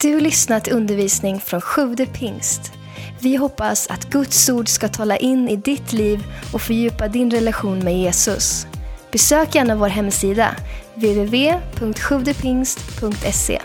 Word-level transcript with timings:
Du 0.00 0.20
lyssnat 0.20 0.64
till 0.64 0.72
undervisning 0.72 1.40
från 1.40 1.60
Sjude 1.60 2.06
pingst. 2.06 2.72
Vi 3.20 3.36
hoppas 3.36 3.86
att 3.86 4.10
Guds 4.10 4.48
ord 4.48 4.68
ska 4.68 4.88
tala 4.88 5.16
in 5.16 5.48
i 5.48 5.56
ditt 5.56 5.92
liv 5.92 6.24
och 6.52 6.62
fördjupa 6.62 7.08
din 7.08 7.30
relation 7.30 7.78
med 7.78 7.98
Jesus. 7.98 8.66
Besök 9.12 9.54
gärna 9.54 9.76
vår 9.76 9.88
hemsida, 9.88 10.56
www.sjuvdepingst.se. 10.94 13.62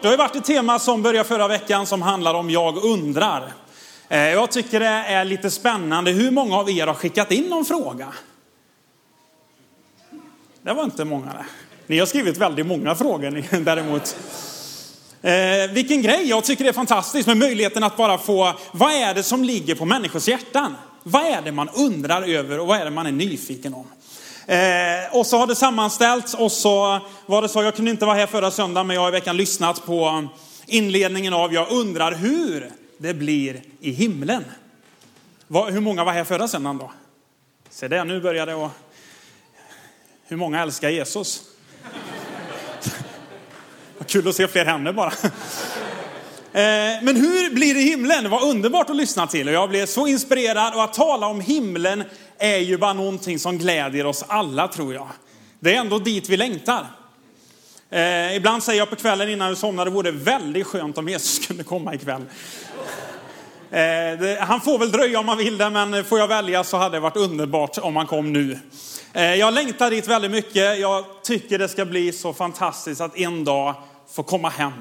Det 0.00 0.06
har 0.06 0.12
ju 0.12 0.18
varit 0.18 0.36
ett 0.36 0.44
tema 0.44 0.78
som 0.78 1.02
började 1.02 1.28
förra 1.28 1.48
veckan 1.48 1.86
som 1.86 2.02
handlar 2.02 2.34
om 2.34 2.50
jag 2.50 2.84
undrar. 2.84 3.52
Eh, 4.08 4.18
jag 4.18 4.50
tycker 4.50 4.80
det 4.80 4.86
är 4.86 5.24
lite 5.24 5.50
spännande. 5.50 6.10
Hur 6.10 6.30
många 6.30 6.56
av 6.56 6.70
er 6.70 6.86
har 6.86 6.94
skickat 6.94 7.32
in 7.32 7.44
någon 7.44 7.64
fråga? 7.64 8.08
Det 10.62 10.72
var 10.72 10.84
inte 10.84 11.04
många 11.04 11.32
det. 11.32 11.44
Ni 11.86 11.98
har 11.98 12.06
skrivit 12.06 12.36
väldigt 12.36 12.66
många 12.66 12.94
frågor 12.94 13.60
däremot. 13.64 14.16
Eh, 15.22 15.72
vilken 15.72 16.02
grej, 16.02 16.28
jag 16.28 16.44
tycker 16.44 16.64
det 16.64 16.70
är 16.70 16.74
fantastiskt 16.74 17.26
med 17.26 17.36
möjligheten 17.36 17.84
att 17.84 17.96
bara 17.96 18.18
få, 18.18 18.54
vad 18.72 18.92
är 18.92 19.14
det 19.14 19.22
som 19.22 19.44
ligger 19.44 19.74
på 19.74 19.84
människors 19.84 20.28
hjärtan? 20.28 20.76
Vad 21.02 21.26
är 21.26 21.42
det 21.42 21.52
man 21.52 21.68
undrar 21.68 22.22
över 22.22 22.60
och 22.60 22.66
vad 22.66 22.80
är 22.80 22.84
det 22.84 22.90
man 22.90 23.06
är 23.06 23.12
nyfiken 23.12 23.74
om? 23.74 23.86
Eh, 24.46 25.16
och 25.16 25.26
så 25.26 25.38
har 25.38 25.46
det 25.46 25.54
sammanställts 25.54 26.34
och 26.34 26.52
så 26.52 27.00
var 27.26 27.42
det 27.42 27.48
så, 27.48 27.62
jag 27.62 27.76
kunde 27.76 27.90
inte 27.90 28.06
vara 28.06 28.16
här 28.16 28.26
förra 28.26 28.50
söndagen 28.50 28.86
men 28.86 28.94
jag 28.94 29.00
har 29.00 29.08
i 29.08 29.12
veckan 29.12 29.36
lyssnat 29.36 29.86
på 29.86 30.28
inledningen 30.66 31.32
av 31.32 31.54
Jag 31.54 31.70
undrar 31.70 32.14
hur 32.14 32.70
det 32.98 33.14
blir 33.14 33.62
i 33.80 33.90
himlen. 33.90 34.44
Va, 35.46 35.64
hur 35.64 35.80
många 35.80 36.04
var 36.04 36.12
här 36.12 36.24
förra 36.24 36.48
söndagen 36.48 36.78
då? 36.78 36.92
Se 37.70 37.88
där, 37.88 38.04
nu 38.04 38.20
börjar 38.20 38.46
det 38.46 38.64
att... 38.64 38.70
Hur 40.28 40.36
många 40.36 40.62
älskar 40.62 40.88
Jesus? 40.88 41.42
Kul 44.06 44.28
att 44.28 44.36
se 44.36 44.48
fler 44.48 44.64
händer 44.64 44.92
bara. 44.92 45.12
Eh, 46.52 47.02
men 47.02 47.16
hur 47.16 47.54
blir 47.54 47.74
det 47.74 47.80
i 47.80 47.84
himlen? 47.84 48.24
Det 48.24 48.30
var 48.30 48.44
underbart 48.44 48.90
att 48.90 48.96
lyssna 48.96 49.26
till 49.26 49.48
och 49.48 49.54
jag 49.54 49.68
blev 49.68 49.86
så 49.86 50.06
inspirerad 50.06 50.74
och 50.74 50.84
att 50.84 50.94
tala 50.94 51.26
om 51.26 51.40
himlen 51.40 52.04
är 52.38 52.58
ju 52.58 52.78
bara 52.78 52.92
någonting 52.92 53.38
som 53.38 53.58
glädjer 53.58 54.06
oss 54.06 54.24
alla 54.28 54.68
tror 54.68 54.94
jag. 54.94 55.08
Det 55.60 55.74
är 55.74 55.80
ändå 55.80 55.98
dit 55.98 56.28
vi 56.28 56.36
längtar. 56.36 56.86
Eh, 57.90 58.36
ibland 58.36 58.62
säger 58.62 58.78
jag 58.78 58.90
på 58.90 58.96
kvällen 58.96 59.28
innan 59.28 59.50
vi 59.50 59.56
somnar, 59.56 59.84
det 59.84 59.90
vore 59.90 60.10
väldigt 60.10 60.66
skönt 60.66 60.98
om 60.98 61.08
Jesus 61.08 61.46
kunde 61.46 61.64
komma 61.64 61.94
ikväll. 61.94 62.22
Eh, 63.70 64.18
det, 64.20 64.38
han 64.40 64.60
får 64.60 64.78
väl 64.78 64.92
dröja 64.92 65.20
om 65.20 65.28
han 65.28 65.38
vill 65.38 65.58
det, 65.58 65.70
men 65.70 66.04
får 66.04 66.18
jag 66.18 66.28
välja 66.28 66.64
så 66.64 66.76
hade 66.76 66.96
det 66.96 67.00
varit 67.00 67.16
underbart 67.16 67.78
om 67.78 67.96
han 67.96 68.06
kom 68.06 68.32
nu. 68.32 68.58
Eh, 69.12 69.34
jag 69.34 69.54
längtar 69.54 69.90
dit 69.90 70.08
väldigt 70.08 70.30
mycket. 70.30 70.78
Jag 70.78 71.04
tycker 71.22 71.58
det 71.58 71.68
ska 71.68 71.84
bli 71.84 72.12
så 72.12 72.32
fantastiskt 72.32 73.00
att 73.00 73.16
en 73.16 73.44
dag 73.44 73.74
få 74.10 74.22
komma 74.22 74.48
hem. 74.48 74.72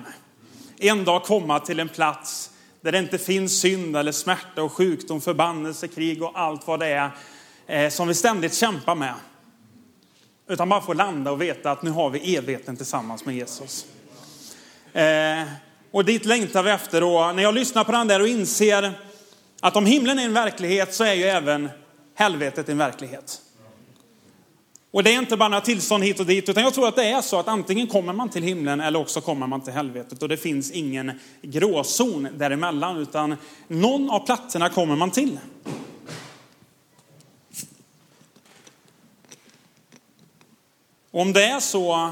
En 0.78 1.04
dag 1.04 1.24
komma 1.24 1.60
till 1.60 1.80
en 1.80 1.90
plats 1.90 2.50
där 2.82 2.92
det 2.92 2.98
inte 3.00 3.18
finns 3.18 3.60
synd 3.60 3.98
eller 3.98 4.12
smärta 4.12 4.64
och 4.64 4.72
sjukdom, 4.72 5.22
förbannelse, 5.22 5.88
krig 5.88 6.24
och 6.24 6.32
allt 6.40 6.68
vad 6.68 6.80
det 6.80 6.88
är 6.88 7.12
eh, 7.68 7.90
som 7.90 8.08
vi 8.08 8.14
ständigt 8.14 8.54
kämpar 8.54 8.96
med. 8.96 9.14
Utan 10.50 10.70
bara 10.70 10.82
få 10.82 10.94
landa 10.94 11.32
och 11.32 11.42
veta 11.42 11.72
att 11.72 11.82
nu 11.82 11.90
har 11.90 12.10
vi 12.10 12.36
evigheten 12.36 12.78
tillsammans 12.78 13.26
med 13.26 13.36
Jesus. 13.36 13.86
Eh, 14.94 15.44
och 15.92 16.06
dit 16.06 16.26
längtar 16.26 16.64
vi 16.64 16.72
efter. 16.72 17.04
Och 17.04 17.36
när 17.36 17.44
jag 17.44 17.54
lyssnar 17.54 17.84
på 17.84 17.92
den 17.92 18.08
där 18.08 18.22
och 18.22 18.28
inser 18.28 18.94
att 19.60 19.76
om 19.76 19.86
himlen 19.86 20.20
är 20.20 20.26
en 20.26 20.34
verklighet 20.34 20.94
så 20.94 21.04
är 21.04 21.14
ju 21.14 21.24
även 21.24 21.70
helvetet 22.16 22.70
en 22.70 22.78
verklighet. 22.78 23.42
Och 24.96 25.04
det 25.04 25.14
är 25.14 25.20
inte 25.20 25.38
bara 25.38 25.50
några 25.50 25.62
tillstånd 25.62 26.04
hit 26.04 26.20
och 26.20 26.26
dit, 26.26 26.50
utan 26.50 26.64
jag 26.64 26.74
tror 26.74 26.88
att 26.88 26.96
det 26.96 27.06
är 27.06 27.22
så 27.22 27.40
att 27.40 27.48
antingen 27.48 27.88
kommer 27.88 28.14
man 28.14 28.30
till 28.30 28.44
himlen 28.44 28.82
eller 28.82 29.00
också 29.00 29.22
kommer 29.22 29.48
man 29.48 29.62
till 29.62 29.74
helvetet. 29.74 30.24
Och 30.24 30.30
det 30.30 30.38
finns 30.38 30.72
ingen 30.72 31.20
gråzon 31.42 32.28
däremellan, 32.38 32.98
utan 32.98 33.36
någon 33.68 34.10
av 34.10 34.26
platserna 34.26 34.70
kommer 34.70 34.96
man 34.96 35.12
till. 35.12 35.40
Om 41.12 41.34
det 41.34 41.46
är 41.46 41.60
så 41.60 42.12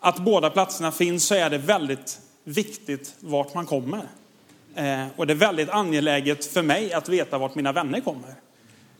att 0.00 0.18
båda 0.18 0.50
platserna 0.50 0.92
finns 0.92 1.24
så 1.24 1.34
är 1.34 1.50
det 1.50 1.58
väldigt 1.58 2.20
viktigt 2.44 3.14
vart 3.20 3.54
man 3.54 3.66
kommer. 3.66 4.02
Eh, 4.74 5.06
och 5.16 5.26
det 5.26 5.32
är 5.32 5.34
väldigt 5.34 5.70
angeläget 5.70 6.46
för 6.46 6.62
mig 6.62 6.92
att 6.92 7.08
veta 7.08 7.38
vart 7.38 7.54
mina 7.54 7.72
vänner 7.72 8.00
kommer. 8.00 8.34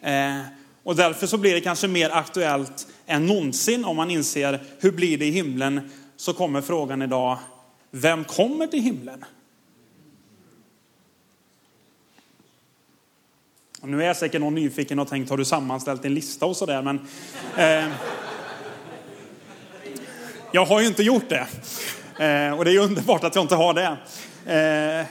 Eh, 0.00 0.59
och 0.82 0.96
därför 0.96 1.26
så 1.26 1.36
blir 1.36 1.54
det 1.54 1.60
kanske 1.60 1.88
mer 1.88 2.10
aktuellt 2.10 2.86
än 3.06 3.26
någonsin 3.26 3.84
om 3.84 3.96
man 3.96 4.10
inser 4.10 4.60
hur 4.78 4.92
blir 4.92 5.18
det 5.18 5.26
i 5.26 5.30
himlen. 5.30 5.90
Så 6.16 6.32
kommer 6.32 6.60
frågan 6.60 7.02
idag, 7.02 7.38
vem 7.90 8.24
kommer 8.24 8.66
till 8.66 8.82
himlen? 8.82 9.24
Och 13.80 13.88
nu 13.88 14.04
är 14.04 14.14
säkert 14.14 14.40
någon 14.40 14.54
nyfiken 14.54 14.98
och 14.98 15.08
tänkt, 15.08 15.30
har 15.30 15.36
du 15.36 15.44
sammanställt 15.44 16.04
en 16.04 16.14
lista 16.14 16.46
och 16.46 16.56
sådär? 16.56 16.82
Men 16.82 17.06
eh, 17.56 17.92
jag 20.52 20.64
har 20.64 20.80
ju 20.80 20.86
inte 20.86 21.02
gjort 21.02 21.28
det. 21.28 21.46
Eh, 22.24 22.58
och 22.58 22.64
det 22.64 22.70
är 22.70 22.72
ju 22.72 22.78
underbart 22.78 23.24
att 23.24 23.34
jag 23.34 23.44
inte 23.44 23.54
har 23.54 23.74
det. 23.74 23.96
Eh, 25.00 25.06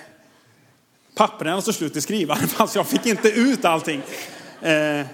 pappren 1.15 1.61
tog 1.61 1.73
slut 1.73 1.95
i 1.95 2.01
skrivaren, 2.01 2.47
fast 2.47 2.75
jag 2.75 2.87
fick 2.87 3.05
inte 3.05 3.29
ut 3.29 3.65
allting. 3.65 4.01
Eh, 4.61 5.05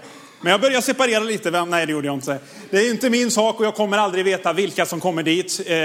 men 0.41 0.51
jag 0.51 0.61
börjar 0.61 0.81
separera 0.81 1.23
lite. 1.23 1.51
Vem? 1.51 1.69
Nej, 1.69 1.85
det 1.85 1.91
gjorde 1.91 2.07
jag 2.07 2.15
inte. 2.15 2.39
Det 2.69 2.77
är 2.77 2.91
inte 2.91 3.09
min 3.09 3.31
sak 3.31 3.59
och 3.59 3.65
jag 3.65 3.75
kommer 3.75 3.97
aldrig 3.97 4.25
veta 4.25 4.53
vilka 4.53 4.85
som 4.85 4.99
kommer 4.99 5.23
dit. 5.23 5.61
Eh, 5.65 5.75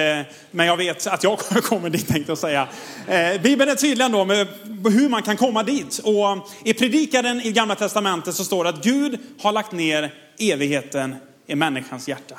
men 0.50 0.66
jag 0.66 0.76
vet 0.76 1.06
att 1.06 1.24
jag 1.24 1.38
kommer 1.62 1.90
dit, 1.90 2.08
tänkte 2.08 2.30
jag 2.30 2.38
säga. 2.38 2.68
Eh, 3.08 3.40
Bibeln 3.42 3.70
är 3.70 3.74
tydlig 3.74 4.04
ändå 4.04 4.24
med 4.24 4.48
hur 4.84 5.08
man 5.08 5.22
kan 5.22 5.36
komma 5.36 5.62
dit. 5.62 5.98
Och 5.98 6.48
i 6.64 6.74
predikaren 6.74 7.40
i 7.40 7.52
Gamla 7.52 7.74
Testamentet 7.74 8.34
så 8.34 8.44
står 8.44 8.64
det 8.64 8.70
att 8.70 8.84
Gud 8.84 9.18
har 9.40 9.52
lagt 9.52 9.72
ner 9.72 10.14
evigheten 10.38 11.16
i 11.46 11.54
människans 11.54 12.08
hjärta. 12.08 12.38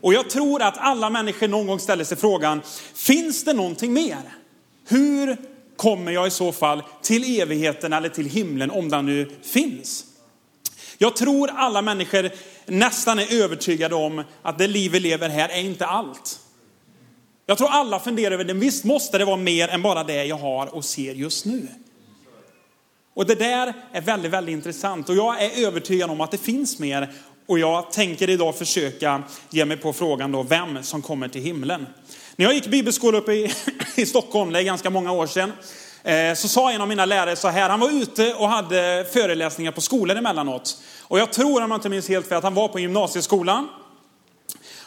Och 0.00 0.14
jag 0.14 0.30
tror 0.30 0.62
att 0.62 0.78
alla 0.78 1.10
människor 1.10 1.48
någon 1.48 1.66
gång 1.66 1.80
ställer 1.80 2.04
sig 2.04 2.16
frågan, 2.16 2.60
finns 2.94 3.44
det 3.44 3.52
någonting 3.52 3.92
mer? 3.92 4.22
Hur 4.88 5.36
kommer 5.76 6.12
jag 6.12 6.26
i 6.26 6.30
så 6.30 6.52
fall 6.52 6.82
till 7.02 7.40
evigheten 7.40 7.92
eller 7.92 8.08
till 8.08 8.26
himlen 8.26 8.70
om 8.70 8.88
den 8.88 9.06
nu 9.06 9.30
finns? 9.42 10.04
Jag 11.02 11.16
tror 11.16 11.50
alla 11.50 11.82
människor 11.82 12.30
nästan 12.66 13.18
är 13.18 13.42
övertygade 13.42 13.94
om 13.94 14.24
att 14.42 14.58
det 14.58 14.66
liv 14.66 14.92
vi 14.92 15.00
lever 15.00 15.28
här 15.28 15.48
är 15.48 15.60
inte 15.60 15.86
allt. 15.86 16.40
Jag 17.46 17.58
tror 17.58 17.68
alla 17.68 18.00
funderar 18.00 18.34
över 18.34 18.44
det, 18.44 18.54
visst 18.54 18.84
måste 18.84 19.18
det 19.18 19.24
vara 19.24 19.36
mer 19.36 19.68
än 19.68 19.82
bara 19.82 20.04
det 20.04 20.24
jag 20.24 20.36
har 20.36 20.74
och 20.74 20.84
ser 20.84 21.14
just 21.14 21.44
nu. 21.44 21.68
Och 23.14 23.26
det 23.26 23.34
där 23.34 23.74
är 23.92 24.00
väldigt, 24.00 24.30
väldigt 24.30 24.52
intressant 24.52 25.08
och 25.08 25.16
jag 25.16 25.42
är 25.44 25.66
övertygad 25.66 26.10
om 26.10 26.20
att 26.20 26.30
det 26.30 26.38
finns 26.38 26.78
mer. 26.78 27.12
Och 27.46 27.58
jag 27.58 27.92
tänker 27.92 28.30
idag 28.30 28.58
försöka 28.58 29.22
ge 29.50 29.64
mig 29.64 29.76
på 29.76 29.92
frågan 29.92 30.32
då, 30.32 30.42
vem 30.42 30.82
som 30.82 31.02
kommer 31.02 31.28
till 31.28 31.42
himlen. 31.42 31.86
När 32.36 32.46
jag 32.46 32.54
gick 32.54 32.66
bibelskola 32.66 33.18
uppe 33.18 33.32
i, 33.32 33.52
i 33.96 34.06
Stockholm, 34.06 34.52
det 34.52 34.58
är 34.58 34.64
ganska 34.64 34.90
många 34.90 35.12
år 35.12 35.26
sedan, 35.26 35.52
Eh, 36.02 36.34
så 36.34 36.48
sa 36.48 36.72
en 36.72 36.80
av 36.80 36.88
mina 36.88 37.04
lärare 37.04 37.36
så 37.36 37.48
här, 37.48 37.68
han 37.68 37.80
var 37.80 37.90
ute 37.90 38.34
och 38.34 38.48
hade 38.48 39.06
föreläsningar 39.12 39.72
på 39.72 39.80
skolor 39.80 40.16
emellanåt. 40.16 40.76
Och 41.02 41.18
jag 41.18 41.32
tror, 41.32 41.62
om 41.62 41.70
jag 41.70 41.78
inte 41.78 41.88
minns 41.88 42.08
helt 42.08 42.28
fel, 42.28 42.38
att 42.38 42.44
han 42.44 42.54
var 42.54 42.68
på 42.68 42.80
gymnasieskolan. 42.80 43.68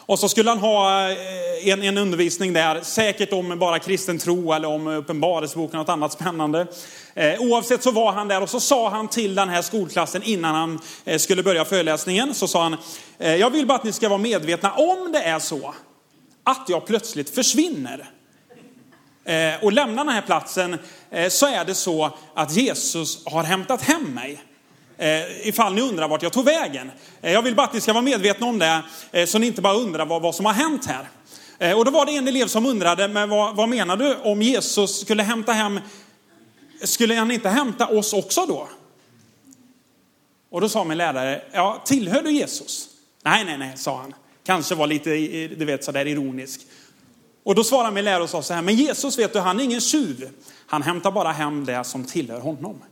Och 0.06 0.18
så 0.18 0.28
skulle 0.28 0.50
han 0.50 0.58
ha 0.58 1.10
eh, 1.10 1.68
en, 1.68 1.82
en 1.82 1.98
undervisning 1.98 2.52
där, 2.52 2.80
säkert 2.80 3.32
om 3.32 3.58
bara 3.58 3.78
kristen 3.78 4.18
tro 4.18 4.52
eller 4.52 4.68
om 4.68 4.86
uppenbarelseboken, 4.86 5.78
något 5.78 5.88
annat 5.88 6.12
spännande. 6.12 6.66
Eh, 7.14 7.40
oavsett 7.40 7.82
så 7.82 7.90
var 7.90 8.12
han 8.12 8.28
där 8.28 8.42
och 8.42 8.50
så 8.50 8.60
sa 8.60 8.88
han 8.88 9.08
till 9.08 9.34
den 9.34 9.48
här 9.48 9.62
skolklassen 9.62 10.22
innan 10.22 10.54
han 10.54 10.80
eh, 11.04 11.18
skulle 11.18 11.42
börja 11.42 11.64
föreläsningen, 11.64 12.34
så 12.34 12.48
sa 12.48 12.62
han, 12.62 12.76
eh, 13.18 13.36
jag 13.36 13.50
vill 13.50 13.66
bara 13.66 13.78
att 13.78 13.84
ni 13.84 13.92
ska 13.92 14.08
vara 14.08 14.18
medvetna 14.18 14.72
om 14.72 15.12
det 15.12 15.22
är 15.22 15.38
så 15.38 15.74
att 16.44 16.68
jag 16.68 16.86
plötsligt 16.86 17.34
försvinner 17.34 18.10
Eh, 19.24 19.64
och 19.64 19.72
lämnar 19.72 20.04
den 20.04 20.14
här 20.14 20.22
platsen, 20.22 20.78
eh, 21.10 21.28
så 21.28 21.46
är 21.46 21.64
det 21.64 21.74
så 21.74 22.10
att 22.34 22.56
Jesus 22.56 23.26
har 23.26 23.42
hämtat 23.42 23.82
hem 23.82 24.04
mig. 24.04 24.42
Eh, 24.98 25.48
ifall 25.48 25.74
ni 25.74 25.80
undrar 25.80 26.08
vart 26.08 26.22
jag 26.22 26.32
tog 26.32 26.44
vägen. 26.44 26.90
Jag 27.20 27.42
vill 27.42 27.54
bara 27.54 27.66
att 27.66 27.72
ni 27.72 27.80
ska 27.80 27.92
vara 27.92 28.02
medvetna 28.02 28.46
om 28.46 28.58
det, 28.58 28.82
så 29.26 29.38
ni 29.38 29.46
inte 29.46 29.62
bara 29.62 29.74
undrar 29.74 30.06
vad, 30.06 30.22
vad 30.22 30.34
som 30.34 30.46
har 30.46 30.52
hänt 30.52 30.86
här. 30.86 31.08
Och 31.74 31.84
då 31.84 31.90
var 31.90 32.06
det 32.06 32.16
en 32.16 32.28
elev 32.28 32.46
som 32.46 32.66
undrade, 32.66 33.08
men 33.08 33.28
vad, 33.28 33.56
vad 33.56 33.68
menar 33.68 33.96
du 33.96 34.16
om 34.16 34.42
Jesus 34.42 35.00
skulle 35.00 35.22
hämta 35.22 35.52
hem, 35.52 35.80
skulle 36.82 37.14
han 37.14 37.30
inte 37.30 37.48
hämta 37.48 37.86
oss 37.86 38.12
också 38.12 38.46
då? 38.46 38.68
Och 40.50 40.60
då 40.60 40.68
sa 40.68 40.84
min 40.84 40.98
lärare, 40.98 41.42
ja, 41.52 41.82
tillhör 41.86 42.22
du 42.22 42.32
Jesus? 42.32 42.88
Nej, 43.24 43.44
nej, 43.44 43.58
nej, 43.58 43.72
sa 43.76 43.96
han. 44.00 44.14
Kanske 44.46 44.74
var 44.74 44.86
lite, 44.86 45.10
du 45.56 45.64
vet, 45.64 45.84
sådär 45.84 46.06
ironisk. 46.06 46.60
Och 47.44 47.54
då 47.54 47.64
svarade 47.64 47.94
min 47.94 48.04
lärare 48.04 48.22
och 48.22 48.30
sa 48.30 48.42
så 48.42 48.54
här, 48.54 48.62
men 48.62 48.74
Jesus 48.74 49.18
vet 49.18 49.32
du, 49.32 49.38
han 49.38 49.60
är 49.60 49.64
ingen 49.64 49.80
tjuv. 49.80 50.30
Han 50.66 50.82
hämtar 50.82 51.10
bara 51.10 51.32
hem 51.32 51.64
det 51.64 51.84
som 51.84 52.04
tillhör 52.04 52.40
honom. 52.40 52.82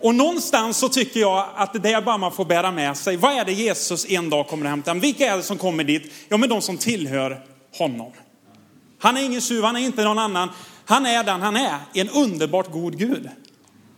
Och 0.00 0.14
någonstans 0.14 0.76
så 0.76 0.88
tycker 0.88 1.20
jag 1.20 1.48
att 1.54 1.82
det 1.82 1.92
är 1.92 2.02
bara 2.02 2.18
man 2.18 2.32
får 2.32 2.44
bära 2.44 2.70
med 2.70 2.96
sig. 2.96 3.16
Vad 3.16 3.32
är 3.32 3.44
det 3.44 3.52
Jesus 3.52 4.10
en 4.10 4.30
dag 4.30 4.48
kommer 4.48 4.64
att 4.64 4.70
hämta? 4.70 4.94
Vilka 4.94 5.32
är 5.32 5.36
det 5.36 5.42
som 5.42 5.58
kommer 5.58 5.84
dit? 5.84 6.12
Ja, 6.28 6.36
men 6.36 6.48
de 6.48 6.62
som 6.62 6.78
tillhör 6.78 7.44
honom. 7.78 8.12
Han 8.98 9.16
är 9.16 9.22
ingen 9.22 9.40
tjuv, 9.40 9.64
han 9.64 9.76
är 9.76 9.80
inte 9.80 10.04
någon 10.04 10.18
annan. 10.18 10.48
Han 10.84 11.06
är 11.06 11.24
den 11.24 11.42
han 11.42 11.56
är, 11.56 11.78
en 11.94 12.08
underbart 12.08 12.72
god 12.72 12.98
Gud. 12.98 13.28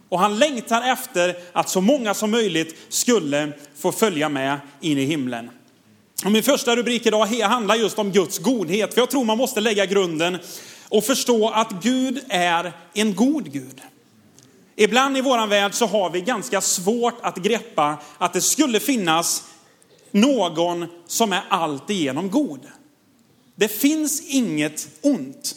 Och 0.09 0.19
han 0.19 0.39
längtar 0.39 0.93
efter 0.93 1.37
att 1.53 1.69
så 1.69 1.81
många 1.81 2.15
som 2.15 2.31
möjligt 2.31 2.77
skulle 2.89 3.53
få 3.77 3.93
följa 3.93 4.29
med 4.29 4.61
in 4.81 4.99
i 4.99 5.05
himlen. 5.05 5.51
Och 6.25 6.33
min 6.33 6.43
första 6.43 6.77
rubrik 6.77 7.07
idag 7.07 7.27
handlar 7.27 7.75
just 7.75 7.99
om 7.99 8.13
Guds 8.13 8.39
godhet. 8.39 8.95
För 8.95 9.01
jag 9.01 9.11
tror 9.11 9.25
man 9.25 9.39
måste 9.39 9.61
lägga 9.61 9.87
grunden 9.87 10.39
och 10.89 11.05
förstå 11.05 11.49
att 11.49 11.83
Gud 11.83 12.25
är 12.29 12.73
en 12.95 13.15
god 13.15 13.53
Gud. 13.53 13.81
Ibland 14.77 15.17
i 15.17 15.21
våran 15.21 15.49
värld 15.49 15.75
så 15.75 15.87
har 15.87 16.11
vi 16.11 16.21
ganska 16.21 16.61
svårt 16.61 17.19
att 17.23 17.37
greppa 17.37 17.97
att 18.19 18.33
det 18.33 18.41
skulle 18.41 18.81
finnas 18.81 19.45
någon 20.11 20.87
som 21.07 21.33
är 21.33 21.43
alltigenom 21.49 22.31
god. 22.31 22.61
Det 23.55 23.69
finns 23.69 24.21
inget 24.21 24.89
ont. 25.01 25.55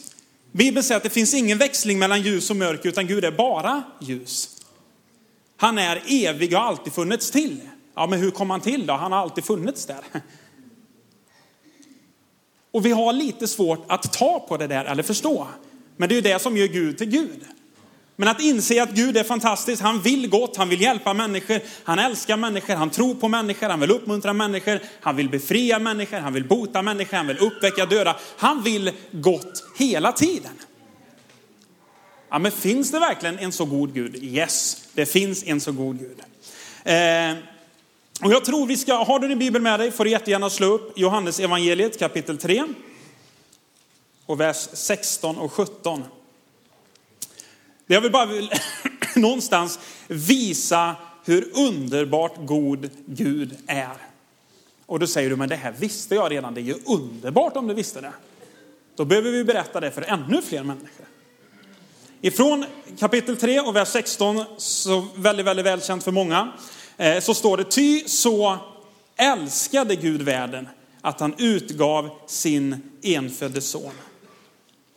Bibeln 0.52 0.84
säger 0.84 0.96
att 0.96 1.02
det 1.02 1.10
finns 1.10 1.34
ingen 1.34 1.58
växling 1.58 1.98
mellan 1.98 2.22
ljus 2.22 2.50
och 2.50 2.56
mörker, 2.56 2.88
utan 2.88 3.06
Gud 3.06 3.24
är 3.24 3.30
bara 3.30 3.82
ljus. 4.00 4.48
Han 5.56 5.78
är 5.78 6.02
evig 6.06 6.52
och 6.52 6.60
har 6.60 6.68
alltid 6.68 6.92
funnits 6.92 7.30
till. 7.30 7.60
Ja, 7.94 8.06
men 8.06 8.18
hur 8.18 8.30
kom 8.30 8.50
han 8.50 8.60
till 8.60 8.86
då? 8.86 8.92
Han 8.92 9.12
har 9.12 9.18
alltid 9.18 9.44
funnits 9.44 9.86
där. 9.86 10.00
Och 12.72 12.86
vi 12.86 12.90
har 12.90 13.12
lite 13.12 13.48
svårt 13.48 13.84
att 13.88 14.12
ta 14.12 14.40
på 14.48 14.56
det 14.56 14.66
där 14.66 14.84
eller 14.84 15.02
förstå. 15.02 15.46
Men 15.96 16.08
det 16.08 16.12
är 16.12 16.16
ju 16.16 16.22
det 16.22 16.38
som 16.38 16.56
gör 16.56 16.66
Gud 16.66 16.98
till 16.98 17.08
Gud. 17.08 17.44
Men 18.20 18.28
att 18.28 18.40
inse 18.40 18.82
att 18.82 18.90
Gud 18.90 19.16
är 19.16 19.24
fantastisk, 19.24 19.82
han 19.82 20.00
vill 20.02 20.28
gott, 20.28 20.56
han 20.56 20.68
vill 20.68 20.80
hjälpa 20.80 21.14
människor, 21.14 21.60
han 21.84 21.98
älskar 21.98 22.36
människor, 22.36 22.74
han 22.74 22.90
tror 22.90 23.14
på 23.14 23.28
människor, 23.28 23.68
han 23.68 23.80
vill 23.80 23.90
uppmuntra 23.90 24.32
människor, 24.32 24.80
han 25.00 25.16
vill 25.16 25.28
befria 25.28 25.78
människor, 25.78 26.18
han 26.18 26.32
vill 26.32 26.44
bota 26.44 26.82
människor, 26.82 27.16
han 27.16 27.26
vill 27.26 27.38
uppväcka 27.38 27.86
döda. 27.86 28.16
Han 28.36 28.62
vill 28.62 28.92
gott 29.12 29.64
hela 29.78 30.12
tiden. 30.12 30.52
Ja, 32.30 32.38
men 32.38 32.52
finns 32.52 32.90
det 32.90 32.98
verkligen 32.98 33.38
en 33.38 33.52
så 33.52 33.64
god 33.64 33.94
Gud? 33.94 34.24
Yes, 34.24 34.82
det 34.94 35.06
finns 35.06 35.44
en 35.46 35.60
så 35.60 35.72
god 35.72 35.98
Gud. 35.98 36.18
Eh, 36.84 37.36
och 38.22 38.32
jag 38.32 38.44
tror 38.44 38.66
vi 38.66 38.76
ska, 38.76 38.94
har 38.94 39.18
du 39.18 39.28
din 39.28 39.38
bibel 39.38 39.62
med 39.62 39.80
dig 39.80 39.90
får 39.90 40.04
du 40.04 40.10
jättegärna 40.10 40.50
slå 40.50 40.66
upp 40.66 40.98
Johannes 40.98 41.40
evangeliet 41.40 41.98
kapitel 41.98 42.38
3 42.38 42.64
och 44.26 44.40
vers 44.40 44.68
16 44.72 45.38
och 45.38 45.52
17. 45.52 46.04
Jag 47.86 48.00
vill 48.00 48.12
bara 48.12 48.28
någonstans 49.16 49.78
visa 50.08 50.96
hur 51.24 51.48
underbart 51.54 52.34
god 52.36 52.90
Gud 53.06 53.56
är. 53.66 53.96
Och 54.86 54.98
då 54.98 55.06
säger 55.06 55.30
du, 55.30 55.36
men 55.36 55.48
det 55.48 55.56
här 55.56 55.72
visste 55.78 56.14
jag 56.14 56.32
redan, 56.32 56.54
det 56.54 56.60
är 56.60 56.62
ju 56.62 56.76
underbart 56.86 57.56
om 57.56 57.68
du 57.68 57.74
visste 57.74 58.00
det. 58.00 58.12
Då 58.96 59.04
behöver 59.04 59.30
vi 59.30 59.44
berätta 59.44 59.80
det 59.80 59.90
för 59.90 60.02
ännu 60.02 60.42
fler 60.42 60.62
människor. 60.62 61.06
Ifrån 62.20 62.64
kapitel 62.98 63.36
3 63.36 63.60
och 63.60 63.76
vers 63.76 63.88
16, 63.88 64.44
så 64.58 65.06
väldigt, 65.16 65.46
väldigt 65.46 65.66
välkänt 65.66 66.04
för 66.04 66.12
många, 66.12 66.52
Eh, 67.00 67.20
så 67.20 67.34
står 67.34 67.56
det, 67.56 67.64
ty 67.64 68.08
så 68.08 68.58
älskade 69.16 69.96
Gud 69.96 70.22
världen 70.22 70.68
att 71.00 71.20
han 71.20 71.34
utgav 71.38 72.10
sin 72.26 72.90
enfödde 73.02 73.60
son 73.60 73.92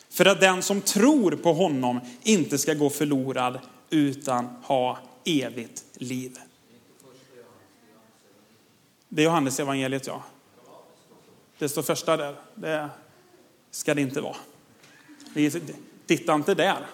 för 0.09 0.25
att 0.25 0.41
den 0.41 0.61
som 0.61 0.81
tror 0.81 1.31
på 1.31 1.53
honom 1.53 1.99
inte 2.23 2.57
ska 2.57 2.73
gå 2.73 2.89
förlorad 2.89 3.59
utan 3.89 4.45
ha 4.63 4.97
evigt 5.25 5.83
liv. 5.93 6.37
Det 9.09 9.21
är 9.21 9.25
Johannes 9.25 9.59
evangeliet 9.59 10.07
ja. 10.07 10.23
Det 11.57 11.69
står 11.69 11.81
första 11.81 12.17
där. 12.17 12.35
Det 12.55 12.89
ska 13.71 13.93
det 13.93 14.01
inte 14.01 14.21
vara. 14.21 14.35
Titta 16.05 16.33
inte 16.33 16.55
där. 16.55 16.85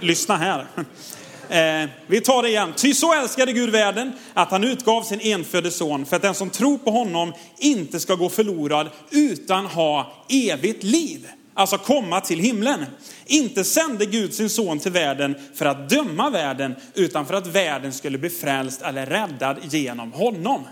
Lyssna 0.00 0.36
här. 0.36 0.66
Eh, 1.48 1.88
vi 2.06 2.20
tar 2.20 2.42
det 2.42 2.48
igen. 2.48 2.72
Ty 2.76 2.94
så 2.94 3.14
älskade 3.14 3.52
Gud 3.52 3.70
världen 3.70 4.12
att 4.34 4.50
han 4.50 4.64
utgav 4.64 5.02
sin 5.02 5.20
enfödde 5.20 5.70
son 5.70 6.06
för 6.06 6.16
att 6.16 6.22
den 6.22 6.34
som 6.34 6.50
tror 6.50 6.78
på 6.78 6.90
honom 6.90 7.32
inte 7.58 8.00
ska 8.00 8.14
gå 8.14 8.28
förlorad 8.28 8.90
utan 9.10 9.66
ha 9.66 10.12
evigt 10.28 10.82
liv 10.82 11.28
alltså 11.54 11.78
komma 11.78 12.20
till 12.20 12.38
himlen. 12.38 12.86
Inte 13.26 13.64
sände 13.64 14.06
Gud 14.06 14.34
sin 14.34 14.50
son 14.50 14.78
till 14.78 14.92
världen 14.92 15.34
för 15.54 15.66
att 15.66 15.88
döma 15.88 16.30
världen, 16.30 16.74
utan 16.94 17.26
för 17.26 17.34
att 17.34 17.46
världen 17.46 17.92
skulle 17.92 18.18
bli 18.18 18.30
frälst 18.30 18.82
eller 18.82 19.06
räddad 19.06 19.58
genom 19.62 20.12
honom. 20.12 20.64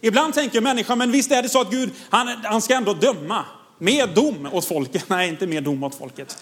Ibland 0.00 0.34
tänker 0.34 0.60
människan, 0.60 0.98
men 0.98 1.12
visst 1.12 1.32
är 1.32 1.42
det 1.42 1.48
så 1.48 1.60
att 1.60 1.70
Gud, 1.70 1.90
han, 2.10 2.28
han 2.44 2.62
ska 2.62 2.74
ändå 2.74 2.94
döma. 2.94 3.44
Med 3.78 4.08
dom 4.08 4.48
åt 4.52 4.64
folket. 4.64 5.04
Nej, 5.08 5.28
inte 5.28 5.46
med 5.46 5.62
dom 5.62 5.82
åt 5.82 5.94
folket. 5.94 6.38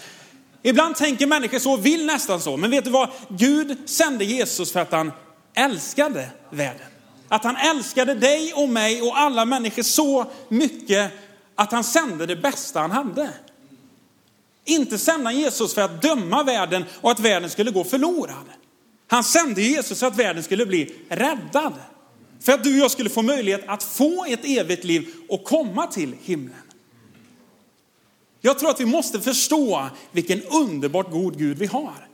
Ibland 0.62 0.96
tänker 0.96 1.26
människor 1.26 1.58
så, 1.58 1.76
vill 1.76 2.06
nästan 2.06 2.40
så. 2.40 2.56
Men 2.56 2.70
vet 2.70 2.84
du 2.84 2.90
vad? 2.90 3.08
Gud 3.28 3.78
sände 3.86 4.24
Jesus 4.24 4.72
för 4.72 4.80
att 4.80 4.92
han 4.92 5.12
älskade 5.54 6.30
världen. 6.50 6.86
Att 7.28 7.44
han 7.44 7.56
älskade 7.56 8.14
dig 8.14 8.52
och 8.52 8.68
mig 8.68 9.02
och 9.02 9.18
alla 9.18 9.44
människor 9.44 9.82
så 9.82 10.26
mycket 10.48 11.12
att 11.54 11.72
han 11.72 11.84
sände 11.84 12.26
det 12.26 12.36
bästa 12.36 12.80
han 12.80 12.90
hade. 12.90 13.30
Inte 14.64 14.98
sända 14.98 15.32
Jesus 15.32 15.74
för 15.74 15.82
att 15.82 16.02
döma 16.02 16.42
världen 16.42 16.84
och 17.00 17.10
att 17.10 17.20
världen 17.20 17.50
skulle 17.50 17.70
gå 17.70 17.84
förlorad. 17.84 18.44
Han 19.08 19.24
sände 19.24 19.62
Jesus 19.62 20.00
för 20.00 20.06
att 20.06 20.18
världen 20.18 20.42
skulle 20.42 20.66
bli 20.66 20.94
räddad. 21.08 21.72
För 22.40 22.52
att 22.52 22.64
du 22.64 22.72
och 22.74 22.84
jag 22.84 22.90
skulle 22.90 23.10
få 23.10 23.22
möjlighet 23.22 23.64
att 23.66 23.82
få 23.82 24.24
ett 24.28 24.44
evigt 24.44 24.84
liv 24.84 25.08
och 25.28 25.44
komma 25.44 25.86
till 25.86 26.14
himlen. 26.22 26.69
Jag 28.40 28.58
tror 28.58 28.70
att 28.70 28.80
vi 28.80 28.86
måste 28.86 29.20
förstå 29.20 29.88
vilken 30.12 30.42
underbart 30.42 31.10
god 31.10 31.38
Gud 31.38 31.58
vi 31.58 31.66
har. 31.66 32.08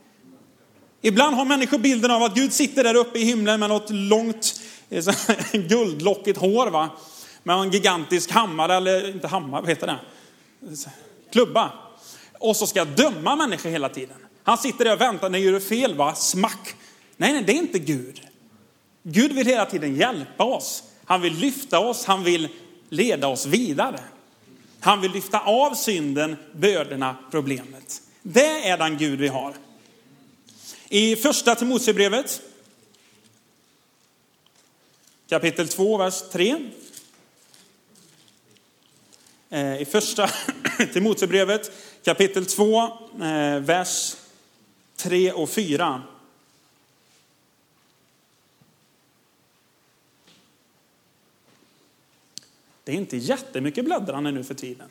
Ibland 1.01 1.35
har 1.35 1.45
människor 1.45 1.77
bilden 1.77 2.11
av 2.11 2.23
att 2.23 2.35
Gud 2.35 2.53
sitter 2.53 2.83
där 2.83 2.95
uppe 2.95 3.19
i 3.19 3.23
himlen 3.23 3.59
med 3.59 3.69
något 3.69 3.89
långt 3.89 4.61
eh, 4.89 5.05
guldlockigt 5.51 6.39
hår 6.39 6.67
va. 6.69 6.89
Med 7.43 7.55
en 7.55 7.71
gigantisk 7.71 8.31
hammare, 8.31 8.75
eller 8.75 9.09
inte 9.09 9.27
hammare, 9.27 9.61
vad 9.61 9.69
heter 9.69 9.87
det? 9.87 9.99
Klubba 11.31 11.71
och 12.39 12.55
så 12.55 12.67
ska 12.67 12.79
jag 12.79 12.87
döma 12.87 13.35
människor 13.35 13.69
hela 13.69 13.89
tiden. 13.89 14.17
Han 14.43 14.57
sitter 14.57 14.85
där 14.85 14.93
och 14.93 15.01
väntar, 15.01 15.29
när 15.29 15.39
gör 15.39 15.51
du 15.51 15.59
fel 15.59 15.95
va? 15.95 16.15
Smack. 16.15 16.75
Nej, 17.17 17.33
nej, 17.33 17.43
det 17.43 17.51
är 17.51 17.57
inte 17.57 17.79
Gud. 17.79 18.21
Gud 19.03 19.33
vill 19.33 19.47
hela 19.47 19.65
tiden 19.65 19.95
hjälpa 19.95 20.43
oss. 20.43 20.83
Han 21.05 21.21
vill 21.21 21.33
lyfta 21.33 21.79
oss, 21.79 22.05
han 22.05 22.23
vill 22.23 22.49
leda 22.89 23.27
oss 23.27 23.45
vidare. 23.45 23.99
Han 24.79 25.01
vill 25.01 25.11
lyfta 25.11 25.39
av 25.39 25.75
synden, 25.75 26.35
bördorna, 26.53 27.15
problemet. 27.31 28.01
Det 28.21 28.69
är 28.69 28.77
den 28.77 28.97
Gud 28.97 29.19
vi 29.19 29.27
har. 29.27 29.53
I 30.89 31.15
första 31.15 31.55
Timoteusbrevet, 31.55 32.41
kapitel 35.29 35.67
2, 35.67 35.97
vers 35.97 36.21
3. 36.31 36.71
Eh, 39.49 39.81
I 39.81 39.85
första 39.85 40.29
Timoteusbrevet 40.93 41.71
kapitel 42.03 42.45
2, 42.45 42.83
eh, 43.21 43.59
vers 43.59 44.15
3 44.95 45.31
och 45.31 45.49
4. 45.49 46.01
Det 52.87 52.93
är 52.93 52.95
inte 52.95 53.17
jättemycket 53.17 53.85
bläddrande 53.85 54.31
nu 54.31 54.43
för 54.43 54.53
tiden. 54.53 54.89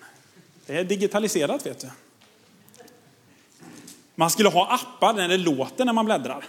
Det 0.66 0.78
är 0.78 0.84
digitaliserat 0.84 1.66
vet 1.66 1.80
du. 1.80 1.88
Man 4.14 4.30
skulle 4.30 4.48
ha 4.48 4.74
appar 4.74 5.14
där 5.14 5.28
det 5.28 5.36
låter 5.36 5.84
när 5.84 5.92
man 5.92 6.04
bläddrar. 6.04 6.44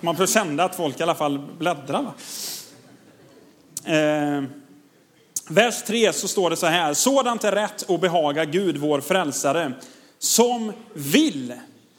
Så 0.00 0.04
man 0.06 0.16
får 0.16 0.26
känna 0.26 0.64
att 0.64 0.76
folk 0.76 1.00
i 1.00 1.02
alla 1.02 1.14
fall 1.14 1.38
bläddrar. 1.38 2.12
Eh, 3.84 4.44
vers 5.48 5.82
3 5.82 6.12
så 6.12 6.28
står 6.28 6.50
det 6.50 6.56
så 6.56 6.66
här. 6.66 6.94
Sådant 6.94 7.44
är 7.44 7.52
rätt 7.52 7.82
och 7.82 8.00
behaga 8.00 8.44
Gud, 8.44 8.76
vår 8.76 9.00
frälsare, 9.00 9.72
som 10.18 10.72
vill 10.94 11.54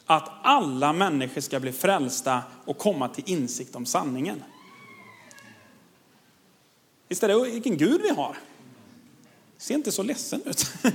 att 0.06 0.30
alla 0.44 0.94
människor 0.94 1.42
ska 1.42 1.60
bli 1.60 1.72
frälsta 1.72 2.42
och 2.66 2.78
komma 2.78 3.08
till 3.08 3.24
insikt 3.28 3.76
om 3.76 3.86
sanningen. 3.86 4.44
Visst 7.12 7.24
är 7.24 7.28
det 7.28 7.40
vilken 7.40 7.78
Gud 7.78 8.02
vi 8.02 8.10
har? 8.10 8.38
Se 9.58 9.74
inte 9.74 9.92
så 9.92 10.04
ledsen 10.04 10.42
ut. 10.46 10.72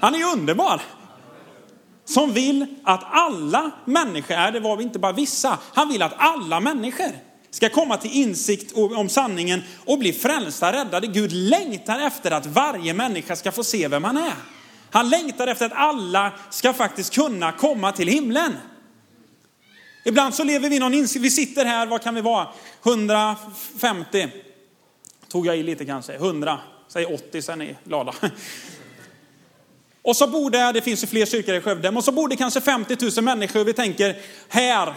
Han 0.00 0.14
är 0.14 0.18
ju 0.18 0.24
underbar. 0.24 0.82
Som 2.04 2.32
vill 2.32 2.66
att 2.84 3.04
alla 3.04 3.70
människor, 3.84 4.52
det 4.52 4.60
var 4.60 4.82
inte 4.82 4.98
bara 4.98 5.12
vissa, 5.12 5.58
han 5.74 5.88
vill 5.88 6.02
att 6.02 6.12
alla 6.16 6.60
människor 6.60 7.10
ska 7.50 7.68
komma 7.68 7.96
till 7.96 8.12
insikt 8.12 8.72
om 8.76 9.08
sanningen 9.08 9.62
och 9.84 9.98
bli 9.98 10.12
frälsta, 10.12 10.72
räddade. 10.72 11.06
Gud 11.06 11.32
längtar 11.32 12.00
efter 12.00 12.30
att 12.30 12.46
varje 12.46 12.94
människa 12.94 13.36
ska 13.36 13.52
få 13.52 13.64
se 13.64 13.88
vem 13.88 14.04
han 14.04 14.16
är. 14.16 14.34
Han 14.90 15.08
längtar 15.08 15.46
efter 15.46 15.66
att 15.66 15.72
alla 15.72 16.32
ska 16.50 16.72
faktiskt 16.72 17.14
kunna 17.14 17.52
komma 17.52 17.92
till 17.92 18.08
himlen. 18.08 18.52
Ibland 20.04 20.34
så 20.34 20.44
lever 20.44 20.70
vi 20.70 20.78
någon 20.78 20.94
insikt, 20.94 21.24
vi 21.24 21.30
sitter 21.30 21.64
här, 21.64 21.86
vad 21.86 22.02
kan 22.02 22.14
vi 22.14 22.20
vara, 22.20 22.48
150, 22.82 24.28
tog 25.28 25.46
jag 25.46 25.56
i 25.56 25.62
lite 25.62 25.84
kanske, 25.84 26.14
100, 26.14 26.60
Säg 26.88 27.06
80 27.06 27.42
så 27.42 27.52
är 27.52 27.56
ni 27.56 27.76
glada. 27.84 28.14
Och 30.02 30.16
så 30.16 30.26
bor 30.26 30.50
det, 30.50 30.72
det 30.72 30.82
finns 30.82 31.02
ju 31.02 31.06
fler 31.06 31.26
kyrkor 31.26 31.54
i 31.54 31.60
Skövde, 31.60 31.88
och 31.88 32.04
så 32.04 32.12
bor 32.12 32.28
det 32.28 32.36
kanske 32.36 32.60
50 32.60 32.96
000 33.16 33.24
människor. 33.24 33.64
Vi 33.64 33.72
tänker, 33.72 34.16
här 34.48 34.94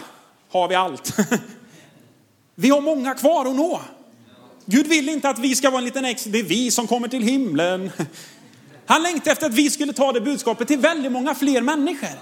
har 0.50 0.68
vi 0.68 0.74
allt. 0.74 1.16
Vi 2.54 2.70
har 2.70 2.80
många 2.80 3.14
kvar 3.14 3.46
att 3.46 3.56
nå. 3.56 3.80
Gud 4.64 4.86
vill 4.86 5.08
inte 5.08 5.28
att 5.28 5.38
vi 5.38 5.56
ska 5.56 5.70
vara 5.70 5.78
en 5.78 5.84
liten 5.84 6.04
ex, 6.04 6.24
det 6.24 6.38
är 6.38 6.42
vi 6.42 6.70
som 6.70 6.86
kommer 6.86 7.08
till 7.08 7.22
himlen. 7.22 7.90
Han 8.86 9.02
längtade 9.02 9.30
efter 9.30 9.46
att 9.46 9.54
vi 9.54 9.70
skulle 9.70 9.92
ta 9.92 10.12
det 10.12 10.20
budskapet 10.20 10.68
till 10.68 10.78
väldigt 10.78 11.12
många 11.12 11.34
fler 11.34 11.60
människor. 11.60 12.18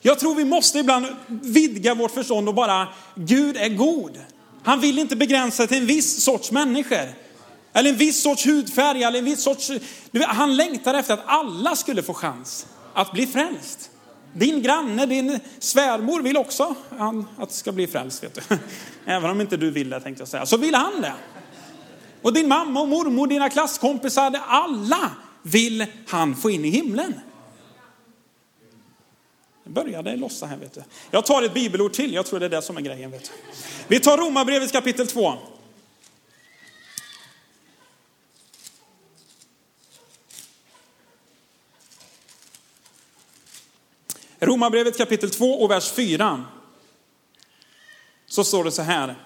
Jag 0.00 0.18
tror 0.18 0.34
vi 0.34 0.44
måste 0.44 0.78
ibland 0.78 1.06
vidga 1.26 1.94
vårt 1.94 2.10
förstånd 2.10 2.48
och 2.48 2.54
bara, 2.54 2.88
Gud 3.14 3.56
är 3.56 3.68
god. 3.68 4.18
Han 4.64 4.80
vill 4.80 4.98
inte 4.98 5.16
begränsa 5.16 5.66
till 5.66 5.78
en 5.78 5.86
viss 5.86 6.24
sorts 6.24 6.50
människor. 6.50 7.08
Eller 7.72 7.90
en 7.90 7.96
viss 7.96 8.22
sorts 8.22 8.46
hudfärg, 8.46 9.02
eller 9.02 9.18
en 9.18 9.24
viss 9.24 9.42
sorts... 9.42 9.70
Han 10.26 10.56
längtar 10.56 10.94
efter 10.94 11.14
att 11.14 11.22
alla 11.26 11.76
skulle 11.76 12.02
få 12.02 12.14
chans 12.14 12.66
att 12.94 13.12
bli 13.12 13.26
frälst. 13.26 13.90
Din 14.32 14.62
granne, 14.62 15.06
din 15.06 15.40
svärmor 15.58 16.22
vill 16.22 16.36
också 16.36 16.74
att 17.38 17.48
du 17.48 17.54
ska 17.54 17.72
bli 17.72 17.86
frälst. 17.86 18.24
Vet 18.24 18.34
du. 18.48 18.58
Även 19.06 19.30
om 19.30 19.40
inte 19.40 19.56
du 19.56 19.70
vill 19.70 19.90
det 19.90 20.00
tänkte 20.00 20.20
jag 20.20 20.28
säga, 20.28 20.46
så 20.46 20.56
vill 20.56 20.74
han 20.74 21.00
det. 21.00 21.14
Och 22.22 22.32
din 22.32 22.48
mamma 22.48 22.80
och 22.80 22.88
mormor, 22.88 23.26
dina 23.26 23.50
klasskompisar, 23.50 24.40
alla 24.46 25.10
vill 25.42 25.86
han 26.06 26.36
få 26.36 26.50
in 26.50 26.64
i 26.64 26.70
himlen. 26.70 27.14
Började 29.74 30.16
lossa 30.16 30.46
här 30.46 30.56
vet 30.56 30.74
du. 30.74 30.82
Jag 31.10 31.26
tar 31.26 31.42
ett 31.42 31.54
bibelord 31.54 31.92
till, 31.92 32.14
jag 32.14 32.26
tror 32.26 32.40
det 32.40 32.46
är 32.46 32.50
det 32.50 32.62
som 32.62 32.76
är 32.76 32.80
grejen. 32.80 33.10
Vet 33.10 33.24
du. 33.24 33.30
Vi 33.88 34.00
tar 34.00 34.16
Romarbrevet 34.18 34.72
kapitel 34.72 35.06
2. 35.06 35.34
Romarbrevet 44.40 44.96
kapitel 44.96 45.30
2 45.30 45.46
och 45.46 45.70
vers 45.70 45.90
4. 45.90 46.44
Så 48.26 48.44
står 48.44 48.64
det 48.64 48.70
så 48.70 48.82
här. 48.82 49.16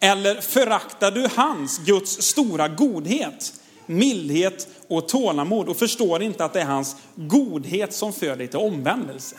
Eller 0.00 0.40
föraktar 0.40 1.10
du 1.10 1.28
hans, 1.36 1.78
Guds 1.78 2.22
stora 2.22 2.68
godhet, 2.68 3.52
mildhet 3.86 4.68
och 4.88 5.08
tålamod 5.08 5.68
och 5.68 5.76
förstår 5.76 6.22
inte 6.22 6.44
att 6.44 6.52
det 6.52 6.60
är 6.60 6.64
hans 6.64 6.96
godhet 7.14 7.92
som 7.92 8.12
för 8.12 8.36
dig 8.36 8.48
till 8.48 8.58
omvändelse? 8.58 9.36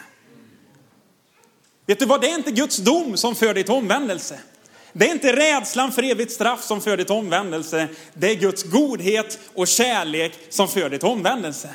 Vet 1.85 1.99
du 1.99 2.05
vad, 2.05 2.21
det 2.21 2.29
är 2.29 2.35
inte 2.35 2.51
Guds 2.51 2.77
dom 2.77 3.17
som 3.17 3.35
för 3.35 3.53
dig 3.53 3.63
till 3.63 3.73
omvändelse. 3.73 4.39
Det 4.93 5.07
är 5.07 5.11
inte 5.11 5.35
rädslan 5.35 5.91
för 5.91 6.03
evigt 6.03 6.31
straff 6.31 6.63
som 6.63 6.81
för 6.81 6.97
dig 6.97 7.05
till 7.05 7.15
omvändelse. 7.15 7.87
Det 8.13 8.29
är 8.29 8.35
Guds 8.35 8.63
godhet 8.63 9.39
och 9.55 9.67
kärlek 9.67 10.33
som 10.49 10.67
för 10.67 10.89
dig 10.89 10.99
till 10.99 11.07
omvändelse. 11.07 11.69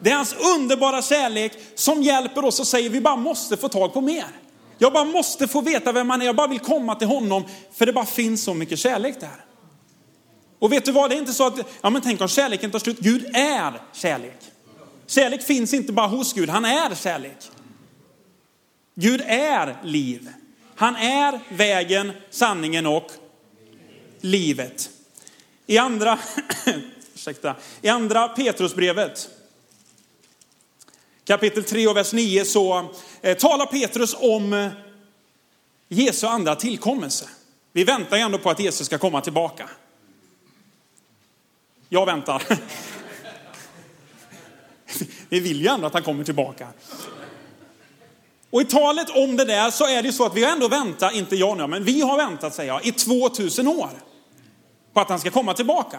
Det 0.00 0.10
är 0.10 0.16
hans 0.16 0.34
underbara 0.56 1.02
kärlek 1.02 1.52
som 1.74 2.02
hjälper 2.02 2.44
oss 2.44 2.60
och 2.60 2.66
säger 2.66 2.90
vi 2.90 3.00
bara 3.00 3.16
måste 3.16 3.56
få 3.56 3.68
tag 3.68 3.92
på 3.92 4.00
mer. 4.00 4.26
Jag 4.78 4.92
bara 4.92 5.04
måste 5.04 5.48
få 5.48 5.60
veta 5.60 5.92
vem 5.92 6.10
han 6.10 6.22
är, 6.22 6.26
jag 6.26 6.36
bara 6.36 6.46
vill 6.46 6.58
komma 6.58 6.94
till 6.94 7.08
honom 7.08 7.44
för 7.74 7.86
det 7.86 7.92
bara 7.92 8.06
finns 8.06 8.44
så 8.44 8.54
mycket 8.54 8.78
kärlek 8.78 9.20
där. 9.20 9.44
Och 10.58 10.72
vet 10.72 10.84
du 10.84 10.92
vad, 10.92 11.10
det 11.10 11.16
är 11.16 11.18
inte 11.18 11.32
så 11.32 11.46
att, 11.46 11.58
ja 11.80 11.90
men 11.90 12.02
tänk 12.02 12.20
om 12.20 12.28
kärleken 12.28 12.70
tar 12.70 12.78
slut. 12.78 12.98
Gud 13.00 13.26
är 13.34 13.80
kärlek. 13.92 14.38
Kärlek 15.06 15.42
finns 15.42 15.74
inte 15.74 15.92
bara 15.92 16.06
hos 16.06 16.32
Gud, 16.32 16.48
han 16.48 16.64
är 16.64 16.94
kärlek. 16.94 17.36
Gud 18.94 19.22
är 19.26 19.76
liv. 19.82 20.32
Han 20.76 20.96
är 20.96 21.40
vägen, 21.48 22.12
sanningen 22.30 22.86
och 22.86 23.10
livet. 24.20 24.90
I 25.66 25.78
andra, 25.78 26.18
ursäkta, 27.14 27.56
i 27.82 27.88
andra 27.88 28.28
Petrusbrevet 28.28 29.28
kapitel 31.24 31.64
3 31.64 31.86
och 31.86 31.96
vers 31.96 32.12
9 32.12 32.44
så 32.44 32.90
eh, 33.22 33.36
talar 33.36 33.66
Petrus 33.66 34.16
om 34.18 34.52
eh, 34.52 34.70
Jesu 35.88 36.26
andra 36.26 36.56
tillkommelse. 36.56 37.28
Vi 37.72 37.84
väntar 37.84 38.16
ju 38.16 38.22
ändå 38.22 38.38
på 38.38 38.50
att 38.50 38.60
Jesus 38.60 38.86
ska 38.86 38.98
komma 38.98 39.20
tillbaka. 39.20 39.70
Jag 41.88 42.06
väntar. 42.06 42.42
Vi 45.28 45.40
vill 45.40 45.60
ju 45.60 45.66
ändå 45.66 45.86
att 45.86 45.92
han 45.92 46.02
kommer 46.02 46.24
tillbaka. 46.24 46.68
Och 48.54 48.60
i 48.60 48.64
talet 48.64 49.10
om 49.10 49.36
det 49.36 49.44
där 49.44 49.70
så 49.70 49.86
är 49.86 50.02
det 50.02 50.12
så 50.12 50.24
att 50.24 50.34
vi 50.36 50.44
har 50.44 50.52
ändå 50.52 50.68
väntat, 50.68 51.14
inte 51.14 51.36
jag 51.36 51.56
nu, 51.56 51.66
men 51.66 51.84
vi 51.84 52.00
har 52.00 52.16
väntat 52.16 52.54
säger 52.54 52.72
jag, 52.72 52.86
i 52.86 52.92
2000 52.92 53.68
år 53.68 53.90
på 54.92 55.00
att 55.00 55.08
han 55.08 55.18
ska 55.18 55.30
komma 55.30 55.54
tillbaka. 55.54 55.98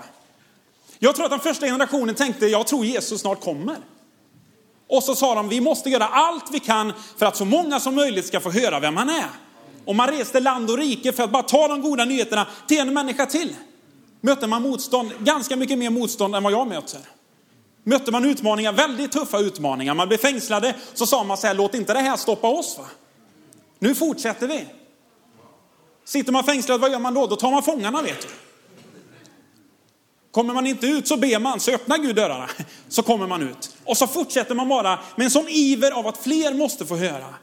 Jag 1.00 1.16
tror 1.16 1.26
att 1.26 1.32
den 1.32 1.40
första 1.40 1.66
generationen 1.66 2.16
tänkte, 2.16 2.48
jag 2.48 2.68
tror 2.68 2.86
Jesus 2.86 3.22
snart 3.22 3.42
kommer. 3.42 3.78
Och 4.90 5.04
så 5.04 5.16
sa 5.16 5.36
de, 5.36 5.50
vi 5.50 5.62
måste 5.62 5.90
göra 5.90 6.08
allt 6.08 6.44
vi 6.52 6.60
kan 6.60 6.94
för 7.18 7.26
att 7.26 7.36
så 7.36 7.46
många 7.46 7.80
som 7.80 7.96
möjligt 7.96 8.26
ska 8.26 8.40
få 8.40 8.52
höra 8.52 8.80
vem 8.80 8.98
han 8.98 9.10
är. 9.10 9.30
Och 9.86 9.96
man 9.96 10.08
reste 10.08 10.40
land 10.40 10.70
och 10.70 10.78
rike 10.78 11.14
för 11.14 11.24
att 11.24 11.32
bara 11.32 11.44
ta 11.44 11.68
de 11.68 11.82
goda 11.82 12.06
nyheterna 12.06 12.48
till 12.68 12.80
en 12.80 12.94
människa 12.94 13.26
till. 13.26 13.56
Mötte 14.22 14.48
man 14.48 14.62
motstånd, 14.62 15.12
ganska 15.20 15.56
mycket 15.56 15.78
mer 15.78 15.90
motstånd 15.90 16.36
än 16.36 16.44
vad 16.44 16.54
jag 16.54 16.68
möter. 16.68 17.00
Mötte 17.88 18.12
man 18.12 18.26
utmaningar, 18.26 18.74
väldigt 18.74 19.12
tuffa 19.12 19.40
utmaningar, 19.40 19.94
man 19.94 20.08
blev 20.08 20.18
fängslade, 20.18 20.76
så 20.94 21.06
sa 21.06 21.24
man 21.24 21.38
så 21.38 21.48
här, 21.48 21.54
låt 21.54 21.76
inte 21.76 21.94
det 21.94 22.00
här 22.00 22.18
stoppa 22.18 22.48
oss. 22.48 22.78
Va? 22.78 22.86
Nu 23.80 23.96
fortsätter 23.96 24.48
vi. 24.48 24.66
Sitter 26.06 26.32
man 26.32 26.44
fängslad, 26.44 26.82
vad 26.82 26.92
gör 26.92 27.00
man 27.00 27.14
då? 27.14 27.28
Då 27.28 27.36
tar 27.36 27.52
man 27.52 27.64
fångarna 27.64 28.02
vet 28.02 28.22
du. 28.22 28.28
Kommer 30.32 30.54
man 30.54 30.68
inte 30.68 30.88
ut 30.88 31.08
så 31.08 31.18
ber 31.18 31.40
man, 31.40 31.60
så 31.60 31.72
öppnar 31.72 31.98
Gud 31.98 32.16
dörrarna. 32.16 32.50
Så 32.90 33.04
kommer 33.04 33.28
man 33.28 33.42
ut. 33.42 33.76
Och 33.84 33.98
så 33.98 34.08
fortsätter 34.08 34.56
man 34.56 34.70
bara 34.70 35.00
med 35.16 35.26
en 35.26 35.32
sån 35.32 35.48
iver 35.50 35.92
av 35.92 36.08
att 36.08 36.18
fler 36.18 36.54
måste 36.54 36.86
få 36.86 36.96
höra. 36.96 37.36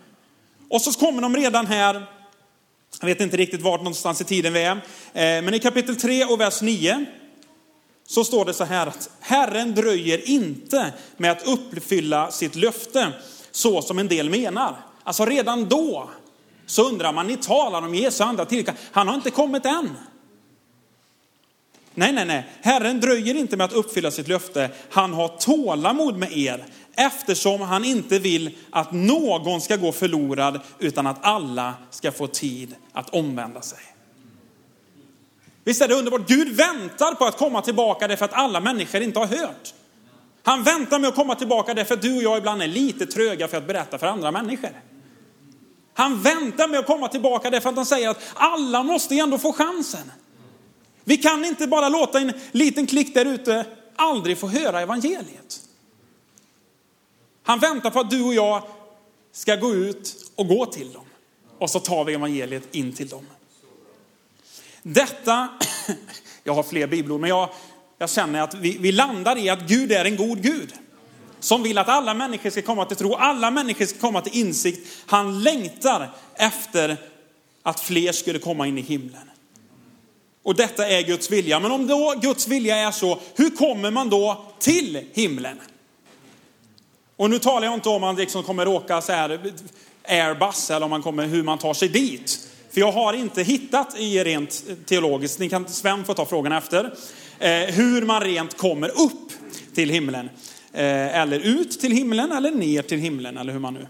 Och 0.71 0.83
så 0.83 0.93
kommer 0.93 1.23
de 1.23 1.37
redan 1.37 1.67
här, 1.67 2.07
jag 3.01 3.07
vet 3.07 3.21
inte 3.21 3.37
riktigt 3.37 3.63
vart 3.63 3.81
någonstans 3.81 4.21
i 4.21 4.25
tiden 4.25 4.53
vi 4.53 4.63
är, 4.63 4.73
eh, 4.73 5.43
men 5.43 5.55
i 5.55 5.59
kapitel 5.59 5.97
3 5.97 6.25
och 6.25 6.41
vers 6.41 6.63
9 6.63 7.07
så 8.07 8.25
står 8.25 8.45
det 8.45 8.55
så 8.55 8.65
här 8.65 8.87
att 8.87 9.11
Herren 9.21 9.75
dröjer 9.75 10.29
inte 10.29 10.93
med 11.17 11.31
att 11.31 11.49
uppfylla 11.49 12.31
sitt 12.31 12.55
löfte 12.55 13.13
så 13.51 13.83
som 13.83 13.99
en 13.99 14.09
del 14.09 14.31
menar. 14.31 14.77
Alltså 15.03 15.25
redan 15.25 15.69
då 15.69 16.11
så 16.67 16.89
undrar 16.89 17.13
man, 17.13 17.27
ni 17.27 17.37
talar 17.37 17.83
om 17.83 17.95
Jesu 17.95 18.25
andra 18.25 18.45
tillkommelse, 18.45 18.87
han 18.93 19.09
har 19.09 19.15
inte 19.15 19.31
kommit 19.31 19.67
än. 19.67 19.97
Nej, 21.95 22.13
nej, 22.13 22.25
nej. 22.25 22.47
Herren 22.63 23.01
dröjer 23.01 23.35
inte 23.35 23.57
med 23.57 23.65
att 23.65 23.73
uppfylla 23.73 24.11
sitt 24.11 24.29
löfte. 24.29 24.71
Han 24.91 25.13
har 25.13 25.29
tålamod 25.29 26.17
med 26.17 26.37
er 26.37 26.65
eftersom 26.95 27.61
han 27.61 27.85
inte 27.85 28.19
vill 28.19 28.59
att 28.71 28.93
någon 28.93 29.61
ska 29.61 29.77
gå 29.77 29.93
förlorad 29.93 30.61
utan 30.79 31.07
att 31.07 31.19
alla 31.25 31.75
ska 31.91 32.13
få 32.13 32.27
tid 32.27 32.75
att 32.93 33.11
omvända 33.11 33.63
sig. 33.63 33.92
Visst 35.65 35.83
är 35.83 35.89
det 35.89 35.95
underbart? 35.95 36.29
Gud 36.29 36.49
väntar 36.49 37.15
på 37.15 37.25
att 37.25 37.39
komma 37.39 37.63
tillbaka 37.63 38.09
därför 38.09 38.25
att 38.25 38.33
alla 38.33 38.61
människor 38.61 39.01
inte 39.01 39.19
har 39.19 39.27
hört. 39.27 39.75
Han 40.43 40.63
väntar 40.63 40.99
med 40.99 41.09
att 41.09 41.15
komma 41.15 41.35
tillbaka 41.35 41.75
därför 41.75 41.95
att 41.95 42.03
du 42.03 42.17
och 42.17 42.23
jag 42.23 42.39
ibland 42.39 42.63
är 42.63 42.67
lite 42.67 43.07
tröga 43.07 43.49
för 43.49 43.57
att 43.57 43.67
berätta 43.67 43.99
för 43.99 44.07
andra 44.07 44.31
människor. 44.31 44.71
Han 45.95 46.23
väntar 46.23 46.69
med 46.69 46.81
att 46.81 46.87
komma 46.87 47.09
tillbaka 47.09 47.51
därför 47.51 47.69
att 47.69 47.77
han 47.77 47.87
säger 47.87 48.09
att 48.09 48.23
alla 48.35 48.83
måste 48.83 49.15
ändå 49.15 49.39
få 49.39 49.53
chansen. 49.53 50.13
Vi 51.05 51.17
kan 51.17 51.45
inte 51.45 51.67
bara 51.67 51.89
låta 51.89 52.21
en 52.21 52.33
liten 52.53 52.87
klick 52.87 53.15
där 53.15 53.25
ute 53.25 53.65
aldrig 53.97 54.39
få 54.39 54.49
höra 54.49 54.81
evangeliet. 54.81 55.61
Han 57.43 57.59
väntar 57.59 57.91
på 57.91 58.01
att 58.01 58.11
du 58.11 58.23
och 58.23 58.35
jag 58.35 58.63
ska 59.33 59.57
gå 59.57 59.75
ut 59.75 60.33
och 60.37 60.49
gå 60.49 60.67
till 60.67 60.93
dem. 60.93 61.05
Och 61.59 61.71
så 61.71 61.81
tar 61.81 62.05
vi 62.05 62.15
evangeliet 62.15 62.75
in 62.75 62.93
till 62.93 63.09
dem. 63.09 63.27
Detta, 64.83 65.49
jag 66.45 66.55
har 66.55 66.63
fler 66.63 66.87
bibelord, 66.87 67.21
men 67.21 67.31
jag, 67.31 67.49
jag 67.99 68.11
känner 68.11 68.41
att 68.41 68.55
vi, 68.55 68.79
vi 68.79 68.93
landar 68.93 69.39
i 69.39 69.49
att 69.49 69.61
Gud 69.61 69.93
är 69.93 70.05
en 70.05 70.17
god 70.17 70.43
Gud. 70.43 70.73
Som 71.41 71.63
vill 71.63 71.79
att 71.79 71.89
alla 71.89 72.15
människor 72.15 72.51
ska 72.51 72.63
komma 72.63 72.85
till 72.85 72.97
tro, 72.97 73.15
alla 73.15 73.51
människor 73.51 73.87
ska 73.87 73.99
komma 73.99 74.21
till 74.21 74.41
insikt. 74.41 74.89
Han 75.07 75.43
längtar 75.43 76.11
efter 76.35 76.97
att 77.63 77.81
fler 77.81 78.13
skulle 78.13 78.39
komma 78.39 78.67
in 78.67 78.79
i 78.79 78.81
himlen. 78.81 79.31
Och 80.43 80.55
detta 80.55 80.89
är 80.89 81.03
Guds 81.03 81.31
vilja. 81.31 81.61
Men 81.61 81.73
om 81.73 81.87
då 81.87 82.15
Guds 82.23 82.49
vilja 82.49 82.77
är 82.77 82.91
så, 82.91 83.21
hur 83.35 83.51
kommer 83.51 83.91
man 83.91 84.11
då 84.11 84.45
till 84.59 85.07
himlen? 85.13 85.61
Och 87.17 87.31
nu 87.31 87.39
talar 87.39 87.67
jag 87.67 87.75
inte 87.75 87.89
om 87.89 88.01
man 88.01 88.17
liksom 88.17 88.43
kommer 88.43 88.69
åka 88.69 89.01
så 89.01 89.13
här 89.13 89.53
Airbus 90.09 90.71
eller 90.71 90.85
om 90.85 90.91
man 90.91 91.03
kommer, 91.03 91.27
hur 91.27 91.43
man 91.43 91.59
tar 91.59 91.75
sig 91.75 91.89
dit. 91.89 92.49
För 92.73 92.81
jag 92.81 92.93
har 92.93 93.13
inte 93.13 93.43
hittat 93.43 93.99
i 93.99 94.25
rent 94.25 94.65
teologiskt, 94.87 95.39
ni 95.39 95.49
kan, 95.49 95.69
Sven 95.69 96.05
få 96.05 96.15
ta 96.15 96.27
frågan 96.27 96.53
efter, 96.53 96.85
eh, 97.39 97.51
hur 97.51 98.03
man 98.03 98.21
rent 98.21 98.57
kommer 98.57 98.89
upp 98.89 99.33
till 99.75 99.91
himlen. 99.91 100.31
Eh, 100.73 101.21
eller 101.21 101.41
ut 101.41 101.81
till 101.81 101.93
himlen 101.93 102.33
eller 102.33 102.51
ner 102.51 102.83
till 102.83 102.99
himlen, 102.99 103.37
eller 103.37 103.53
hur 103.53 103.61
man 103.61 103.75
nu, 103.75 103.87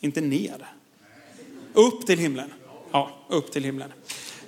inte 0.00 0.20
ner. 0.20 0.66
Upp 1.72 2.06
till 2.06 2.18
himlen. 2.18 2.52
Ja, 2.92 3.10
upp 3.28 3.52
till 3.52 3.64
himlen. 3.64 3.92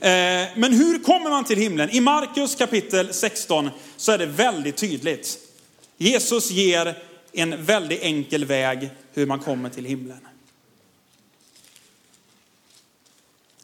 Eh, 0.00 0.08
men 0.56 0.72
hur 0.72 0.98
kommer 0.98 1.30
man 1.30 1.44
till 1.44 1.58
himlen? 1.58 1.90
I 1.90 2.00
Markus 2.00 2.54
kapitel 2.54 3.14
16 3.14 3.70
så 3.96 4.12
är 4.12 4.18
det 4.18 4.26
väldigt 4.26 4.76
tydligt. 4.76 5.38
Jesus 5.96 6.50
ger 6.50 6.94
en 7.32 7.64
väldigt 7.64 8.02
enkel 8.02 8.44
väg 8.44 8.90
hur 9.14 9.26
man 9.26 9.38
kommer 9.38 9.68
till 9.68 9.84
himlen. 9.84 10.27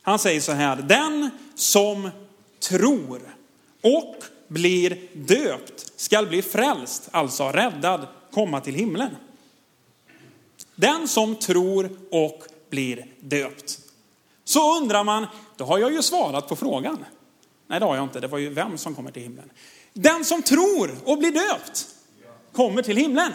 Han 0.06 0.18
säger 0.18 0.40
så 0.40 0.52
här, 0.52 0.76
den 0.76 1.30
som 1.54 2.10
tror 2.60 3.20
och 3.82 4.16
blir 4.48 4.98
döpt 5.12 5.92
skall 6.00 6.26
bli 6.26 6.42
frälst, 6.42 7.08
alltså 7.10 7.48
räddad, 7.48 8.06
komma 8.32 8.60
till 8.60 8.74
himlen. 8.74 9.16
Den 10.74 11.08
som 11.08 11.36
tror 11.36 11.98
och 12.10 12.42
blir 12.70 13.06
döpt. 13.20 13.78
Så 14.44 14.76
undrar 14.76 15.04
man, 15.04 15.26
då 15.56 15.64
har 15.64 15.78
jag 15.78 15.92
ju 15.92 16.02
svarat 16.02 16.48
på 16.48 16.56
frågan. 16.56 17.04
Nej, 17.66 17.80
det 17.80 17.86
har 17.86 17.96
jag 17.96 18.04
inte. 18.04 18.20
Det 18.20 18.28
var 18.28 18.38
ju 18.38 18.48
vem 18.48 18.78
som 18.78 18.94
kommer 18.94 19.10
till 19.10 19.22
himlen. 19.22 19.50
Den 19.92 20.24
som 20.24 20.42
tror 20.42 20.90
och 21.04 21.18
blir 21.18 21.32
döpt 21.32 21.86
kommer 22.52 22.82
till 22.82 22.96
himlen. 22.96 23.32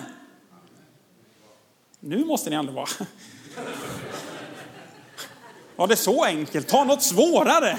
Nu 1.99 2.25
måste 2.25 2.49
ni 2.49 2.55
ändå 2.55 2.71
vara. 2.71 2.87
Ja, 5.79 5.87
det 5.87 5.95
så 5.95 6.23
enkelt? 6.23 6.67
Ta 6.67 6.83
något 6.83 7.03
svårare. 7.03 7.77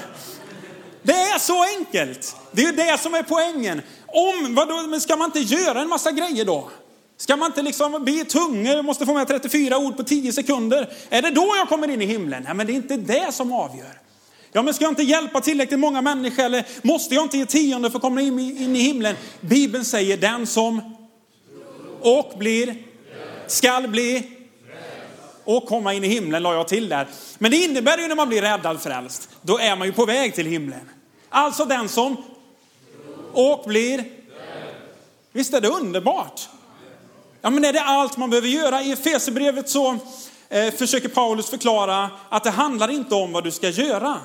Det 1.03 1.11
är 1.11 1.39
så 1.39 1.63
enkelt. 1.77 2.35
Det 2.51 2.61
är 2.61 2.73
det 2.73 2.99
som 2.99 3.13
är 3.13 3.23
poängen. 3.23 3.81
Om, 4.07 4.55
vadå, 4.55 4.87
men 4.87 5.01
ska 5.01 5.15
man 5.15 5.25
inte 5.25 5.55
göra 5.55 5.81
en 5.81 5.89
massa 5.89 6.11
grejer 6.11 6.45
då? 6.45 6.69
Ska 7.17 7.35
man 7.35 7.47
inte 7.47 7.61
liksom 7.61 8.05
be 8.05 8.25
tungor, 8.25 8.81
måste 8.81 9.05
få 9.05 9.13
med 9.13 9.27
34 9.27 9.77
ord 9.77 9.97
på 9.97 10.03
10 10.03 10.33
sekunder? 10.33 10.89
Är 11.09 11.21
det 11.21 11.29
då 11.29 11.53
jag 11.57 11.69
kommer 11.69 11.87
in 11.87 12.01
i 12.01 12.05
himlen? 12.05 12.43
Nej, 12.43 12.53
men 12.53 12.67
det 12.67 12.73
är 12.73 12.75
inte 12.75 12.97
det 12.97 13.31
som 13.31 13.53
avgör. 13.53 13.99
Ja, 14.51 14.61
men 14.61 14.73
ska 14.73 14.85
jag 14.85 14.91
inte 14.91 15.03
hjälpa 15.03 15.41
tillräckligt 15.41 15.79
många 15.79 16.01
människor 16.01 16.43
eller 16.43 16.65
måste 16.81 17.15
jag 17.15 17.25
inte 17.25 17.37
ge 17.37 17.45
tionde 17.45 17.91
för 17.91 17.97
att 17.97 18.01
komma 18.01 18.21
in, 18.21 18.39
in 18.39 18.75
i 18.75 18.79
himlen? 18.79 19.15
Bibeln 19.41 19.85
säger 19.85 20.17
den 20.17 20.47
som 20.47 20.95
och 22.01 22.33
blir, 22.37 22.75
skall 23.47 23.87
bli 23.87 24.40
och 25.43 25.65
komma 25.65 25.93
in 25.93 26.03
i 26.03 26.07
himlen 26.07 26.43
la 26.43 26.53
jag 26.53 26.67
till 26.67 26.89
där. 26.89 27.07
Men 27.37 27.51
det 27.51 27.57
innebär 27.57 27.97
ju 27.97 28.07
när 28.07 28.15
man 28.15 28.29
blir 28.29 28.41
räddad 28.41 28.81
frälst, 28.81 29.29
då 29.41 29.57
är 29.57 29.75
man 29.75 29.87
ju 29.87 29.93
på 29.93 30.05
väg 30.05 30.35
till 30.35 30.45
himlen. 30.45 30.89
Alltså 31.29 31.65
den 31.65 31.89
som 31.89 32.17
och 33.33 33.63
blir, 33.67 34.03
visst 35.31 35.53
är 35.53 35.61
det 35.61 35.67
underbart? 35.67 36.49
Ja 37.41 37.49
men 37.49 37.65
är 37.65 37.73
det 37.73 37.81
allt 37.81 38.17
man 38.17 38.29
behöver 38.29 38.47
göra? 38.47 38.81
I 38.81 38.91
Efesierbrevet 38.91 39.69
så 39.69 39.97
eh, 40.49 40.73
försöker 40.73 41.09
Paulus 41.09 41.49
förklara 41.49 42.09
att 42.29 42.43
det 42.43 42.49
handlar 42.49 42.91
inte 42.91 43.15
om 43.15 43.31
vad 43.31 43.43
du 43.43 43.51
ska 43.51 43.69
göra. 43.69 44.17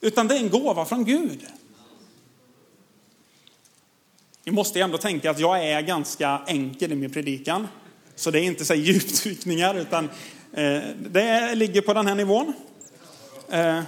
Utan 0.00 0.28
det 0.28 0.34
är 0.34 0.38
en 0.38 0.50
gåva 0.50 0.84
från 0.84 1.04
Gud. 1.04 1.46
Ni 4.44 4.52
måste 4.52 4.80
ändå 4.80 4.98
tänka 4.98 5.30
att 5.30 5.38
jag 5.38 5.64
är 5.64 5.82
ganska 5.82 6.40
enkel 6.46 6.92
i 6.92 6.94
min 6.94 7.12
predikan. 7.12 7.68
Så 8.16 8.30
det 8.30 8.40
är 8.40 8.42
inte 8.42 8.64
så 8.64 8.74
djupdykningar 8.74 9.74
utan 9.74 10.10
eh, 10.52 10.82
det 10.96 11.54
ligger 11.54 11.80
på 11.80 11.94
den 11.94 12.06
här 12.06 12.14
nivån. 12.14 12.52
Eh, 13.50 13.80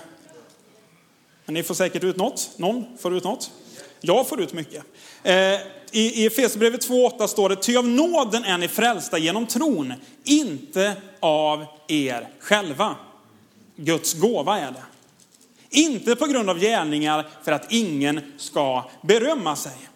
men 1.44 1.54
ni 1.54 1.62
får 1.62 1.74
säkert 1.74 2.04
ut 2.04 2.16
något. 2.16 2.50
Någon 2.56 2.98
får 2.98 3.16
ut 3.16 3.24
något. 3.24 3.50
Jag 4.00 4.28
får 4.28 4.40
ut 4.40 4.52
mycket. 4.52 4.84
Eh, 5.22 5.60
I 5.92 6.26
Efesierbrevet 6.26 6.88
2.8 6.88 7.26
står 7.26 7.48
det, 7.48 7.56
ty 7.56 7.76
av 7.76 7.88
nåden 7.88 8.44
är 8.44 8.58
ni 8.58 8.68
frälsta 8.68 9.18
genom 9.18 9.46
tron, 9.46 9.94
inte 10.24 10.96
av 11.20 11.64
er 11.88 12.28
själva. 12.38 12.96
Guds 13.76 14.14
gåva 14.14 14.58
är 14.58 14.70
det. 14.70 14.82
Inte 15.70 16.16
på 16.16 16.26
grund 16.26 16.50
av 16.50 16.58
gärningar 16.58 17.26
för 17.44 17.52
att 17.52 17.72
ingen 17.72 18.20
ska 18.36 18.90
berömma 19.02 19.56
sig. 19.56 19.88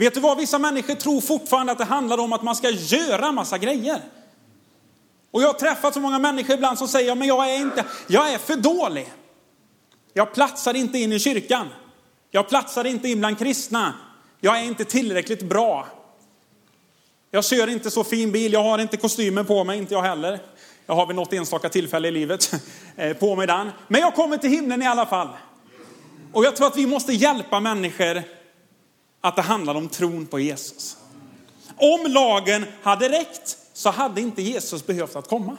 Vet 0.00 0.14
du 0.14 0.20
vad, 0.20 0.38
vissa 0.38 0.58
människor 0.58 0.94
tror 0.94 1.20
fortfarande 1.20 1.72
att 1.72 1.78
det 1.78 1.84
handlar 1.84 2.18
om 2.18 2.32
att 2.32 2.42
man 2.42 2.56
ska 2.56 2.70
göra 2.70 3.32
massa 3.32 3.58
grejer. 3.58 4.00
Och 5.30 5.42
jag 5.42 5.46
har 5.46 5.54
träffat 5.54 5.94
så 5.94 6.00
många 6.00 6.18
människor 6.18 6.54
ibland 6.54 6.78
som 6.78 6.88
säger, 6.88 7.14
men 7.14 7.28
jag 7.28 7.50
är 7.50 7.58
inte, 7.58 7.84
jag 8.06 8.32
är 8.32 8.38
för 8.38 8.56
dålig. 8.56 9.12
Jag 10.12 10.34
platsar 10.34 10.74
inte 10.74 10.98
in 10.98 11.12
i 11.12 11.18
kyrkan. 11.18 11.68
Jag 12.30 12.48
platsar 12.48 12.84
inte 12.86 13.08
in 13.08 13.18
bland 13.18 13.38
kristna. 13.38 13.94
Jag 14.40 14.58
är 14.58 14.62
inte 14.64 14.84
tillräckligt 14.84 15.42
bra. 15.42 15.86
Jag 17.30 17.44
kör 17.44 17.66
inte 17.66 17.90
så 17.90 18.04
fin 18.04 18.32
bil, 18.32 18.52
jag 18.52 18.62
har 18.62 18.78
inte 18.78 18.96
kostymen 18.96 19.46
på 19.46 19.64
mig, 19.64 19.78
inte 19.78 19.94
jag 19.94 20.02
heller. 20.02 20.38
Jag 20.86 20.94
har 20.94 21.06
vid 21.06 21.16
något 21.16 21.32
enstaka 21.32 21.68
tillfälle 21.68 22.08
i 22.08 22.10
livet 22.10 22.52
eh, 22.96 23.16
på 23.16 23.36
mig 23.36 23.46
den. 23.46 23.70
Men 23.88 24.00
jag 24.00 24.14
kommer 24.14 24.36
till 24.36 24.50
himlen 24.50 24.82
i 24.82 24.86
alla 24.86 25.06
fall. 25.06 25.28
Och 26.32 26.44
jag 26.44 26.56
tror 26.56 26.66
att 26.66 26.76
vi 26.76 26.86
måste 26.86 27.12
hjälpa 27.12 27.60
människor 27.60 28.39
att 29.20 29.36
det 29.36 29.42
handlade 29.42 29.78
om 29.78 29.88
tron 29.88 30.26
på 30.26 30.40
Jesus. 30.40 30.96
Om 31.76 32.12
lagen 32.12 32.66
hade 32.82 33.08
räckt 33.08 33.58
så 33.72 33.90
hade 33.90 34.20
inte 34.20 34.42
Jesus 34.42 34.86
behövt 34.86 35.16
att 35.16 35.28
komma. 35.28 35.56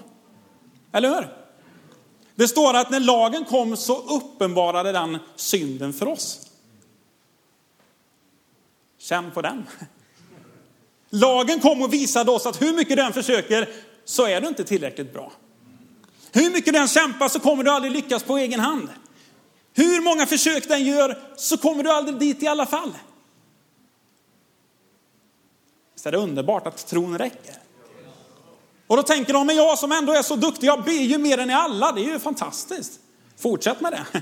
Eller 0.91 1.10
hur? 1.10 1.28
Det 2.36 2.47
står 2.47 2.74
att 2.74 2.89
när 2.89 3.00
lagen 3.00 3.45
kom 3.45 3.78
så 3.78 3.97
uppenbarade 3.97 4.91
den 4.91 5.17
synden 5.36 5.93
för 5.93 6.08
oss. 6.08 6.47
Känn 8.97 9.32
på 9.32 9.41
den. 9.41 9.67
Lagen 11.10 11.60
kom 11.60 11.82
och 11.82 11.93
visade 11.93 12.32
oss 12.32 12.45
att 12.45 12.62
hur 12.62 12.74
mycket 12.74 12.97
den 12.97 13.13
försöker 13.13 13.69
så 14.06 14.28
är 14.28 14.41
du 14.41 14.47
inte 14.47 14.63
tillräckligt 14.63 15.13
bra. 15.13 15.32
Hur 16.32 16.52
mycket 16.52 16.74
den 16.74 16.88
kämpar 16.88 17.30
så 17.30 17.39
kommer 17.39 17.63
du 17.63 17.71
aldrig 17.71 17.93
lyckas 17.93 18.24
på 18.24 18.38
egen 18.38 18.60
hand. 18.60 18.89
Hur 19.74 20.02
många 20.02 20.26
försök 20.26 20.67
den 20.67 20.86
gör 20.86 21.19
så 21.36 21.58
kommer 21.58 21.84
du 21.84 21.91
aldrig 21.91 22.19
dit 22.19 22.43
i 22.43 22.47
alla 22.47 22.65
fall. 22.65 22.93
Så 26.02 26.10
är 26.10 26.12
det 26.12 26.18
underbart 26.18 26.68
att 26.68 26.88
tron 26.88 27.18
räcker. 27.18 27.56
Och 28.88 28.98
då 28.98 29.04
tänker 29.04 29.34
de, 29.34 29.48
men 29.48 29.56
jag 29.56 29.78
som 29.78 29.92
ändå 29.92 30.14
är 30.14 30.22
så 30.22 30.36
duktig, 30.36 30.68
jag 30.68 30.84
ber 30.84 30.92
ju 30.92 31.18
mer 31.18 31.38
än 31.38 31.48
ni 31.48 31.54
alla, 31.54 31.92
det 31.92 32.02
är 32.02 32.06
ju 32.06 32.20
fantastiskt. 32.20 33.00
Fortsätt 33.38 33.82
med 33.82 33.92
det. 33.92 34.22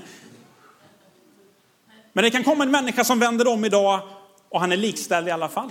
Men 2.13 2.24
det 2.24 2.32
kan 2.32 2.44
komma 2.44 2.63
en 2.63 2.72
människa 2.72 3.04
som 3.04 3.20
vänder 3.20 3.48
om 3.48 3.65
idag 3.65 4.02
och 4.50 4.60
han 4.60 4.72
är 4.72 4.78
likställd 4.78 5.28
i 5.28 5.32
alla 5.32 5.50
fall. 5.50 5.70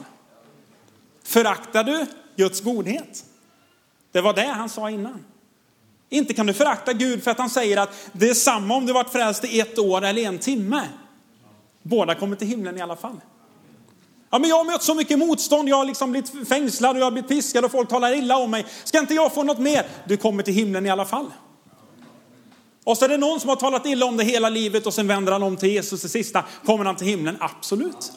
Föraktar 1.23 1.85
du 1.85 2.07
Guds 2.37 2.61
godhet? 2.61 3.25
Det 4.13 4.21
var 4.21 4.33
det 4.33 4.47
han 4.47 4.69
sa 4.69 4.91
innan. 4.91 5.25
Inte 6.09 6.35
kan 6.35 6.47
du 6.47 6.55
förakta 6.55 6.93
Gud 6.93 7.23
för 7.23 7.31
att 7.31 7.39
han 7.39 7.51
säger 7.51 7.77
att 7.77 8.11
det 8.13 8.29
är 8.29 8.35
samma 8.35 8.75
om 8.75 8.87
du 8.87 8.93
varit 8.93 9.13
frälst 9.13 9.45
i 9.45 9.61
ett 9.61 9.79
år 9.79 10.05
eller 10.05 10.23
en 10.23 10.39
timme. 10.39 10.89
Båda 11.83 12.15
kommer 12.15 12.37
till 12.37 12.49
himlen 12.49 12.79
i 12.79 12.81
alla 12.81 12.97
fall. 12.97 13.21
Ja, 14.31 14.39
men 14.39 14.51
jag 14.51 14.57
har 14.57 14.65
mött 14.65 14.83
så 14.83 14.95
mycket 14.95 15.19
motstånd, 15.19 15.69
jag 15.69 15.77
har 15.77 15.85
liksom 15.85 16.11
blivit 16.11 16.49
fängslad 16.49 16.97
och 16.97 17.01
jag 17.01 17.07
har 17.07 17.11
blivit 17.11 17.29
piskad 17.29 17.65
och 17.65 17.71
folk 17.71 17.89
talar 17.89 18.15
illa 18.15 18.37
om 18.37 18.51
mig. 18.51 18.67
Ska 18.85 18.99
inte 18.99 19.15
jag 19.15 19.35
få 19.35 19.43
något 19.43 19.59
mer? 19.59 19.87
Du 20.05 20.17
kommer 20.17 20.43
till 20.43 20.55
himlen 20.55 20.87
i 20.87 20.91
alla 20.91 21.05
fall. 21.05 21.31
Och 22.85 22.99
så 22.99 23.05
är 23.05 23.09
det 23.09 23.17
någon 23.17 23.41
som 23.41 23.49
har 23.49 23.57
talat 23.57 23.87
illa 23.87 24.07
om 24.07 24.17
det 24.17 24.25
hela 24.25 24.49
livet 24.49 24.87
och 24.87 24.95
sen 24.95 25.07
vänder 25.07 25.33
han 25.33 25.43
om 25.43 25.57
till 25.57 25.69
Jesus 25.69 26.03
det 26.03 26.09
sista. 26.09 26.45
Kommer 26.65 26.85
han 26.85 26.97
till 26.97 27.07
himlen? 27.07 27.37
Absolut. 27.41 28.13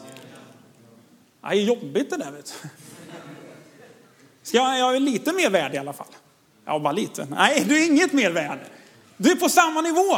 Det 1.42 1.48
är 1.48 1.54
jobbigt 1.54 2.10
det 2.10 2.18
där 2.18 2.32
vet 2.32 2.54
du. 2.62 2.70
Ska 4.44 4.58
jag, 4.58 4.80
jag 4.80 4.96
är 4.96 5.00
lite 5.00 5.34
mer 5.34 5.50
värd 5.50 5.76
i 5.76 5.78
alla 5.78 5.94
fall. 5.94 6.08
Ja, 6.66 6.80
bara 6.80 6.94
lite. 6.94 7.28
Nej, 7.30 7.66
du 7.68 7.84
är 7.84 7.88
inget 7.88 8.14
mer 8.14 8.32
värd. 8.32 8.60
Du 9.18 9.32
är 9.32 9.36
på 9.36 9.50
samma 9.50 9.82
nivå. 9.82 10.18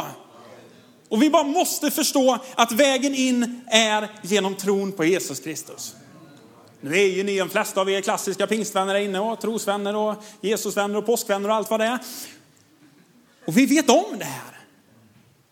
Och 1.14 1.22
vi 1.22 1.30
bara 1.30 1.44
måste 1.44 1.90
förstå 1.90 2.38
att 2.54 2.72
vägen 2.72 3.14
in 3.14 3.60
är 3.66 4.08
genom 4.22 4.54
tron 4.54 4.92
på 4.92 5.04
Jesus 5.04 5.40
Kristus. 5.40 5.94
Nu 6.80 6.94
är 6.94 7.06
ju 7.06 7.24
ni, 7.24 7.38
de 7.38 7.48
flesta 7.48 7.80
av 7.80 7.90
er 7.90 8.00
klassiska 8.00 8.46
pingstvänner 8.46 8.94
inne 8.94 9.20
och 9.20 9.40
trosvänner 9.40 9.96
och 9.96 10.24
Jesusvänner 10.40 10.96
och 10.96 11.06
påskvänner 11.06 11.48
och 11.48 11.54
allt 11.54 11.70
vad 11.70 11.80
det 11.80 11.86
är. 11.86 11.98
Och 13.46 13.56
vi 13.58 13.66
vet 13.66 13.90
om 13.90 14.18
det 14.18 14.24
här. 14.24 14.60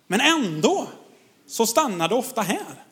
Men 0.07 0.20
ändå 0.20 0.88
så 1.46 1.66
stannar 1.66 2.09
det 2.09 2.14
ofta 2.14 2.40
här. 2.40 2.85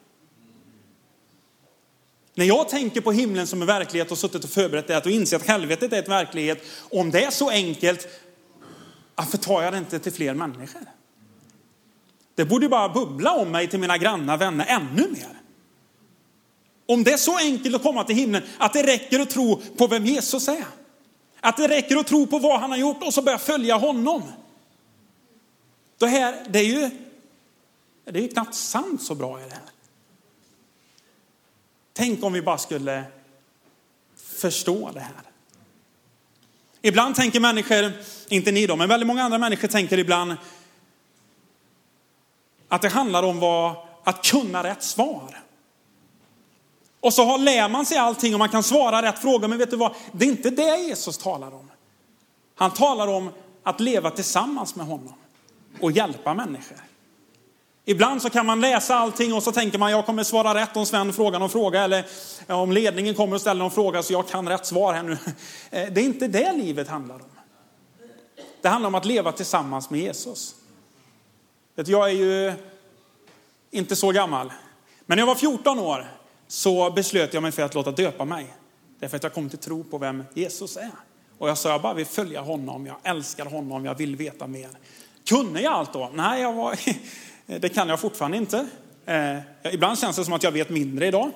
När 2.35 2.45
jag 2.45 2.69
tänker 2.69 3.01
på 3.01 3.13
himlen 3.13 3.47
som 3.47 3.61
en 3.61 3.67
verklighet 3.67 4.11
och 4.11 4.19
suttit 4.19 4.45
och 4.45 4.51
förberett 4.51 4.87
det 4.87 5.07
och 5.07 5.11
inser 5.11 5.37
att 5.37 5.47
helvetet 5.47 5.93
är 5.93 5.99
ett 5.99 6.09
verklighet. 6.09 6.63
Om 6.91 7.11
det 7.11 7.25
är 7.25 7.31
så 7.31 7.51
enkelt, 7.51 8.09
varför 9.15 9.39
tar 9.39 9.63
jag 9.63 9.73
det 9.73 9.79
inte 9.79 9.99
till 9.99 10.13
fler 10.13 10.35
människor? 10.35 11.00
Det 12.41 12.45
borde 12.45 12.69
bara 12.69 12.89
bubbla 12.89 13.33
om 13.33 13.51
mig 13.51 13.69
till 13.69 13.81
mina 13.81 13.99
grannar, 13.99 14.37
vänner 14.37 14.67
ännu 14.69 15.09
mer. 15.09 15.41
Om 16.87 17.05
det 17.05 17.13
är 17.13 17.17
så 17.17 17.39
enkelt 17.39 17.75
att 17.77 17.83
komma 17.83 18.05
till 18.05 18.17
himlen 18.17 18.43
att 18.59 18.73
det 18.73 18.83
räcker 18.83 19.21
att 19.21 19.31
tro 19.31 19.63
på 19.77 19.87
vem 19.87 20.07
Jesus 20.07 20.49
är. 20.49 20.65
Att 21.41 21.57
det 21.57 21.69
räcker 21.69 21.97
att 21.97 22.07
tro 22.07 22.27
på 22.27 22.39
vad 22.39 22.61
han 22.61 22.71
har 22.71 22.79
gjort 22.79 23.03
och 23.03 23.15
så 23.15 23.23
börja 23.23 23.39
följa 23.39 23.77
honom. 23.77 24.23
Det, 25.99 26.07
här, 26.07 26.47
det 26.49 26.59
är 26.59 26.65
ju 26.65 26.91
det 28.05 28.19
är 28.19 28.23
ju 28.23 28.29
knappt 28.29 28.55
sant 28.55 29.03
så 29.03 29.15
bra 29.15 29.39
är 29.39 29.45
det 29.45 29.55
här. 29.55 29.71
Tänk 31.93 32.25
om 32.25 32.33
vi 32.33 32.43
bara 32.43 32.59
skulle 32.59 33.05
förstå 34.17 34.91
det 34.95 35.01
här. 35.01 35.23
Ibland 36.83 37.15
tänker 37.15 37.41
människor, 37.41 37.93
inte 38.29 38.53
ni 38.53 38.67
då, 38.67 38.77
men 38.77 38.89
väldigt 38.89 39.07
många 39.07 39.23
andra 39.23 39.39
människor 39.39 39.69
tänker 39.69 39.99
ibland, 39.99 40.37
att 42.71 42.83
det 42.83 42.89
handlar 42.89 43.23
om 43.23 43.41
vad, 43.41 43.75
att 44.05 44.25
kunna 44.25 44.63
rätt 44.63 44.83
svar. 44.83 45.41
Och 47.01 47.15
så 47.15 47.37
lär 47.37 47.69
man 47.69 47.87
sig 47.87 47.99
allting 47.99 48.35
och 48.35 48.39
man 48.39 48.49
kan 48.49 48.63
svara 48.63 49.03
rätt 49.03 49.19
fråga. 49.19 49.49
Men 49.49 49.59
vet 49.59 49.71
du 49.71 49.77
vad? 49.77 49.95
Det 50.13 50.25
är 50.25 50.29
inte 50.29 50.51
det 50.51 50.77
Jesus 50.77 51.19
talar 51.19 51.55
om. 51.55 51.71
Han 52.55 52.71
talar 52.71 53.07
om 53.07 53.31
att 53.63 53.81
leva 53.81 54.11
tillsammans 54.11 54.77
med 54.77 54.87
honom 54.87 55.15
och 55.81 55.93
hjälpa 55.93 56.35
människor. 56.35 56.79
Ibland 57.85 58.23
så 58.23 58.31
kan 58.31 58.47
man 58.47 58.61
läsa 58.61 58.95
allting 58.95 59.35
och 59.35 59.43
så 59.43 59.53
tänker 59.53 59.79
man 59.79 59.91
jag 59.91 60.07
kommer 60.07 60.23
svara 60.23 60.55
rätt 60.55 60.77
om 60.77 60.87
Sven 60.87 61.13
frågar 61.13 61.39
någon 61.39 61.51
fråga 61.51 61.83
eller 61.83 62.07
eh, 62.47 62.61
om 62.61 62.73
ledningen 62.73 63.15
kommer 63.15 63.35
och 63.35 63.41
ställer 63.41 63.59
någon 63.59 63.71
fråga 63.71 64.03
så 64.03 64.13
jag 64.13 64.29
kan 64.29 64.49
rätt 64.49 64.67
svar 64.67 64.95
här 64.95 65.03
nu. 65.03 65.19
Eh, 65.71 65.93
det 65.93 66.01
är 66.01 66.05
inte 66.05 66.29
det 66.29 66.53
livet 66.53 66.89
handlar 66.89 67.15
om. 67.15 67.21
Det 68.63 68.69
handlar 68.69 68.89
om 68.89 68.95
att 68.95 69.05
leva 69.05 69.33
tillsammans 69.33 69.91
med 69.91 70.01
Jesus. 70.01 70.55
Jag 71.89 72.11
är 72.11 72.15
ju 72.15 72.53
inte 73.71 73.97
så 73.97 74.13
gammal. 74.13 74.53
Men 75.07 75.17
när 75.17 75.23
jag 75.23 75.27
var 75.27 75.35
14 75.35 75.79
år 75.79 76.07
så 76.49 76.91
beslöt 76.91 77.35
jag 77.35 77.43
mig 77.43 77.53
för 77.53 77.63
att 77.63 77.75
låta 77.75 77.91
döpa 77.91 78.25
mig. 78.25 78.47
Därför 79.01 79.17
att 79.17 79.23
jag 79.23 79.35
kom 79.35 79.49
till 79.49 79.59
tro 79.59 79.85
på 79.85 79.99
vem 79.99 80.25
Jesus 80.35 80.77
är. 80.77 80.91
Och 81.39 81.49
jag 81.49 81.59
sa, 81.59 81.69
jag 81.69 81.83
bara 81.83 81.95
vill 81.95 82.07
följa 82.07 82.41
honom, 82.41 82.87
jag 82.87 82.97
älskar 83.03 83.45
honom, 83.45 83.85
jag 83.85 83.95
vill 83.95 84.17
veta 84.17 84.47
mer. 84.47 84.69
Kunde 85.29 85.61
jag 85.61 85.73
allt 85.73 85.93
då? 85.93 86.11
Nej, 86.15 86.43
jag 86.43 86.53
var, 86.53 86.79
det 87.59 87.69
kan 87.69 87.89
jag 87.89 88.01
fortfarande 88.01 88.37
inte. 88.37 88.67
Eh, 89.07 89.39
ibland 89.73 89.99
känns 89.99 90.17
det 90.17 90.25
som 90.25 90.35
att 90.35 90.43
jag 90.43 90.53
vet 90.53 90.71
mindre 90.71 91.07
idag. 91.07 91.31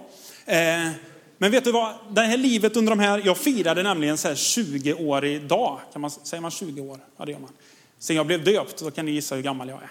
Eh, 0.46 0.90
men 1.38 1.50
vet 1.50 1.64
du 1.64 1.72
vad, 1.72 1.94
det 2.10 2.20
här 2.20 2.36
livet 2.36 2.76
under 2.76 2.90
de 2.90 2.98
här, 2.98 3.22
jag 3.24 3.38
firade 3.38 3.82
nämligen 3.82 4.18
så 4.18 4.28
här 4.28 4.34
20 4.34 4.94
år 4.94 5.24
idag. 5.24 5.80
Kan 5.92 6.00
man, 6.00 6.10
säger 6.10 6.40
man 6.40 6.50
20 6.50 6.80
år? 6.80 6.98
Ja 7.16 7.24
det 7.24 7.32
gör 7.32 7.38
man. 7.38 7.50
Sen 7.98 8.16
jag 8.16 8.26
blev 8.26 8.44
döpt, 8.44 8.78
då 8.78 8.90
kan 8.90 9.06
ni 9.06 9.12
gissa 9.12 9.34
hur 9.34 9.42
gammal 9.42 9.68
jag 9.68 9.82
är. 9.82 9.90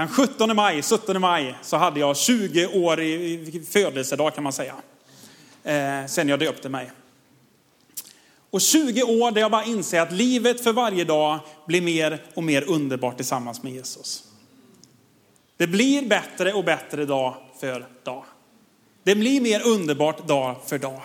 Den 0.00 0.08
17 0.08 0.56
maj, 0.56 0.82
17 0.82 1.20
maj, 1.20 1.54
så 1.62 1.76
hade 1.76 2.00
jag 2.00 2.16
20 2.16 2.66
år 2.66 3.00
i 3.00 3.62
födelsedag 3.70 4.34
kan 4.34 4.44
man 4.44 4.52
säga. 4.52 4.74
Eh, 5.64 6.06
sen 6.06 6.28
jag 6.28 6.38
döpte 6.38 6.68
mig. 6.68 6.90
Och 8.50 8.60
20 8.60 9.02
år 9.02 9.30
där 9.30 9.40
jag 9.40 9.50
bara 9.50 9.64
inser 9.64 10.00
att 10.00 10.12
livet 10.12 10.64
för 10.64 10.72
varje 10.72 11.04
dag 11.04 11.38
blir 11.66 11.82
mer 11.82 12.22
och 12.34 12.44
mer 12.44 12.64
underbart 12.68 13.16
tillsammans 13.16 13.62
med 13.62 13.72
Jesus. 13.72 14.24
Det 15.56 15.66
blir 15.66 16.08
bättre 16.08 16.52
och 16.52 16.64
bättre 16.64 17.04
dag 17.04 17.34
för 17.60 17.86
dag. 18.04 18.24
Det 19.02 19.14
blir 19.14 19.40
mer 19.40 19.66
underbart 19.66 20.28
dag 20.28 20.56
för 20.66 20.78
dag. 20.78 21.02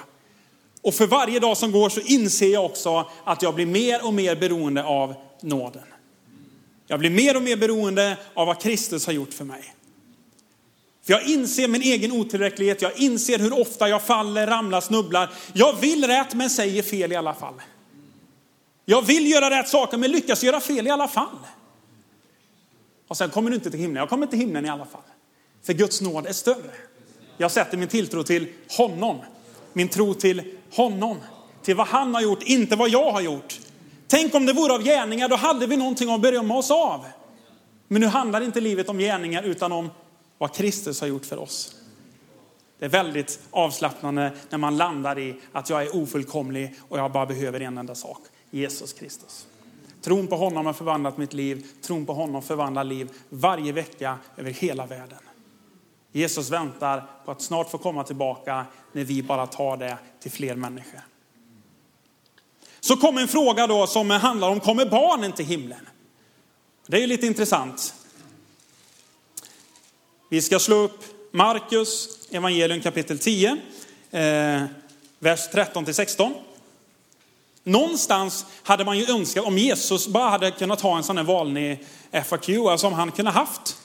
Och 0.81 0.93
för 0.93 1.07
varje 1.07 1.39
dag 1.39 1.57
som 1.57 1.71
går 1.71 1.89
så 1.89 2.01
inser 2.01 2.53
jag 2.53 2.65
också 2.65 3.09
att 3.23 3.41
jag 3.41 3.55
blir 3.55 3.65
mer 3.65 4.05
och 4.05 4.13
mer 4.13 4.35
beroende 4.35 4.83
av 4.83 5.13
nåden. 5.41 5.83
Jag 6.87 6.99
blir 6.99 7.09
mer 7.09 7.35
och 7.35 7.43
mer 7.43 7.57
beroende 7.57 8.17
av 8.33 8.47
vad 8.47 8.61
Kristus 8.61 9.05
har 9.05 9.13
gjort 9.13 9.33
för 9.33 9.45
mig. 9.45 9.75
För 11.05 11.13
jag 11.13 11.23
inser 11.23 11.67
min 11.67 11.81
egen 11.81 12.11
otillräcklighet, 12.11 12.81
jag 12.81 12.99
inser 12.99 13.39
hur 13.39 13.59
ofta 13.59 13.89
jag 13.89 14.01
faller, 14.01 14.47
ramlar, 14.47 14.81
snubblar. 14.81 15.33
Jag 15.53 15.73
vill 15.73 16.07
rätt 16.07 16.33
men 16.33 16.49
säger 16.49 16.83
fel 16.83 17.11
i 17.11 17.15
alla 17.15 17.33
fall. 17.33 17.61
Jag 18.85 19.01
vill 19.01 19.31
göra 19.31 19.59
rätt 19.59 19.69
saker 19.69 19.97
men 19.97 20.11
lyckas 20.11 20.43
göra 20.43 20.59
fel 20.59 20.87
i 20.87 20.89
alla 20.89 21.07
fall. 21.07 21.37
Och 23.07 23.17
sen 23.17 23.29
kommer 23.29 23.49
du 23.49 23.55
inte 23.55 23.71
till 23.71 23.79
himlen. 23.79 23.99
Jag 23.99 24.09
kommer 24.09 24.27
till 24.27 24.39
himlen 24.39 24.65
i 24.65 24.69
alla 24.69 24.85
fall. 24.85 25.01
För 25.63 25.73
Guds 25.73 26.01
nåd 26.01 26.27
är 26.27 26.33
större. 26.33 26.71
Jag 27.37 27.51
sätter 27.51 27.77
min 27.77 27.87
tilltro 27.87 28.23
till 28.23 28.47
honom. 28.77 29.17
Min 29.73 29.87
tro 29.87 30.13
till 30.13 30.43
honom. 30.71 31.17
Till 31.63 31.75
vad 31.75 31.87
han 31.87 32.13
har 32.13 32.21
gjort, 32.21 32.43
inte 32.43 32.75
vad 32.75 32.89
jag 32.89 33.11
har 33.11 33.21
gjort. 33.21 33.59
Tänk 34.15 34.35
om 34.35 34.45
det 34.45 34.53
vore 34.53 34.73
av 34.73 34.83
gärningar, 34.83 35.29
då 35.29 35.35
hade 35.35 35.67
vi 35.67 35.77
någonting 35.77 36.11
att 36.11 36.21
berömma 36.21 36.57
oss 36.57 36.71
av. 36.71 37.05
Men 37.87 38.01
nu 38.01 38.07
handlar 38.07 38.41
inte 38.41 38.61
livet 38.61 38.89
om 38.89 38.97
gärningar 38.97 39.43
utan 39.43 39.71
om 39.71 39.89
vad 40.37 40.53
Kristus 40.53 41.01
har 41.01 41.07
gjort 41.07 41.25
för 41.25 41.37
oss. 41.37 41.75
Det 42.79 42.85
är 42.85 42.89
väldigt 42.89 43.39
avslappnande 43.51 44.31
när 44.49 44.57
man 44.57 44.77
landar 44.77 45.19
i 45.19 45.35
att 45.51 45.69
jag 45.69 45.83
är 45.83 45.95
ofullkomlig 45.95 46.75
och 46.89 46.99
jag 46.99 47.11
bara 47.11 47.25
behöver 47.25 47.59
en 47.59 47.77
enda 47.77 47.95
sak. 47.95 48.19
Jesus 48.51 48.93
Kristus. 48.93 49.47
Tron 50.01 50.27
på 50.27 50.35
honom 50.35 50.65
har 50.65 50.73
förvandlat 50.73 51.17
mitt 51.17 51.33
liv. 51.33 51.67
Tron 51.81 52.05
på 52.05 52.13
honom 52.13 52.41
förvandlar 52.41 52.83
liv 52.83 53.09
varje 53.29 53.71
vecka 53.71 54.17
över 54.37 54.51
hela 54.51 54.85
världen. 54.85 55.19
Jesus 56.11 56.49
väntar 56.49 57.03
på 57.25 57.31
att 57.31 57.41
snart 57.41 57.69
få 57.69 57.77
komma 57.77 58.03
tillbaka 58.03 58.65
när 58.91 59.03
vi 59.03 59.23
bara 59.23 59.47
tar 59.47 59.77
det 59.77 59.97
till 60.19 60.31
fler 60.31 60.55
människor. 60.55 61.01
Så 62.85 62.97
kom 62.97 63.17
en 63.17 63.27
fråga 63.27 63.67
då 63.67 63.87
som 63.87 64.09
handlar 64.09 64.49
om, 64.49 64.59
kommer 64.59 64.85
barnen 64.85 65.31
till 65.31 65.45
himlen? 65.45 65.89
Det 66.87 67.03
är 67.03 67.07
lite 67.07 67.27
intressant. 67.27 67.93
Vi 70.29 70.41
ska 70.41 70.59
slå 70.59 70.75
upp 70.75 71.03
Markus 71.31 72.09
evangelium 72.31 72.81
kapitel 72.81 73.19
10, 73.19 73.57
eh, 74.11 74.63
vers 75.19 75.39
13 75.51 75.85
till 75.85 75.93
16. 75.93 76.33
Någonstans 77.63 78.45
hade 78.63 78.85
man 78.85 78.99
ju 78.99 79.05
önskat 79.11 79.45
om 79.45 79.57
Jesus 79.57 80.07
bara 80.07 80.29
hade 80.29 80.51
kunnat 80.51 80.81
ha 80.81 80.97
en 80.97 81.03
sån 81.03 81.17
här 81.17 81.23
vanlig 81.23 81.85
FAQ, 82.25 82.49
alltså 82.49 82.87
om 82.87 82.93
han 82.93 83.11
kunde 83.11 83.31
haft 83.31 83.77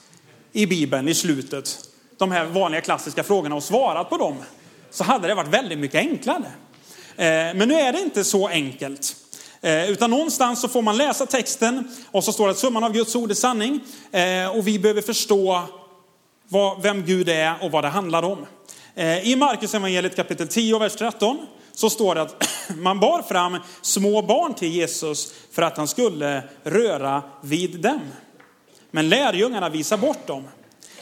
i 0.51 0.65
Bibeln 0.65 1.07
i 1.07 1.15
slutet, 1.15 1.79
de 2.17 2.31
här 2.31 2.45
vanliga 2.45 2.81
klassiska 2.81 3.23
frågorna 3.23 3.55
och 3.55 3.63
svarat 3.63 4.09
på 4.09 4.17
dem, 4.17 4.37
så 4.89 5.03
hade 5.03 5.27
det 5.27 5.35
varit 5.35 5.53
väldigt 5.53 5.79
mycket 5.79 5.99
enklare. 5.99 6.51
Eh, 7.17 7.25
men 7.55 7.67
nu 7.67 7.73
är 7.73 7.93
det 7.93 7.99
inte 7.99 8.23
så 8.23 8.47
enkelt. 8.47 9.15
Eh, 9.61 9.89
utan 9.89 10.09
någonstans 10.09 10.61
så 10.61 10.67
får 10.67 10.81
man 10.81 10.97
läsa 10.97 11.25
texten 11.25 11.87
och 12.11 12.23
så 12.23 12.33
står 12.33 12.45
det 12.45 12.51
att 12.51 12.57
summan 12.57 12.83
av 12.83 12.93
Guds 12.93 13.15
ord 13.15 13.31
är 13.31 13.35
sanning. 13.35 13.79
Eh, 14.11 14.57
och 14.57 14.67
vi 14.67 14.79
behöver 14.79 15.01
förstå 15.01 15.61
vem 16.81 17.05
Gud 17.05 17.29
är 17.29 17.55
och 17.61 17.71
vad 17.71 17.83
det 17.83 17.87
handlar 17.87 18.23
om. 18.23 18.45
I 19.23 19.35
Markus 19.35 19.73
evangeliet 19.73 20.15
kapitel 20.15 20.47
10 20.47 20.79
vers 20.79 20.95
13 20.95 21.37
så 21.73 21.89
står 21.89 22.15
det 22.15 22.21
att 22.21 22.49
man 22.75 22.99
bar 22.99 23.21
fram 23.21 23.57
små 23.81 24.21
barn 24.21 24.53
till 24.53 24.71
Jesus 24.71 25.33
för 25.51 25.61
att 25.61 25.77
han 25.77 25.87
skulle 25.87 26.43
röra 26.63 27.23
vid 27.41 27.79
dem. 27.79 28.01
Men 28.91 29.09
lärjungarna 29.09 29.69
visade 29.69 30.01
bort 30.01 30.27
dem. 30.27 30.43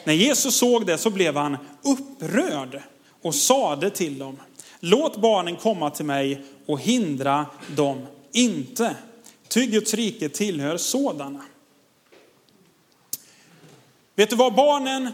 När 0.04 0.14
Jesus 0.14 0.56
såg 0.56 0.86
det 0.86 0.98
så 0.98 1.10
blev 1.10 1.36
han 1.36 1.58
upprörd 1.84 2.82
och 3.22 3.36
sade 3.36 3.90
till 3.90 4.20
dem, 4.20 4.38
låt 4.80 5.18
barnen 5.18 5.56
komma 5.56 5.90
till 5.90 6.06
mig 6.06 6.42
och 6.66 6.80
hindra 6.80 7.46
dem 7.76 8.08
inte. 8.32 8.96
Ty 9.48 9.66
Guds 9.66 9.94
rike 9.94 10.30
tillhör 10.30 10.78
sådana. 10.78 11.42
Vet 14.16 14.30
du 14.30 14.36
vad 14.36 14.54
barnen 14.54 15.12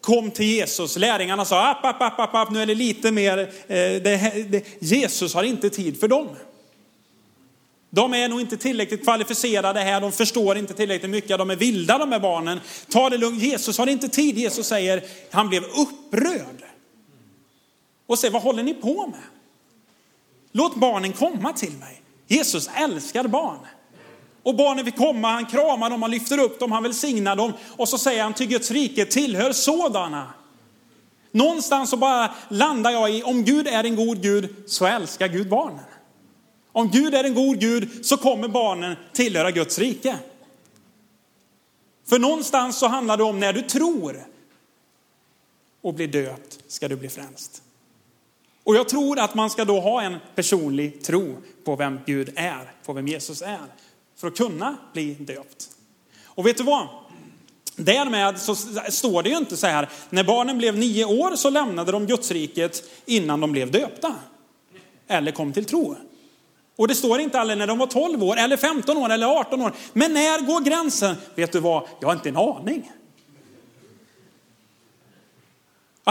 kom 0.00 0.30
till 0.30 0.46
Jesus. 0.46 0.96
Lärjungarna 0.96 1.44
sa, 1.44 1.68
app, 1.70 1.84
app, 1.84 2.02
app, 2.02 2.20
app, 2.20 2.34
app, 2.34 2.50
nu 2.50 2.62
är 2.62 2.66
det 2.66 2.74
lite 2.74 3.12
mer, 3.12 3.38
eh, 3.38 3.46
det, 3.68 4.46
det, 4.50 4.64
Jesus 4.78 5.34
har 5.34 5.42
inte 5.42 5.70
tid 5.70 6.00
för 6.00 6.08
dem. 6.08 6.28
De 7.90 8.14
är 8.14 8.28
nog 8.28 8.40
inte 8.40 8.56
tillräckligt 8.56 9.04
kvalificerade 9.04 9.80
här, 9.80 10.00
de 10.00 10.12
förstår 10.12 10.56
inte 10.56 10.74
tillräckligt 10.74 11.10
mycket, 11.10 11.38
de 11.38 11.50
är 11.50 11.56
vilda 11.56 11.98
de 11.98 12.12
här 12.12 12.20
barnen. 12.20 12.60
Ta 12.88 13.10
det 13.10 13.18
lugnt, 13.18 13.42
Jesus 13.42 13.78
har 13.78 13.86
inte 13.86 14.08
tid. 14.08 14.38
Jesus 14.38 14.66
säger, 14.66 15.02
han 15.30 15.48
blev 15.48 15.62
upprörd. 15.64 16.71
Och 18.12 18.18
säger, 18.18 18.32
vad 18.32 18.42
håller 18.42 18.62
ni 18.62 18.74
på 18.74 19.06
med? 19.06 19.20
Låt 20.52 20.74
barnen 20.74 21.12
komma 21.12 21.52
till 21.52 21.72
mig. 21.72 22.02
Jesus 22.26 22.70
älskar 22.76 23.26
barn. 23.26 23.58
Och 24.42 24.56
barnen 24.56 24.84
vill 24.84 24.94
komma, 24.94 25.28
han 25.28 25.46
kramar 25.46 25.90
dem, 25.90 26.02
han 26.02 26.10
lyfter 26.10 26.38
upp 26.38 26.60
dem, 26.60 26.72
han 26.72 26.82
välsignar 26.82 27.36
dem. 27.36 27.52
Och 27.76 27.88
så 27.88 27.98
säger 27.98 28.22
han, 28.22 28.34
till 28.34 28.46
Guds 28.46 28.70
rike 28.70 29.04
tillhör 29.04 29.52
sådana. 29.52 30.32
Någonstans 31.30 31.90
så 31.90 31.96
bara 31.96 32.34
landar 32.48 32.90
jag 32.90 33.10
i, 33.14 33.22
om 33.22 33.44
Gud 33.44 33.66
är 33.66 33.84
en 33.84 33.96
god 33.96 34.22
Gud 34.22 34.54
så 34.66 34.86
älskar 34.86 35.28
Gud 35.28 35.48
barnen. 35.48 35.84
Om 36.72 36.90
Gud 36.90 37.14
är 37.14 37.24
en 37.24 37.34
god 37.34 37.60
Gud 37.60 38.06
så 38.06 38.16
kommer 38.16 38.48
barnen 38.48 38.96
tillhöra 39.12 39.50
Guds 39.50 39.78
rike. 39.78 40.18
För 42.08 42.18
någonstans 42.18 42.78
så 42.78 42.86
handlar 42.86 43.16
det 43.16 43.22
om 43.22 43.40
när 43.40 43.52
du 43.52 43.62
tror 43.62 44.24
och 45.82 45.94
blir 45.94 46.08
döpt 46.08 46.58
ska 46.68 46.88
du 46.88 46.96
bli 46.96 47.08
frälst. 47.08 47.62
Och 48.64 48.76
jag 48.76 48.88
tror 48.88 49.18
att 49.18 49.34
man 49.34 49.50
ska 49.50 49.64
då 49.64 49.80
ha 49.80 50.02
en 50.02 50.16
personlig 50.34 51.02
tro 51.02 51.36
på 51.64 51.76
vem 51.76 52.00
Gud 52.06 52.32
är, 52.36 52.72
på 52.84 52.92
vem 52.92 53.08
Jesus 53.08 53.42
är 53.42 53.66
för 54.16 54.28
att 54.28 54.36
kunna 54.36 54.76
bli 54.92 55.14
döpt. 55.14 55.70
Och 56.24 56.46
vet 56.46 56.56
du 56.56 56.62
vad? 56.62 56.88
Därmed 57.76 58.38
så 58.38 58.54
står 58.88 59.22
det 59.22 59.28
ju 59.28 59.36
inte 59.36 59.56
så 59.56 59.66
här, 59.66 59.88
när 60.10 60.24
barnen 60.24 60.58
blev 60.58 60.78
nio 60.78 61.04
år 61.04 61.36
så 61.36 61.50
lämnade 61.50 61.92
de 61.92 62.06
Gudsriket 62.06 62.82
innan 63.06 63.40
de 63.40 63.52
blev 63.52 63.70
döpta. 63.70 64.14
Eller 65.08 65.32
kom 65.32 65.52
till 65.52 65.64
tro. 65.64 65.96
Och 66.76 66.88
det 66.88 66.94
står 66.94 67.20
inte 67.20 67.38
heller 67.38 67.56
när 67.56 67.66
de 67.66 67.78
var 67.78 67.86
12 67.86 68.24
år, 68.24 68.36
eller 68.36 68.56
15 68.56 68.96
år, 68.96 69.10
eller 69.10 69.26
18 69.26 69.62
år. 69.62 69.72
Men 69.92 70.14
när 70.14 70.46
går 70.46 70.60
gränsen? 70.60 71.16
Vet 71.34 71.52
du 71.52 71.60
vad? 71.60 71.82
Jag 72.00 72.08
har 72.08 72.14
inte 72.14 72.28
en 72.28 72.36
aning 72.36 72.90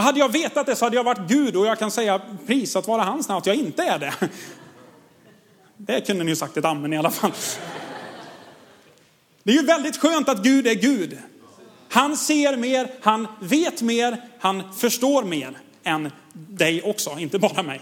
hade 0.00 0.18
jag 0.18 0.32
vetat 0.32 0.66
det 0.66 0.76
så 0.76 0.84
hade 0.84 0.96
jag 0.96 1.04
varit 1.04 1.28
Gud 1.28 1.56
och 1.56 1.66
jag 1.66 1.78
kan 1.78 1.90
säga 1.90 2.20
prisat 2.46 2.86
vara 2.86 3.02
hans 3.02 3.28
namn 3.28 3.38
att 3.38 3.46
jag 3.46 3.56
inte 3.56 3.82
är 3.82 3.98
det. 3.98 4.14
Det 5.76 6.06
kunde 6.06 6.24
ni 6.24 6.30
ju 6.30 6.36
sagt 6.36 6.56
ett 6.56 6.64
amen 6.64 6.92
i 6.92 6.96
alla 6.96 7.10
fall. 7.10 7.32
Det 9.42 9.52
är 9.52 9.56
ju 9.56 9.66
väldigt 9.66 9.96
skönt 9.96 10.28
att 10.28 10.42
Gud 10.42 10.66
är 10.66 10.74
Gud. 10.74 11.18
Han 11.88 12.16
ser 12.16 12.56
mer, 12.56 12.90
han 13.00 13.28
vet 13.40 13.82
mer, 13.82 14.22
han 14.40 14.74
förstår 14.74 15.24
mer 15.24 15.58
än 15.84 16.10
dig 16.32 16.82
också, 16.82 17.18
inte 17.18 17.38
bara 17.38 17.62
mig. 17.62 17.80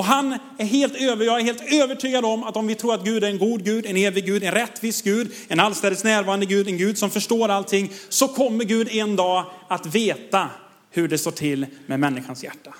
Och 0.00 0.06
han 0.06 0.38
är 0.58 0.64
helt 0.64 0.96
över, 0.96 1.24
jag 1.24 1.40
är 1.40 1.44
helt 1.44 1.72
övertygad 1.72 2.24
om 2.24 2.44
att 2.44 2.56
om 2.56 2.66
vi 2.66 2.74
tror 2.74 2.94
att 2.94 3.04
Gud 3.04 3.24
är 3.24 3.28
en 3.28 3.38
god 3.38 3.64
Gud, 3.64 3.86
en 3.86 3.96
evig 3.96 4.26
Gud, 4.26 4.44
en 4.44 4.52
rättvis 4.52 5.02
Gud, 5.02 5.32
en 5.48 5.60
allstädes 5.60 6.04
närvarande 6.04 6.46
Gud, 6.46 6.68
en 6.68 6.76
Gud 6.76 6.98
som 6.98 7.10
förstår 7.10 7.48
allting, 7.48 7.92
så 8.08 8.28
kommer 8.28 8.64
Gud 8.64 8.88
en 8.90 9.16
dag 9.16 9.44
att 9.68 9.86
veta 9.86 10.50
hur 10.90 11.08
det 11.08 11.18
står 11.18 11.30
till 11.30 11.66
med 11.86 12.00
människans 12.00 12.44
hjärta. 12.44 12.74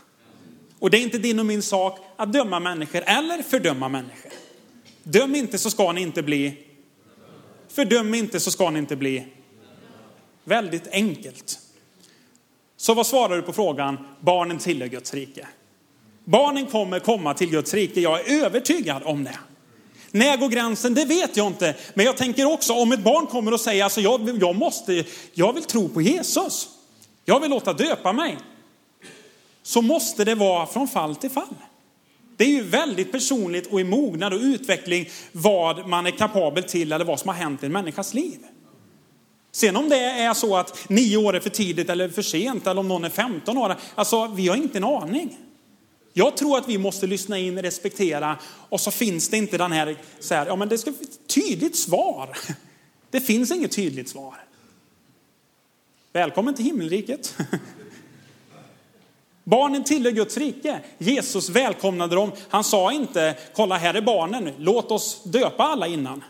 Och 0.79 0.91
det 0.91 0.99
är 0.99 1.03
inte 1.03 1.19
din 1.19 1.39
och 1.39 1.47
min 1.47 1.63
sak 1.63 1.99
att 2.17 2.33
döma 2.33 2.61
människor 2.61 3.03
eller 3.07 3.43
fördöma 3.43 3.89
människor. 3.89 4.33
Döm 5.03 5.35
inte 5.35 5.59
så 5.59 5.71
ska 5.71 5.93
ni 5.93 6.01
inte 6.01 6.23
bli. 6.23 6.59
Fördöm 7.69 8.15
inte 8.15 8.41
så 8.41 8.51
ska 8.51 8.71
ni 8.71 8.79
inte 8.79 8.97
bli. 8.97 9.27
Väldigt 10.45 10.89
enkelt. 10.89 11.59
Så 12.77 12.95
vad 12.95 13.07
svarar 13.07 13.37
du 13.37 13.43
på 13.43 13.53
frågan, 13.53 13.99
barnen 14.21 14.59
tillhör 14.59 14.89
Guds 14.89 15.15
rike? 15.15 15.49
Barnen 16.25 16.67
kommer 16.67 16.99
komma 16.99 17.35
till 17.35 17.51
Guds 17.51 17.75
rike, 17.75 18.01
jag 18.01 18.21
är 18.21 18.45
övertygad 18.45 19.03
om 19.05 19.25
det. 19.25 19.39
När 20.11 20.37
går 20.37 20.49
gränsen? 20.49 20.95
Det 20.95 21.05
vet 21.05 21.37
jag 21.37 21.47
inte. 21.47 21.75
Men 21.95 22.07
jag 22.07 22.17
tänker 22.17 22.53
också 22.53 22.73
om 22.73 22.93
ett 22.93 23.05
barn 23.05 23.27
kommer 23.27 23.53
och 23.53 23.61
säger, 23.61 23.85
alltså 23.85 24.01
jag, 24.01 24.39
jag, 24.41 24.57
måste, 24.57 25.05
jag 25.33 25.53
vill 25.53 25.65
tro 25.65 25.89
på 25.89 26.03
Jesus. 26.03 26.69
Jag 27.25 27.41
vill 27.41 27.51
låta 27.51 27.73
döpa 27.73 28.13
mig. 28.13 28.37
Så 29.63 29.83
måste 29.83 30.25
det 30.25 30.35
vara 30.35 30.67
från 30.67 30.89
fall 30.89 31.17
till 31.17 31.31
fall. 31.31 31.55
Det 32.37 32.45
är 32.45 32.49
ju 32.49 32.63
väldigt 32.63 33.13
personligt 33.13 33.73
och 33.73 33.81
i 33.81 33.85
mognad 33.85 34.33
och 34.33 34.41
utveckling 34.41 35.09
vad 35.33 35.89
man 35.89 36.07
är 36.07 36.11
kapabel 36.11 36.65
till 36.65 36.93
eller 36.93 37.05
vad 37.05 37.21
som 37.21 37.29
har 37.29 37.35
hänt 37.35 37.63
i 37.63 37.67
en 37.67 37.73
människas 37.73 38.15
liv. 38.15 38.39
Sen 39.53 39.77
om 39.77 39.89
det 39.89 39.97
är 39.97 40.35
så 40.35 40.57
att 40.57 40.89
nio 40.89 41.17
år 41.17 41.37
är 41.37 41.41
för 41.41 41.51
tidigt 41.51 41.91
eller 41.91 42.09
för 42.09 42.23
sent 42.23 42.67
eller 42.67 42.81
om 42.81 42.89
någon 42.89 43.05
är 43.05 43.11
15 43.11 43.59
år, 43.59 43.77
alltså 43.95 44.27
vi 44.27 44.49
har 44.49 44.57
inte 44.57 44.79
en 44.79 44.85
aning. 44.85 45.37
Jag 46.13 46.37
tror 46.37 46.59
att 46.59 46.69
vi 46.69 46.79
måste 46.79 47.07
lyssna 47.07 47.39
in, 47.39 47.63
respektera 47.63 48.39
och 48.69 48.81
så 48.81 48.91
finns 48.91 49.29
det 49.29 49.37
inte 49.37 49.59
den 49.59 49.73
här, 49.73 49.97
så 50.21 50.35
här 50.35 50.47
ja 50.47 50.57
men 50.57 50.69
det 50.69 50.79
ska 50.79 50.93
tydligt 51.27 51.77
svar. 51.77 52.39
Det 53.11 53.21
finns 53.21 53.51
inget 53.51 53.73
tydligt 53.73 54.09
svar. 54.09 54.35
Välkommen 56.13 56.55
till 56.55 56.65
himmelriket. 56.65 57.37
Barnen 59.45 59.85
tillhör 59.85 60.13
Guds 60.13 60.37
rike. 60.37 60.81
Jesus 60.99 61.49
välkomnade 61.49 62.15
dem. 62.15 62.33
Han 62.49 62.65
sa 62.65 62.93
inte, 62.93 63.39
kolla 63.55 63.77
här 63.77 63.95
är 63.95 64.01
barnen, 64.01 64.55
låt 64.59 64.91
oss 64.91 65.23
döpa 65.25 65.63
alla 65.63 65.87
innan. 65.87 66.25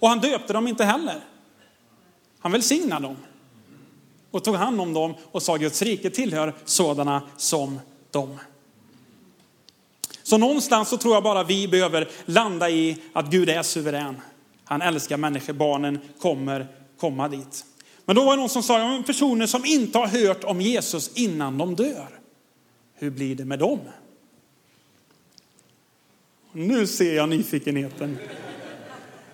Och 0.00 0.08
han 0.08 0.20
döpte 0.20 0.52
dem 0.52 0.68
inte 0.68 0.84
heller. 0.84 1.20
Han 2.38 2.52
välsignade 2.52 3.06
dem 3.06 3.16
och 4.30 4.44
tog 4.44 4.54
hand 4.54 4.80
om 4.80 4.94
dem 4.94 5.14
och 5.32 5.42
sa 5.42 5.56
Guds 5.56 5.82
rike 5.82 6.10
tillhör 6.10 6.54
sådana 6.64 7.22
som 7.36 7.80
dem. 8.14 8.38
Så 10.22 10.38
någonstans 10.38 10.88
så 10.88 10.96
tror 10.96 11.14
jag 11.14 11.22
bara 11.22 11.44
vi 11.44 11.68
behöver 11.68 12.08
landa 12.24 12.70
i 12.70 12.96
att 13.12 13.30
Gud 13.30 13.48
är 13.48 13.62
suverän. 13.62 14.20
Han 14.64 14.82
älskar 14.82 15.16
människor, 15.16 15.52
barnen 15.52 15.98
kommer 16.20 16.66
komma 16.98 17.28
dit. 17.28 17.64
Men 18.04 18.16
då 18.16 18.24
var 18.24 18.36
det 18.36 18.40
någon 18.40 18.48
som 18.48 18.62
sa, 18.62 19.02
personer 19.06 19.46
som 19.46 19.64
inte 19.64 19.98
har 19.98 20.06
hört 20.06 20.44
om 20.44 20.60
Jesus 20.60 21.10
innan 21.14 21.58
de 21.58 21.74
dör. 21.74 22.08
Hur 22.94 23.10
blir 23.10 23.34
det 23.34 23.44
med 23.44 23.58
dem? 23.58 23.80
Nu 26.52 26.86
ser 26.86 27.16
jag 27.16 27.28
nyfikenheten. 27.28 28.18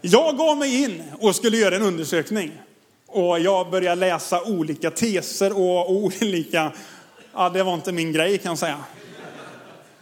Jag 0.01 0.37
gav 0.37 0.57
mig 0.57 0.85
in 0.85 1.03
och 1.21 1.37
skulle 1.37 1.57
göra 1.57 1.77
en 1.77 1.83
undersökning. 1.83 2.53
Och 3.07 3.41
jag 3.41 3.71
började 3.71 4.01
läsa 4.01 4.43
olika 4.43 4.91
teser 4.91 5.53
och 5.57 5.93
olika, 5.93 6.73
ja 7.35 7.49
det 7.49 7.63
var 7.63 7.75
inte 7.75 7.93
min 7.93 8.13
grej 8.13 8.39
kan 8.39 8.51
jag 8.51 8.59
säga. 8.59 8.79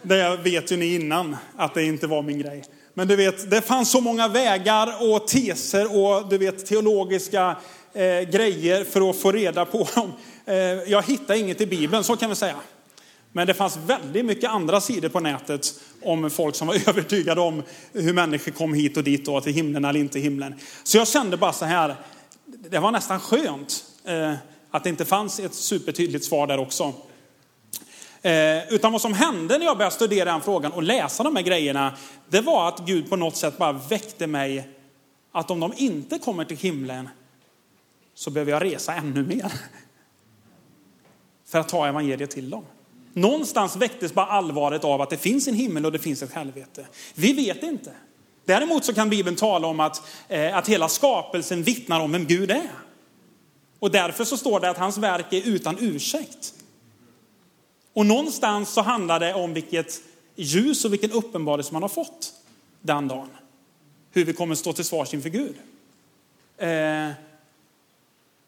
Det 0.02 0.36
vet 0.36 0.72
ju 0.72 0.76
ni 0.76 0.94
innan 0.94 1.36
att 1.56 1.74
det 1.74 1.84
inte 1.84 2.06
var 2.06 2.22
min 2.22 2.38
grej. 2.38 2.64
Men 2.94 3.08
du 3.08 3.16
vet, 3.16 3.50
det 3.50 3.62
fanns 3.62 3.90
så 3.90 4.00
många 4.00 4.28
vägar 4.28 5.12
och 5.12 5.28
teser 5.28 5.96
och 5.96 6.28
du 6.28 6.38
vet 6.38 6.66
teologiska 6.66 7.56
eh, 7.92 8.20
grejer 8.20 8.84
för 8.84 9.10
att 9.10 9.16
få 9.16 9.32
reda 9.32 9.64
på 9.64 9.88
dem. 9.94 10.12
Eh, 10.44 10.56
jag 10.90 11.02
hittade 11.02 11.38
inget 11.38 11.60
i 11.60 11.66
Bibeln, 11.66 12.04
så 12.04 12.16
kan 12.16 12.30
vi 12.30 12.36
säga. 12.36 12.56
Men 13.32 13.46
det 13.46 13.54
fanns 13.54 13.76
väldigt 13.76 14.24
mycket 14.24 14.50
andra 14.50 14.80
sidor 14.80 15.08
på 15.08 15.20
nätet 15.20 15.74
om 16.02 16.30
folk 16.30 16.54
som 16.54 16.66
var 16.66 16.74
övertygade 16.88 17.40
om 17.40 17.62
hur 17.92 18.12
människor 18.12 18.52
kom 18.52 18.74
hit 18.74 18.96
och 18.96 19.04
dit 19.04 19.28
och 19.28 19.42
till 19.42 19.54
himlen 19.54 19.84
eller 19.84 20.00
inte 20.00 20.20
himlen. 20.20 20.54
Så 20.84 20.98
jag 20.98 21.08
kände 21.08 21.36
bara 21.36 21.52
så 21.52 21.64
här, 21.64 21.96
det 22.70 22.78
var 22.78 22.92
nästan 22.92 23.20
skönt 23.20 23.84
eh, 24.04 24.34
att 24.70 24.84
det 24.84 24.90
inte 24.90 25.04
fanns 25.04 25.40
ett 25.40 25.54
supertydligt 25.54 26.24
svar 26.24 26.46
där 26.46 26.58
också. 26.58 26.94
Eh, 28.22 28.72
utan 28.72 28.92
vad 28.92 29.00
som 29.00 29.14
hände 29.14 29.58
när 29.58 29.66
jag 29.66 29.76
började 29.76 29.94
studera 29.94 30.32
den 30.32 30.40
frågan 30.40 30.72
och 30.72 30.82
läsa 30.82 31.22
de 31.22 31.36
här 31.36 31.42
grejerna, 31.42 31.96
det 32.28 32.40
var 32.40 32.68
att 32.68 32.78
Gud 32.78 33.10
på 33.10 33.16
något 33.16 33.36
sätt 33.36 33.58
bara 33.58 33.72
väckte 33.72 34.26
mig 34.26 34.68
att 35.32 35.50
om 35.50 35.60
de 35.60 35.72
inte 35.76 36.18
kommer 36.18 36.44
till 36.44 36.56
himlen 36.56 37.08
så 38.14 38.30
behöver 38.30 38.52
jag 38.52 38.64
resa 38.64 38.94
ännu 38.94 39.22
mer. 39.22 39.52
För 41.46 41.58
att 41.58 41.68
ta 41.68 41.86
evangeliet 41.86 42.30
till 42.30 42.50
dem. 42.50 42.64
Någonstans 43.12 43.76
väcktes 43.76 44.14
bara 44.14 44.26
allvaret 44.26 44.84
av 44.84 45.00
att 45.00 45.10
det 45.10 45.16
finns 45.16 45.48
en 45.48 45.54
himmel 45.54 45.86
och 45.86 45.92
det 45.92 45.98
finns 45.98 46.22
ett 46.22 46.32
helvete. 46.32 46.86
Vi 47.14 47.32
vet 47.32 47.62
inte. 47.62 47.92
Däremot 48.44 48.84
så 48.84 48.94
kan 48.94 49.10
Bibeln 49.10 49.36
tala 49.36 49.66
om 49.66 49.80
att, 49.80 50.02
eh, 50.28 50.56
att 50.56 50.68
hela 50.68 50.88
skapelsen 50.88 51.62
vittnar 51.62 52.00
om 52.00 52.12
vem 52.12 52.26
Gud 52.26 52.50
är. 52.50 52.70
Och 53.78 53.90
därför 53.90 54.24
så 54.24 54.36
står 54.36 54.60
det 54.60 54.70
att 54.70 54.78
hans 54.78 54.98
verk 54.98 55.32
är 55.32 55.48
utan 55.48 55.76
ursäkt. 55.80 56.54
Och 57.92 58.06
någonstans 58.06 58.70
så 58.70 58.82
handlar 58.82 59.20
det 59.20 59.34
om 59.34 59.54
vilket 59.54 60.00
ljus 60.36 60.84
och 60.84 60.92
vilken 60.92 61.12
uppenbarelse 61.12 61.72
man 61.72 61.82
har 61.82 61.88
fått 61.88 62.32
den 62.80 63.08
dagen. 63.08 63.28
Hur 64.12 64.24
vi 64.24 64.32
kommer 64.32 64.54
stå 64.54 64.72
till 64.72 64.84
svars 64.84 65.14
inför 65.14 65.28
Gud. 65.28 65.54
Eh, 66.58 67.10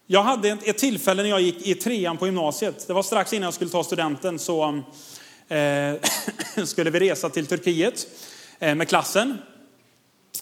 jag 0.06 0.22
hade 0.22 0.48
ett 0.48 0.78
tillfälle 0.78 1.22
när 1.22 1.30
jag 1.30 1.40
gick 1.40 1.66
i 1.66 1.74
trean 1.74 2.16
på 2.16 2.26
gymnasiet. 2.26 2.86
Det 2.86 2.92
var 2.92 3.02
strax 3.02 3.32
innan 3.32 3.44
jag 3.44 3.54
skulle 3.54 3.70
ta 3.70 3.84
studenten 3.84 4.38
så 4.38 4.82
eh, 5.48 5.94
skulle 6.64 6.90
vi 6.90 7.00
resa 7.00 7.28
till 7.28 7.46
Turkiet 7.46 8.06
eh, 8.58 8.74
med 8.74 8.88
klassen. 8.88 9.38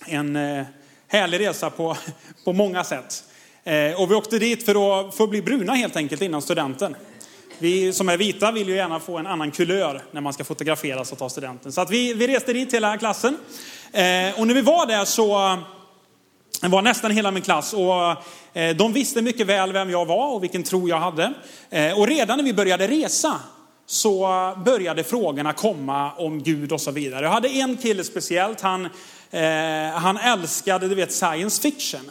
En 0.07 0.37
eh, 0.37 0.65
härlig 1.09 1.41
resa 1.41 1.71
på, 1.71 1.97
på 2.45 2.53
många 2.53 2.85
sätt. 2.85 3.25
Eh, 3.65 4.01
och 4.01 4.11
vi 4.11 4.15
åkte 4.15 4.39
dit 4.39 4.65
för 4.65 5.01
att, 5.01 5.15
för 5.15 5.25
att 5.25 5.31
bli 5.31 5.43
bruna 5.43 5.75
helt 5.75 5.97
enkelt 5.97 6.23
innan 6.23 6.43
studenten. 6.43 6.97
Vi 7.61 7.93
som 7.93 8.09
är 8.09 8.17
vita 8.17 8.53
vill 8.53 8.69
ju 8.69 8.75
gärna 8.75 9.01
få 9.01 9.19
en 9.19 9.27
annan 9.27 9.51
kulör 9.51 10.03
när 10.11 10.21
man 10.21 10.33
ska 10.33 10.45
fotograferas 10.45 11.13
och 11.13 11.19
ta 11.19 11.29
studenten. 11.29 11.73
Så 11.73 11.81
att 11.81 11.91
vi, 11.91 12.15
vi 12.15 12.27
reste 12.27 12.53
dit 12.53 12.75
hela 12.75 12.99
klassen. 12.99 13.37
Eh, 13.93 14.41
och 14.41 14.47
när 14.47 14.55
vi 14.55 14.61
var 14.61 14.87
där 14.87 15.05
så 15.05 15.59
det 16.61 16.69
var 16.69 16.83
nästan 16.83 17.11
hela 17.11 17.31
min 17.31 17.43
klass 17.43 17.73
och 17.73 18.17
eh, 18.59 18.77
de 18.77 18.93
visste 18.93 19.23
mycket 19.23 19.47
väl 19.47 19.73
vem 19.73 19.91
jag 19.91 20.07
var 20.07 20.35
och 20.35 20.43
vilken 20.43 20.63
tro 20.63 20.89
jag 20.89 20.99
hade. 20.99 21.33
Eh, 21.71 21.99
och 21.99 22.07
redan 22.07 22.37
när 22.37 22.45
vi 22.45 22.55
började 22.55 22.89
resa 22.89 23.41
så 23.87 24.29
började 24.65 25.05
frågorna 25.05 25.53
komma 25.53 26.13
om 26.13 26.43
Gud 26.43 26.73
och 26.73 26.81
så 26.81 26.91
vidare. 26.91 27.25
Jag 27.25 27.33
hade 27.33 27.49
en 27.49 27.77
kille 27.77 28.05
speciellt, 28.05 28.61
han, 28.61 28.85
eh, 29.31 29.91
han 29.95 30.17
älskade 30.17 30.89
du 30.89 30.95
vet, 30.95 31.13
science 31.13 31.63
fiction. 31.63 32.11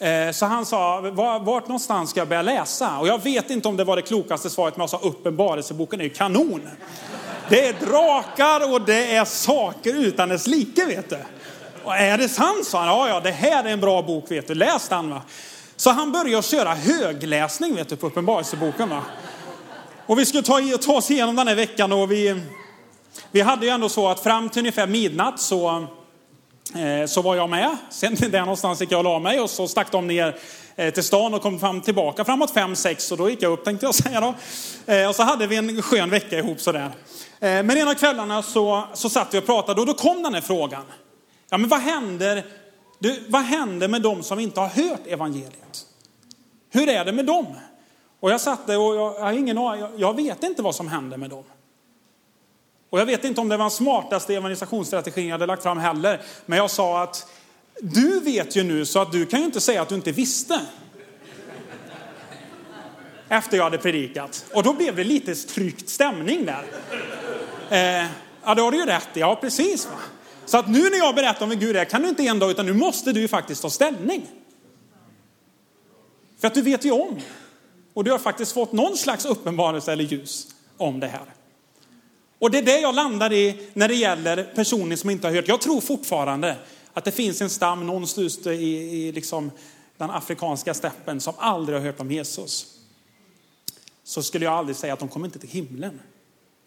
Eh, 0.00 0.30
så 0.32 0.46
han 0.46 0.66
sa, 0.66 1.00
vart 1.40 1.68
någonstans 1.68 2.10
ska 2.10 2.20
jag 2.20 2.28
börja 2.28 2.42
läsa? 2.42 2.98
Och 2.98 3.08
jag 3.08 3.22
vet 3.22 3.50
inte 3.50 3.68
om 3.68 3.76
det 3.76 3.84
var 3.84 3.96
det 3.96 4.02
klokaste 4.02 4.50
svaret, 4.50 4.76
men 4.76 4.82
jag 4.82 4.90
sa 4.90 4.98
Uppenbarelseboken 4.98 6.00
är 6.00 6.04
ju 6.04 6.10
kanon. 6.10 6.68
Det 7.48 7.68
är 7.68 7.72
drakar 7.72 8.72
och 8.72 8.80
det 8.80 9.16
är 9.16 9.24
saker 9.24 9.94
utan 9.94 10.28
dess 10.28 10.46
like 10.46 10.84
vet 10.84 11.10
du. 11.10 11.18
Och 11.84 11.96
är 11.96 12.18
det 12.18 12.28
sant, 12.28 12.66
sa 12.66 12.78
han. 12.78 12.88
Ja, 12.88 13.08
ja, 13.08 13.20
det 13.20 13.30
här 13.30 13.64
är 13.64 13.68
en 13.68 13.80
bra 13.80 14.02
bok, 14.02 14.30
vet 14.30 14.48
du. 14.48 14.54
Läs 14.54 14.88
den, 14.88 15.10
va. 15.10 15.22
Så 15.76 15.90
han 15.90 16.12
började 16.12 16.42
köra 16.42 16.74
högläsning, 16.74 17.74
vet 17.74 17.88
du, 17.88 17.96
på 17.96 18.06
Uppenbarelseboken, 18.06 18.88
va. 18.88 19.02
Och 20.06 20.18
vi 20.18 20.26
skulle 20.26 20.42
ta, 20.42 20.60
ta 20.82 20.92
oss 20.92 21.10
igenom 21.10 21.36
den 21.36 21.48
här 21.48 21.54
veckan 21.54 21.92
och 21.92 22.12
vi, 22.12 22.42
vi 23.30 23.40
hade 23.40 23.66
ju 23.66 23.72
ändå 23.72 23.88
så 23.88 24.08
att 24.08 24.20
fram 24.20 24.48
till 24.48 24.60
ungefär 24.60 24.86
midnatt 24.86 25.40
så, 25.40 25.86
Eh, 26.74 27.06
så 27.06 27.22
var 27.22 27.36
jag 27.36 27.50
med. 27.50 27.76
Sen 27.90 28.14
där 28.14 28.40
någonstans 28.40 28.80
gick 28.80 28.92
jag 28.92 28.98
och 28.98 29.04
la 29.04 29.18
mig 29.18 29.40
och 29.40 29.50
så 29.50 29.68
stack 29.68 29.92
de 29.92 30.06
ner 30.06 30.36
eh, 30.76 30.94
till 30.94 31.02
stan 31.02 31.34
och 31.34 31.42
kom 31.42 31.58
fram 31.58 31.80
tillbaka 31.80 32.24
framåt 32.24 32.50
fem 32.50 32.76
sex 32.76 33.12
och 33.12 33.18
då 33.18 33.30
gick 33.30 33.42
jag 33.42 33.52
upp 33.52 33.64
tänkte 33.64 33.86
jag 33.86 33.94
säga 34.04 34.20
då. 34.20 34.34
Eh, 34.92 35.08
och 35.08 35.16
så 35.16 35.22
hade 35.22 35.46
vi 35.46 35.56
en 35.56 35.82
skön 35.82 36.10
vecka 36.10 36.38
ihop 36.38 36.60
sådär. 36.60 36.90
Men 37.42 37.70
en 37.70 37.88
av 37.88 37.94
kvällarna 37.94 38.42
så, 38.42 38.84
så 38.94 39.08
satt 39.08 39.34
vi 39.34 39.38
och 39.38 39.46
pratade 39.46 39.80
och 39.80 39.86
då 39.86 39.94
kom 39.94 40.22
den 40.22 40.34
här 40.34 40.40
frågan. 40.40 40.82
Ja, 41.50 41.58
men 41.58 41.68
vad 41.68 41.80
händer, 41.80 42.44
du, 42.98 43.24
vad 43.28 43.42
händer 43.42 43.88
med 43.88 44.02
de 44.02 44.22
som 44.22 44.38
inte 44.38 44.60
har 44.60 44.68
hört 44.68 45.06
evangeliet? 45.06 45.86
Hur 46.70 46.88
är 46.88 47.04
det 47.04 47.12
med 47.12 47.26
dem? 47.26 47.46
Och 48.20 48.30
jag 48.30 48.40
satt 48.40 48.66
där 48.66 48.78
och 48.78 48.96
jag, 48.96 49.14
jag 49.14 49.20
har 49.20 49.32
ingen 49.32 49.56
jag, 49.56 49.90
jag 49.96 50.16
vet 50.16 50.42
inte 50.42 50.62
vad 50.62 50.74
som 50.74 50.88
händer 50.88 51.16
med 51.16 51.30
dem. 51.30 51.44
Och 52.90 53.00
jag 53.00 53.06
vet 53.06 53.24
inte 53.24 53.40
om 53.40 53.48
det 53.48 53.56
var 53.56 53.64
den 53.64 53.70
smartaste 53.70 54.34
evangelisationsstrategin 54.34 55.26
jag 55.26 55.34
hade 55.34 55.46
lagt 55.46 55.62
fram 55.62 55.78
heller. 55.78 56.20
Men 56.46 56.58
jag 56.58 56.70
sa 56.70 57.02
att 57.02 57.26
Du 57.80 58.20
vet 58.20 58.56
ju 58.56 58.62
nu 58.62 58.86
så 58.86 58.98
att 58.98 59.12
du 59.12 59.26
kan 59.26 59.40
ju 59.40 59.46
inte 59.46 59.60
säga 59.60 59.82
att 59.82 59.88
du 59.88 59.94
inte 59.94 60.12
visste. 60.12 60.60
Efter 63.28 63.56
jag 63.56 63.64
hade 63.64 63.78
predikat. 63.78 64.44
Och 64.54 64.62
då 64.62 64.72
blev 64.72 64.96
det 64.96 65.04
lite 65.04 65.34
tryckt 65.34 65.88
stämning 65.88 66.46
där. 66.46 66.64
Eh, 67.70 68.06
ja, 68.44 68.54
då 68.54 68.62
har 68.62 68.72
du 68.72 68.78
ju 68.78 68.86
rätt. 68.86 69.08
Ja, 69.14 69.38
precis. 69.40 69.86
Va? 69.86 69.92
Så 70.46 70.58
att 70.58 70.68
nu 70.68 70.90
när 70.90 70.98
jag 70.98 71.14
berättar 71.14 71.44
om 71.44 71.50
hur 71.50 71.58
Gud 71.58 71.76
är 71.76 71.84
kan 71.84 72.02
du 72.02 72.08
inte 72.08 72.22
en 72.22 72.38
dag, 72.38 72.50
utan 72.50 72.66
nu 72.66 72.72
måste 72.72 73.12
du 73.12 73.20
ju 73.20 73.28
faktiskt 73.28 73.62
ta 73.62 73.70
ställning. 73.70 74.26
För 76.40 76.46
att 76.46 76.54
du 76.54 76.62
vet 76.62 76.84
ju 76.84 76.90
om. 76.90 77.20
Och 77.94 78.04
du 78.04 78.10
har 78.10 78.18
faktiskt 78.18 78.52
fått 78.52 78.72
någon 78.72 78.96
slags 78.96 79.24
uppenbarelse 79.24 79.92
eller 79.92 80.04
ljus 80.04 80.46
om 80.76 81.00
det 81.00 81.06
här. 81.06 81.39
Och 82.40 82.50
det 82.50 82.58
är 82.58 82.62
det 82.62 82.80
jag 82.80 82.94
landar 82.94 83.32
i 83.32 83.56
när 83.74 83.88
det 83.88 83.94
gäller 83.94 84.44
personer 84.54 84.96
som 84.96 85.10
inte 85.10 85.26
har 85.26 85.34
hört. 85.34 85.48
Jag 85.48 85.60
tror 85.60 85.80
fortfarande 85.80 86.56
att 86.92 87.04
det 87.04 87.12
finns 87.12 87.40
en 87.40 87.50
stam 87.50 87.86
någonstans 87.86 88.46
i, 88.46 88.50
i 88.50 89.12
liksom 89.12 89.50
den 89.96 90.10
afrikanska 90.10 90.74
steppen 90.74 91.20
som 91.20 91.34
aldrig 91.38 91.78
har 91.78 91.86
hört 91.86 92.00
om 92.00 92.10
Jesus. 92.10 92.66
Så 94.04 94.22
skulle 94.22 94.44
jag 94.44 94.54
aldrig 94.54 94.76
säga 94.76 94.92
att 94.92 94.98
de 94.98 95.08
kommer 95.08 95.26
inte 95.26 95.38
till 95.38 95.48
himlen. 95.48 96.00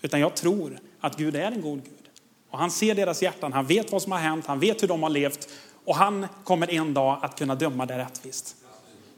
Utan 0.01 0.19
jag 0.19 0.35
tror 0.35 0.79
att 0.99 1.17
Gud 1.17 1.35
är 1.35 1.51
en 1.51 1.61
god 1.61 1.83
Gud. 1.83 2.09
Och 2.49 2.59
han 2.59 2.71
ser 2.71 2.95
deras 2.95 3.21
hjärtan, 3.21 3.53
han 3.53 3.65
vet 3.65 3.91
vad 3.91 4.01
som 4.01 4.11
har 4.11 4.19
hänt, 4.19 4.45
han 4.45 4.59
vet 4.59 4.83
hur 4.83 4.87
de 4.87 5.03
har 5.03 5.09
levt. 5.09 5.49
Och 5.85 5.95
han 5.95 6.27
kommer 6.43 6.71
en 6.71 6.93
dag 6.93 7.19
att 7.21 7.37
kunna 7.37 7.55
döma 7.55 7.85
det 7.85 7.97
rättvist. 7.97 8.55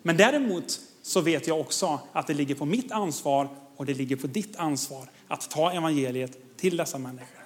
Men 0.01 0.17
däremot 0.17 0.79
så 1.01 1.21
vet 1.21 1.47
jag 1.47 1.59
också 1.59 1.99
att 2.11 2.27
det 2.27 2.33
ligger 2.33 2.55
på 2.55 2.65
mitt 2.65 2.91
ansvar 2.91 3.47
och 3.75 3.85
det 3.85 3.93
ligger 3.93 4.15
på 4.15 4.27
ditt 4.27 4.55
ansvar 4.55 5.07
att 5.27 5.49
ta 5.49 5.71
evangeliet 5.71 6.44
till 6.57 6.77
dessa 6.77 6.97
människor. 6.97 7.45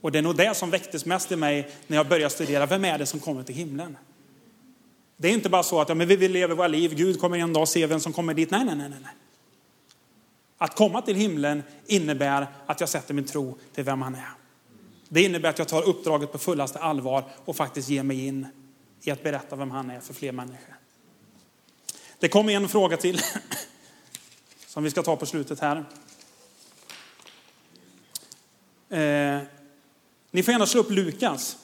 Och 0.00 0.12
det 0.12 0.18
är 0.18 0.22
nog 0.22 0.36
det 0.36 0.56
som 0.56 0.70
väcktes 0.70 1.06
mest 1.06 1.32
i 1.32 1.36
mig 1.36 1.70
när 1.86 1.96
jag 1.96 2.08
började 2.08 2.34
studera, 2.34 2.66
vem 2.66 2.84
är 2.84 2.98
det 2.98 3.06
som 3.06 3.20
kommer 3.20 3.42
till 3.42 3.54
himlen? 3.54 3.96
Det 5.16 5.28
är 5.28 5.32
inte 5.32 5.48
bara 5.48 5.62
så 5.62 5.80
att 5.80 5.88
ja, 5.88 5.94
men 5.94 6.08
vi 6.08 6.16
vill 6.16 6.32
leva 6.32 6.54
våra 6.54 6.68
liv, 6.68 6.94
Gud 6.94 7.20
kommer 7.20 7.38
en 7.38 7.52
dag 7.52 7.68
se 7.68 7.86
vem 7.86 8.00
som 8.00 8.12
kommer 8.12 8.34
dit. 8.34 8.50
Nej, 8.50 8.64
nej, 8.64 8.76
nej, 8.76 8.88
nej. 8.88 9.14
Att 10.58 10.76
komma 10.76 11.02
till 11.02 11.16
himlen 11.16 11.62
innebär 11.86 12.46
att 12.66 12.80
jag 12.80 12.88
sätter 12.88 13.14
min 13.14 13.24
tro 13.24 13.58
till 13.74 13.84
vem 13.84 14.02
han 14.02 14.14
är. 14.14 14.28
Det 15.08 15.22
innebär 15.22 15.48
att 15.48 15.58
jag 15.58 15.68
tar 15.68 15.88
uppdraget 15.88 16.32
på 16.32 16.38
fullaste 16.38 16.78
allvar 16.78 17.24
och 17.44 17.56
faktiskt 17.56 17.88
ger 17.88 18.02
mig 18.02 18.26
in 18.26 18.46
i 19.02 19.10
att 19.10 19.22
berätta 19.22 19.56
vem 19.56 19.70
han 19.70 19.90
är 19.90 20.00
för 20.00 20.14
fler 20.14 20.32
människor. 20.32 20.74
Det 22.18 22.28
kommer 22.28 22.52
en 22.52 22.68
fråga 22.68 22.96
till 22.96 23.20
som 24.66 24.84
vi 24.84 24.90
ska 24.90 25.02
ta 25.02 25.16
på 25.16 25.26
slutet 25.26 25.60
här. 25.60 25.84
Eh, 28.90 29.40
ni 30.30 30.42
får 30.42 30.52
gärna 30.52 30.66
slå 30.66 30.80
upp 30.80 30.90
Lukas 30.90 31.56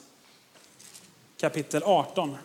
kapitel 1.37 1.83
18. 1.83 2.37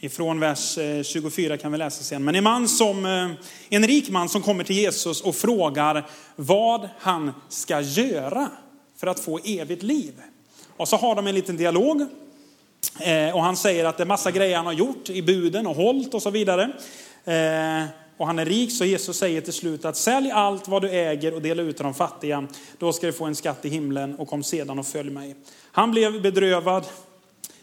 Ifrån 0.00 0.40
vers 0.40 0.78
eh, 0.78 1.02
24 1.02 1.56
kan 1.56 1.72
vi 1.72 1.78
läsa 1.78 2.02
sen. 2.02 2.24
Men 2.24 2.34
en, 2.34 2.44
man 2.44 2.68
som, 2.68 3.06
eh, 3.06 3.30
en 3.68 3.86
rik 3.86 4.10
man 4.10 4.28
som 4.28 4.42
kommer 4.42 4.64
till 4.64 4.76
Jesus 4.76 5.20
och 5.20 5.34
frågar 5.34 6.06
vad 6.36 6.88
han 6.98 7.32
ska 7.48 7.80
göra 7.80 8.50
för 8.96 9.06
att 9.06 9.20
få 9.20 9.38
evigt 9.38 9.82
liv. 9.82 10.14
Och 10.76 10.88
så 10.88 10.96
har 10.96 11.14
de 11.14 11.26
en 11.26 11.34
liten 11.34 11.56
dialog. 11.56 12.06
Eh, 13.00 13.36
och 13.36 13.42
han 13.42 13.56
säger 13.56 13.84
att 13.84 13.96
det 13.96 14.02
är 14.02 14.06
massa 14.06 14.30
grejer 14.30 14.56
han 14.56 14.66
har 14.66 14.72
gjort 14.72 15.10
i 15.10 15.22
buden 15.22 15.66
och 15.66 15.76
hållt 15.76 16.14
och 16.14 16.22
så 16.22 16.30
vidare. 16.30 16.62
Eh, 17.24 17.84
och 18.16 18.26
han 18.26 18.38
är 18.38 18.44
rik 18.44 18.72
så 18.72 18.84
Jesus 18.84 19.18
säger 19.18 19.40
till 19.40 19.52
slut 19.52 19.84
att 19.84 19.96
sälj 19.96 20.30
allt 20.30 20.68
vad 20.68 20.82
du 20.82 20.90
äger 20.90 21.34
och 21.34 21.42
dela 21.42 21.62
ut 21.62 21.76
till 21.76 21.84
de 21.84 21.94
fattiga. 21.94 22.46
Då 22.78 22.92
ska 22.92 23.06
du 23.06 23.12
få 23.12 23.24
en 23.24 23.34
skatt 23.34 23.64
i 23.64 23.68
himlen 23.68 24.14
och 24.14 24.28
kom 24.28 24.42
sedan 24.42 24.78
och 24.78 24.86
följ 24.86 25.10
mig. 25.10 25.36
Han 25.72 25.90
blev 25.90 26.22
bedrövad 26.22 26.84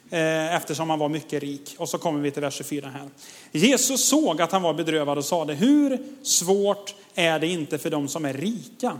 eh, 0.09 0.55
eftersom 0.55 0.89
han 0.89 0.99
var 0.99 1.09
mycket 1.09 1.43
rik. 1.43 1.75
Och 1.77 1.89
så 1.89 1.97
kommer 1.97 2.19
vi 2.19 2.31
till 2.31 2.41
vers 2.41 2.53
24 2.53 2.89
här. 2.89 3.09
Jesus 3.51 4.07
såg 4.07 4.41
att 4.41 4.51
han 4.51 4.61
var 4.61 4.73
bedrövad 4.73 5.17
och 5.17 5.25
sade, 5.25 5.53
hur 5.53 5.99
svårt 6.23 6.95
är 7.15 7.39
det 7.39 7.47
inte 7.47 7.77
för 7.77 7.89
de 7.89 8.07
som 8.07 8.25
är 8.25 8.33
rika 8.33 8.99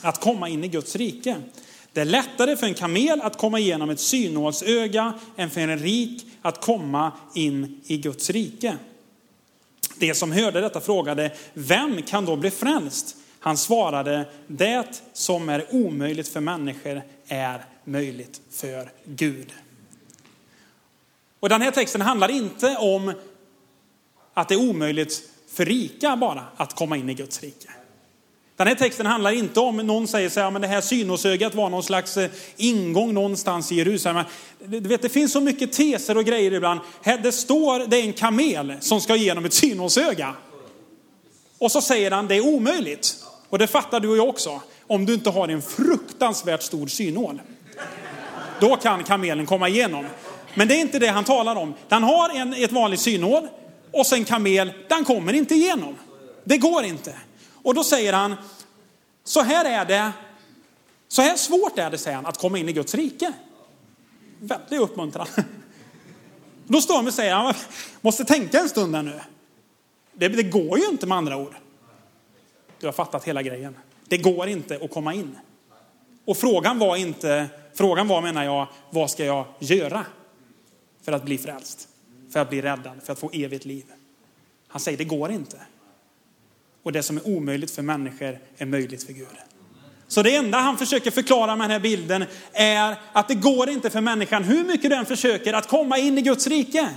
att 0.00 0.20
komma 0.20 0.48
in 0.48 0.64
i 0.64 0.68
Guds 0.68 0.96
rike? 0.96 1.36
Det 1.96 2.00
är 2.00 2.04
lättare 2.04 2.56
för 2.56 2.66
en 2.66 2.74
kamel 2.74 3.20
att 3.20 3.38
komma 3.38 3.58
igenom 3.58 3.90
ett 3.90 4.00
synålsöga 4.00 5.14
än 5.36 5.50
för 5.50 5.60
en 5.60 5.78
rik 5.78 6.26
att 6.42 6.60
komma 6.60 7.12
in 7.34 7.80
i 7.84 7.96
Guds 7.96 8.30
rike. 8.30 8.76
Det 9.98 10.14
som 10.14 10.32
hörde 10.32 10.60
detta 10.60 10.80
frågade, 10.80 11.36
vem 11.54 12.02
kan 12.02 12.24
då 12.24 12.36
bli 12.36 12.50
frälst? 12.50 13.16
Han 13.40 13.56
svarade, 13.56 14.28
det 14.46 15.02
som 15.12 15.48
är 15.48 15.74
omöjligt 15.74 16.28
för 16.28 16.40
människor 16.40 17.02
är 17.26 17.64
möjligt 17.84 18.40
för 18.50 18.90
Gud. 19.04 19.52
Och 21.40 21.48
den 21.48 21.62
här 21.62 21.70
texten 21.70 22.00
handlar 22.00 22.30
inte 22.30 22.76
om 22.76 23.12
att 24.34 24.48
det 24.48 24.54
är 24.54 24.70
omöjligt 24.70 25.30
för 25.48 25.64
rika 25.64 26.16
bara 26.16 26.44
att 26.56 26.74
komma 26.74 26.96
in 26.96 27.10
i 27.10 27.14
Guds 27.14 27.42
rike. 27.42 27.68
Den 28.56 28.66
här 28.66 28.74
texten 28.74 29.06
handlar 29.06 29.30
inte 29.30 29.60
om, 29.60 29.76
någon 29.76 30.08
säger 30.08 30.28
så 30.28 30.40
här, 30.40 30.50
men 30.50 30.62
det 30.62 30.68
här 30.68 30.80
synosögat 30.80 31.54
var 31.54 31.70
någon 31.70 31.82
slags 31.82 32.16
eh, 32.16 32.30
ingång 32.56 33.14
någonstans 33.14 33.72
i 33.72 33.74
Jerusalem. 33.74 34.24
Du 34.64 34.80
vet, 34.80 35.02
det 35.02 35.08
finns 35.08 35.32
så 35.32 35.40
mycket 35.40 35.72
teser 35.72 36.16
och 36.16 36.24
grejer 36.24 36.52
ibland. 36.52 36.80
Det 37.22 37.32
står, 37.32 37.86
det 37.86 37.96
är 37.96 38.02
en 38.02 38.12
kamel 38.12 38.74
som 38.80 39.00
ska 39.00 39.16
igenom 39.16 39.44
ett 39.44 39.52
synosöga. 39.52 40.34
Och 41.58 41.72
så 41.72 41.80
säger 41.80 42.10
han, 42.10 42.28
det 42.28 42.34
är 42.34 42.40
omöjligt. 42.40 43.16
Och 43.48 43.58
det 43.58 43.66
fattar 43.66 44.00
du 44.00 44.08
och 44.08 44.16
jag 44.16 44.28
också. 44.28 44.60
Om 44.86 45.06
du 45.06 45.14
inte 45.14 45.30
har 45.30 45.48
en 45.48 45.62
fruktansvärt 45.62 46.62
stor 46.62 46.86
synål. 46.86 47.40
Då 48.60 48.76
kan 48.76 49.04
kamelen 49.04 49.46
komma 49.46 49.68
igenom. 49.68 50.06
Men 50.54 50.68
det 50.68 50.74
är 50.74 50.80
inte 50.80 50.98
det 50.98 51.08
han 51.08 51.24
talar 51.24 51.56
om. 51.56 51.74
Han 51.88 52.02
har 52.02 52.30
en, 52.30 52.54
ett 52.54 52.72
vanligt 52.72 53.00
synål 53.00 53.48
och 53.92 54.06
sen 54.06 54.24
kamel, 54.24 54.72
den 54.88 55.04
kommer 55.04 55.32
inte 55.32 55.54
igenom. 55.54 55.94
Det 56.44 56.58
går 56.58 56.84
inte. 56.84 57.12
Och 57.66 57.74
då 57.74 57.84
säger 57.84 58.12
han, 58.12 58.36
så 59.24 59.40
här 59.40 59.64
är 59.64 59.84
det, 59.84 60.12
så 61.08 61.22
här 61.22 61.36
svårt 61.36 61.78
är 61.78 61.90
det, 61.90 61.98
säger 61.98 62.16
han, 62.16 62.26
att 62.26 62.38
komma 62.38 62.58
in 62.58 62.68
i 62.68 62.72
Guds 62.72 62.94
rike. 62.94 63.32
Väldigt 64.40 64.80
uppmuntran. 64.80 65.26
Då 66.66 66.80
står 66.80 66.96
han 66.96 67.06
och 67.06 67.14
säger, 67.14 67.34
han 67.34 67.54
måste 68.00 68.24
tänka 68.24 68.58
en 68.58 68.68
stund 68.68 68.94
här 68.94 69.02
nu. 69.02 69.20
Det, 70.12 70.28
det 70.28 70.42
går 70.42 70.78
ju 70.78 70.86
inte 70.86 71.06
med 71.06 71.18
andra 71.18 71.36
ord. 71.36 71.54
Du 72.80 72.86
har 72.86 72.92
fattat 72.92 73.24
hela 73.24 73.42
grejen. 73.42 73.76
Det 74.08 74.18
går 74.18 74.48
inte 74.48 74.80
att 74.82 74.90
komma 74.90 75.14
in. 75.14 75.38
Och 76.24 76.36
frågan 76.36 76.78
var 76.78 76.96
inte, 76.96 77.48
frågan 77.74 78.08
var 78.08 78.22
menar 78.22 78.44
jag, 78.44 78.66
vad 78.90 79.10
ska 79.10 79.24
jag 79.24 79.46
göra? 79.58 80.04
för 81.06 81.12
att 81.12 81.24
bli 81.24 81.38
frälst, 81.38 81.88
för 82.32 82.40
att 82.40 82.50
bli 82.50 82.62
räddad, 82.62 83.02
för 83.02 83.12
att 83.12 83.18
få 83.18 83.30
evigt 83.32 83.64
liv. 83.64 83.84
Han 84.68 84.80
säger 84.80 84.98
det 84.98 85.04
går 85.04 85.30
inte. 85.30 85.60
Och 86.86 86.92
det 86.92 87.02
som 87.02 87.16
är 87.16 87.26
omöjligt 87.28 87.70
för 87.70 87.82
människor 87.82 88.38
är 88.58 88.66
möjligt 88.66 89.02
för 89.02 89.12
Gud. 89.12 89.26
Så 90.08 90.22
det 90.22 90.36
enda 90.36 90.58
han 90.58 90.78
försöker 90.78 91.10
förklara 91.10 91.56
med 91.56 91.64
den 91.64 91.70
här 91.70 91.80
bilden 91.80 92.24
är 92.52 92.96
att 93.12 93.28
det 93.28 93.34
går 93.34 93.68
inte 93.68 93.90
för 93.90 94.00
människan, 94.00 94.44
hur 94.44 94.64
mycket 94.64 94.90
du 94.90 94.96
än 94.96 95.06
försöker, 95.06 95.52
att 95.52 95.68
komma 95.68 95.98
in 95.98 96.18
i 96.18 96.22
Guds 96.22 96.46
rike. 96.46 96.88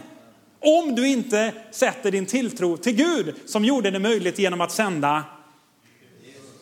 Om 0.59 0.95
du 0.95 1.07
inte 1.07 1.53
sätter 1.71 2.11
din 2.11 2.25
tilltro 2.25 2.77
till 2.77 2.95
Gud 2.95 3.35
som 3.45 3.65
gjorde 3.65 3.91
det 3.91 3.99
möjligt 3.99 4.39
genom 4.39 4.61
att 4.61 4.71
sända 4.71 5.23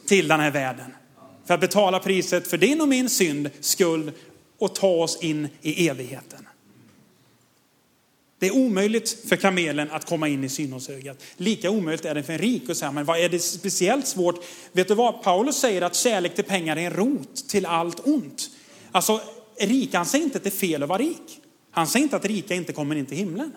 till 0.06 0.28
den 0.28 0.40
här 0.40 0.52
världen. 0.52 0.96
För 1.46 1.54
att 1.54 1.62
betala 1.62 2.00
priset 2.00 2.48
för 2.48 2.58
din 2.58 2.82
och 2.82 2.88
min 2.88 3.10
synd, 3.10 3.50
skuld 3.60 4.12
och 4.60 4.76
ta 4.76 4.90
oss 4.90 5.24
in 5.24 5.48
i 5.62 5.88
evigheten. 5.90 6.48
Det 8.40 8.48
är 8.48 8.56
omöjligt 8.56 9.30
för 9.30 9.36
kamelen 9.36 9.92
att 9.92 10.06
komma 10.06 10.28
in 10.28 10.44
i 10.44 10.50
synåsögat. 10.50 11.24
Lika 11.38 11.72
omöjligt 11.72 12.06
är 12.06 12.16
det 12.16 12.24
för 12.24 12.34
en 12.34 12.40
rik 12.40 12.70
att 12.70 12.78
säga, 12.78 12.92
men 12.92 13.06
vad 13.06 13.20
är 13.20 13.30
det 13.30 13.40
speciellt 13.40 14.08
svårt? 14.08 14.46
Vet 14.72 14.88
du 14.88 14.96
vad? 14.96 15.24
Paulus 15.24 15.56
säger 15.56 15.82
att 15.82 15.96
kärlek 15.96 16.36
till 16.36 16.44
pengar 16.44 16.78
är 16.78 16.82
en 16.82 16.94
rot 16.94 17.50
till 17.50 17.66
allt 17.66 18.08
ont. 18.08 18.50
Alltså, 18.92 19.22
rik, 19.60 19.94
han 19.94 20.06
säger 20.06 20.26
inte 20.26 20.38
att 20.38 20.44
det 20.44 20.50
är 20.50 20.52
fel 20.52 20.84
att 20.84 20.90
vara 20.90 21.00
rik. 21.00 21.42
Han 21.72 21.88
säger 21.88 22.04
inte 22.04 22.16
att 22.16 22.26
rika 22.26 22.56
inte 22.56 22.74
kommer 22.74 22.96
in 22.96 23.06
till 23.06 23.18
himlen. 23.18 23.52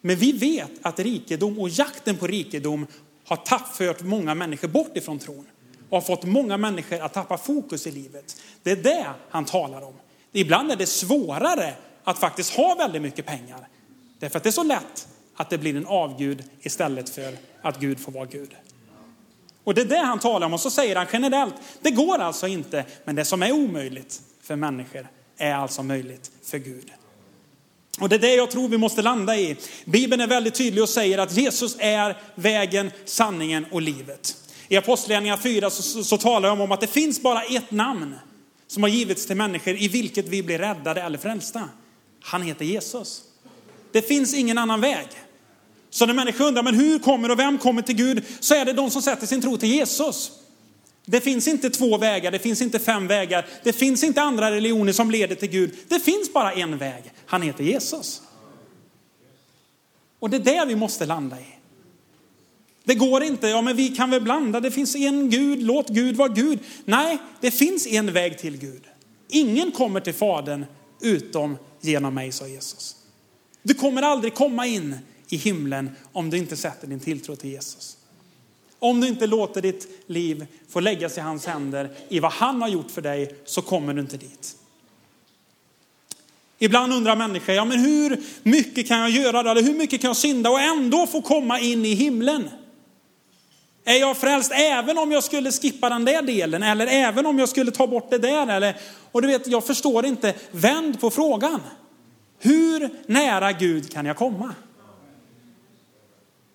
Men 0.00 0.16
vi 0.16 0.32
vet 0.32 0.70
att 0.82 0.98
rikedom 0.98 1.58
och 1.58 1.68
jakten 1.68 2.16
på 2.16 2.26
rikedom 2.26 2.86
har 3.24 3.36
tappfört 3.36 4.02
många 4.02 4.34
människor 4.34 4.68
bort 4.68 4.96
ifrån 4.96 5.18
tron. 5.18 5.46
Och 5.88 5.96
har 5.96 6.00
fått 6.00 6.24
många 6.24 6.56
människor 6.56 7.00
att 7.00 7.12
tappa 7.12 7.38
fokus 7.38 7.86
i 7.86 7.90
livet. 7.90 8.36
Det 8.62 8.70
är 8.70 8.76
det 8.76 9.06
han 9.30 9.44
talar 9.44 9.82
om. 9.82 9.94
Ibland 10.32 10.72
är 10.72 10.76
det 10.76 10.86
svårare 10.86 11.74
att 12.04 12.18
faktiskt 12.18 12.50
ha 12.50 12.74
väldigt 12.74 13.02
mycket 13.02 13.26
pengar. 13.26 13.68
Därför 14.18 14.36
att 14.36 14.42
det 14.42 14.48
är 14.48 14.52
så 14.52 14.62
lätt 14.62 15.08
att 15.36 15.50
det 15.50 15.58
blir 15.58 15.76
en 15.76 15.86
avgud 15.86 16.42
istället 16.60 17.08
för 17.08 17.36
att 17.62 17.80
Gud 17.80 18.00
får 18.00 18.12
vara 18.12 18.24
Gud. 18.24 18.54
Och 19.64 19.74
det 19.74 19.80
är 19.80 19.84
det 19.84 19.98
han 19.98 20.18
talar 20.18 20.46
om 20.46 20.54
och 20.54 20.60
så 20.60 20.70
säger 20.70 20.96
han 20.96 21.06
generellt, 21.12 21.54
det 21.80 21.90
går 21.90 22.18
alltså 22.18 22.46
inte, 22.46 22.84
men 23.04 23.16
det 23.16 23.24
som 23.24 23.42
är 23.42 23.52
omöjligt 23.52 24.20
för 24.42 24.56
människor 24.56 25.08
är 25.36 25.54
alltså 25.54 25.82
möjligt 25.82 26.30
för 26.44 26.58
Gud. 26.58 26.92
Och 28.00 28.08
det 28.08 28.14
är 28.14 28.20
det 28.20 28.34
jag 28.34 28.50
tror 28.50 28.68
vi 28.68 28.78
måste 28.78 29.02
landa 29.02 29.36
i. 29.36 29.56
Bibeln 29.84 30.20
är 30.20 30.26
väldigt 30.26 30.54
tydlig 30.54 30.82
och 30.82 30.88
säger 30.88 31.18
att 31.18 31.36
Jesus 31.36 31.76
är 31.78 32.16
vägen, 32.34 32.90
sanningen 33.04 33.66
och 33.70 33.82
livet. 33.82 34.36
I 34.68 34.76
Apostlagärningarna 34.76 35.42
4 35.42 35.70
så, 35.70 35.82
så, 35.82 36.04
så 36.04 36.18
talar 36.18 36.48
jag 36.48 36.60
om 36.60 36.72
att 36.72 36.80
det 36.80 36.86
finns 36.86 37.22
bara 37.22 37.42
ett 37.42 37.70
namn 37.70 38.14
som 38.66 38.82
har 38.82 38.90
givits 38.90 39.26
till 39.26 39.36
människor 39.36 39.76
i 39.76 39.88
vilket 39.88 40.28
vi 40.28 40.42
blir 40.42 40.58
räddade 40.58 41.02
eller 41.02 41.18
frälsta. 41.18 41.68
Han 42.24 42.42
heter 42.42 42.64
Jesus. 42.64 43.22
Det 43.92 44.02
finns 44.02 44.34
ingen 44.34 44.58
annan 44.58 44.80
väg. 44.80 45.06
Så 45.90 46.06
när 46.06 46.14
människor 46.14 46.44
undrar, 46.44 46.62
men 46.62 46.74
hur 46.74 46.98
kommer 46.98 47.30
och 47.30 47.38
vem 47.38 47.58
kommer 47.58 47.82
till 47.82 47.96
Gud? 47.96 48.24
Så 48.40 48.54
är 48.54 48.64
det 48.64 48.72
de 48.72 48.90
som 48.90 49.02
sätter 49.02 49.26
sin 49.26 49.42
tro 49.42 49.56
till 49.56 49.68
Jesus. 49.68 50.32
Det 51.04 51.20
finns 51.20 51.48
inte 51.48 51.70
två 51.70 51.98
vägar, 51.98 52.30
det 52.30 52.38
finns 52.38 52.62
inte 52.62 52.78
fem 52.78 53.06
vägar, 53.06 53.46
det 53.62 53.72
finns 53.72 54.04
inte 54.04 54.22
andra 54.22 54.50
religioner 54.50 54.92
som 54.92 55.10
leder 55.10 55.34
till 55.34 55.50
Gud. 55.50 55.74
Det 55.88 56.00
finns 56.00 56.32
bara 56.32 56.52
en 56.52 56.78
väg, 56.78 57.02
han 57.26 57.42
heter 57.42 57.64
Jesus. 57.64 58.22
Och 60.18 60.30
det 60.30 60.36
är 60.36 60.40
det 60.40 60.64
vi 60.68 60.76
måste 60.76 61.06
landa 61.06 61.40
i. 61.40 61.46
Det 62.84 62.94
går 62.94 63.22
inte, 63.22 63.48
ja 63.48 63.62
men 63.62 63.76
vi 63.76 63.88
kan 63.88 64.10
väl 64.10 64.22
blanda, 64.22 64.60
det 64.60 64.70
finns 64.70 64.96
en 64.96 65.30
Gud, 65.30 65.62
låt 65.62 65.88
Gud 65.88 66.16
vara 66.16 66.28
Gud. 66.28 66.58
Nej, 66.84 67.18
det 67.40 67.50
finns 67.50 67.86
en 67.86 68.12
väg 68.12 68.38
till 68.38 68.56
Gud. 68.56 68.82
Ingen 69.28 69.72
kommer 69.72 70.00
till 70.00 70.14
Fadern 70.14 70.66
utom 71.00 71.56
genom 71.84 72.14
mig, 72.14 72.32
sa 72.32 72.48
Jesus. 72.48 72.96
Du 73.62 73.74
kommer 73.74 74.02
aldrig 74.02 74.34
komma 74.34 74.66
in 74.66 74.96
i 75.28 75.36
himlen 75.36 75.90
om 76.12 76.30
du 76.30 76.38
inte 76.38 76.56
sätter 76.56 76.86
din 76.86 77.00
tilltro 77.00 77.36
till 77.36 77.50
Jesus. 77.50 77.96
Om 78.78 79.00
du 79.00 79.08
inte 79.08 79.26
låter 79.26 79.62
ditt 79.62 79.88
liv 80.06 80.46
få 80.68 80.80
läggas 80.80 81.18
i 81.18 81.20
hans 81.20 81.46
händer 81.46 81.90
i 82.08 82.20
vad 82.20 82.32
han 82.32 82.62
har 82.62 82.68
gjort 82.68 82.90
för 82.90 83.02
dig 83.02 83.34
så 83.44 83.62
kommer 83.62 83.94
du 83.94 84.00
inte 84.00 84.16
dit. 84.16 84.56
Ibland 86.58 86.92
undrar 86.92 87.16
människor, 87.16 87.54
ja 87.54 87.64
men 87.64 87.78
hur 87.78 88.20
mycket 88.42 88.88
kan 88.88 88.98
jag 88.98 89.10
göra 89.10 89.42
då? 89.42 89.50
Eller 89.50 89.62
hur 89.62 89.74
mycket 89.74 90.00
kan 90.00 90.08
jag 90.08 90.16
synda 90.16 90.50
och 90.50 90.60
ändå 90.60 91.06
få 91.06 91.22
komma 91.22 91.60
in 91.60 91.84
i 91.84 91.94
himlen? 91.94 92.50
Är 93.84 94.00
jag 94.00 94.16
frälst 94.16 94.52
även 94.54 94.98
om 94.98 95.12
jag 95.12 95.24
skulle 95.24 95.52
skippa 95.52 95.88
den 95.88 96.04
där 96.04 96.22
delen 96.22 96.62
eller 96.62 96.86
även 96.86 97.26
om 97.26 97.38
jag 97.38 97.48
skulle 97.48 97.70
ta 97.70 97.86
bort 97.86 98.10
det 98.10 98.18
där? 98.18 98.46
Eller, 98.46 98.76
och 99.12 99.22
du 99.22 99.28
vet, 99.28 99.46
jag 99.46 99.66
förstår 99.66 100.06
inte. 100.06 100.34
Vänd 100.50 101.00
på 101.00 101.10
frågan. 101.10 101.60
Hur 102.38 102.90
nära 103.06 103.52
Gud 103.52 103.92
kan 103.92 104.06
jag 104.06 104.16
komma? 104.16 104.54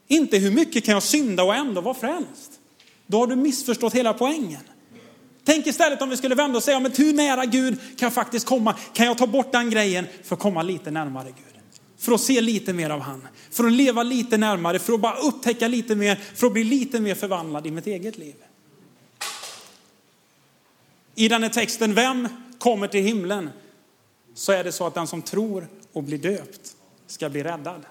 Inte 0.08 0.38
hur 0.38 0.52
mycket 0.52 0.86
kan 0.86 0.94
jag 0.94 1.04
synda 1.04 1.44
och 1.44 1.56
ändå 1.56 1.82
vara 1.82 1.94
frälst? 1.94 2.52
Då 3.08 3.20
har 3.20 3.28
du 3.28 3.36
missförstått 3.36 3.94
hela 3.94 4.14
poängen. 4.14 4.62
Tänk 5.44 5.68
istället 5.68 6.02
om 6.02 6.10
vi 6.10 6.18
skulle 6.18 6.36
vända 6.36 6.58
och 6.58 6.64
säga, 6.64 6.80
men 6.80 6.92
hur 6.92 7.14
nära 7.14 7.46
Gud 7.46 7.80
kan 7.80 8.06
jag 8.06 8.14
faktiskt 8.14 8.46
komma? 8.46 8.76
Kan 8.94 9.06
jag 9.06 9.18
ta 9.18 9.28
bort 9.28 9.52
den 9.52 9.70
grejen 9.70 10.08
för 10.24 10.36
att 10.36 10.42
komma 10.42 10.62
lite 10.62 10.92
närmare 10.92 11.26
Gud? 11.26 11.59
För 12.00 12.12
att 12.12 12.22
se 12.22 12.42
lite 12.42 12.74
mer 12.74 12.90
av 12.90 13.00
han. 13.00 13.28
För 13.52 13.64
att 13.64 13.72
leva 13.72 14.04
lite 14.04 14.38
närmare, 14.38 14.80
för 14.80 14.94
att 14.94 15.00
bara 15.00 15.18
upptäcka 15.18 15.68
lite 15.68 15.96
mer, 15.96 16.16
för 16.16 16.48
att 16.48 16.54
bli 16.54 16.64
lite 16.64 17.00
mer 17.00 17.16
förvandlad 17.16 17.68
i 17.68 17.72
mitt 17.72 17.88
eget 17.88 18.18
liv. 18.18 18.36
I 21.16 21.28
den 21.28 21.44
här 21.44 21.50
texten, 21.50 21.94
vem 21.94 22.28
kommer 22.58 22.88
till 22.88 23.04
himlen? 23.04 23.50
Så 24.34 24.52
är 24.52 24.64
det 24.64 24.72
så 24.72 24.88
att 24.88 24.94
den 24.94 25.08
som 25.08 25.22
tror 25.22 25.68
och 25.94 26.04
blir 26.04 26.18
döpt 26.18 26.76
ska 27.08 27.30
bli 27.30 27.44
räddad. 27.44 27.86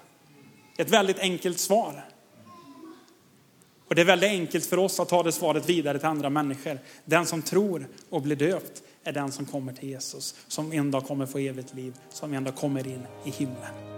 Ett 0.77 0.91
väldigt 0.91 1.19
enkelt 1.19 1.59
svar. 1.59 2.05
Och 3.89 3.95
det 3.95 4.01
är 4.01 4.07
väldigt 4.07 4.31
enkelt 4.31 4.67
för 4.67 4.79
oss 4.79 5.01
att 5.01 5.09
ta 5.09 5.23
det 5.23 5.33
svaret 5.33 5.69
vidare 5.69 5.99
till 5.99 6.09
andra 6.09 6.31
människor. 6.31 6.79
Den 7.05 7.27
som 7.27 7.43
tror 7.43 7.89
och 8.11 8.23
blir 8.23 8.37
döpt 8.37 8.83
är 9.05 9.13
den 9.13 9.33
som 9.33 9.47
kommer 9.47 9.73
till 9.73 9.89
Jesus, 9.89 10.35
som 10.49 10.73
en 10.73 10.91
dag 10.91 11.07
kommer 11.07 11.27
få 11.27 11.39
evigt 11.39 11.75
liv, 11.75 11.95
som 12.11 12.35
en 12.35 12.45
dag 12.45 12.57
kommer 12.57 12.87
in 12.87 13.07
i 13.25 13.31
himlen. 13.31 13.98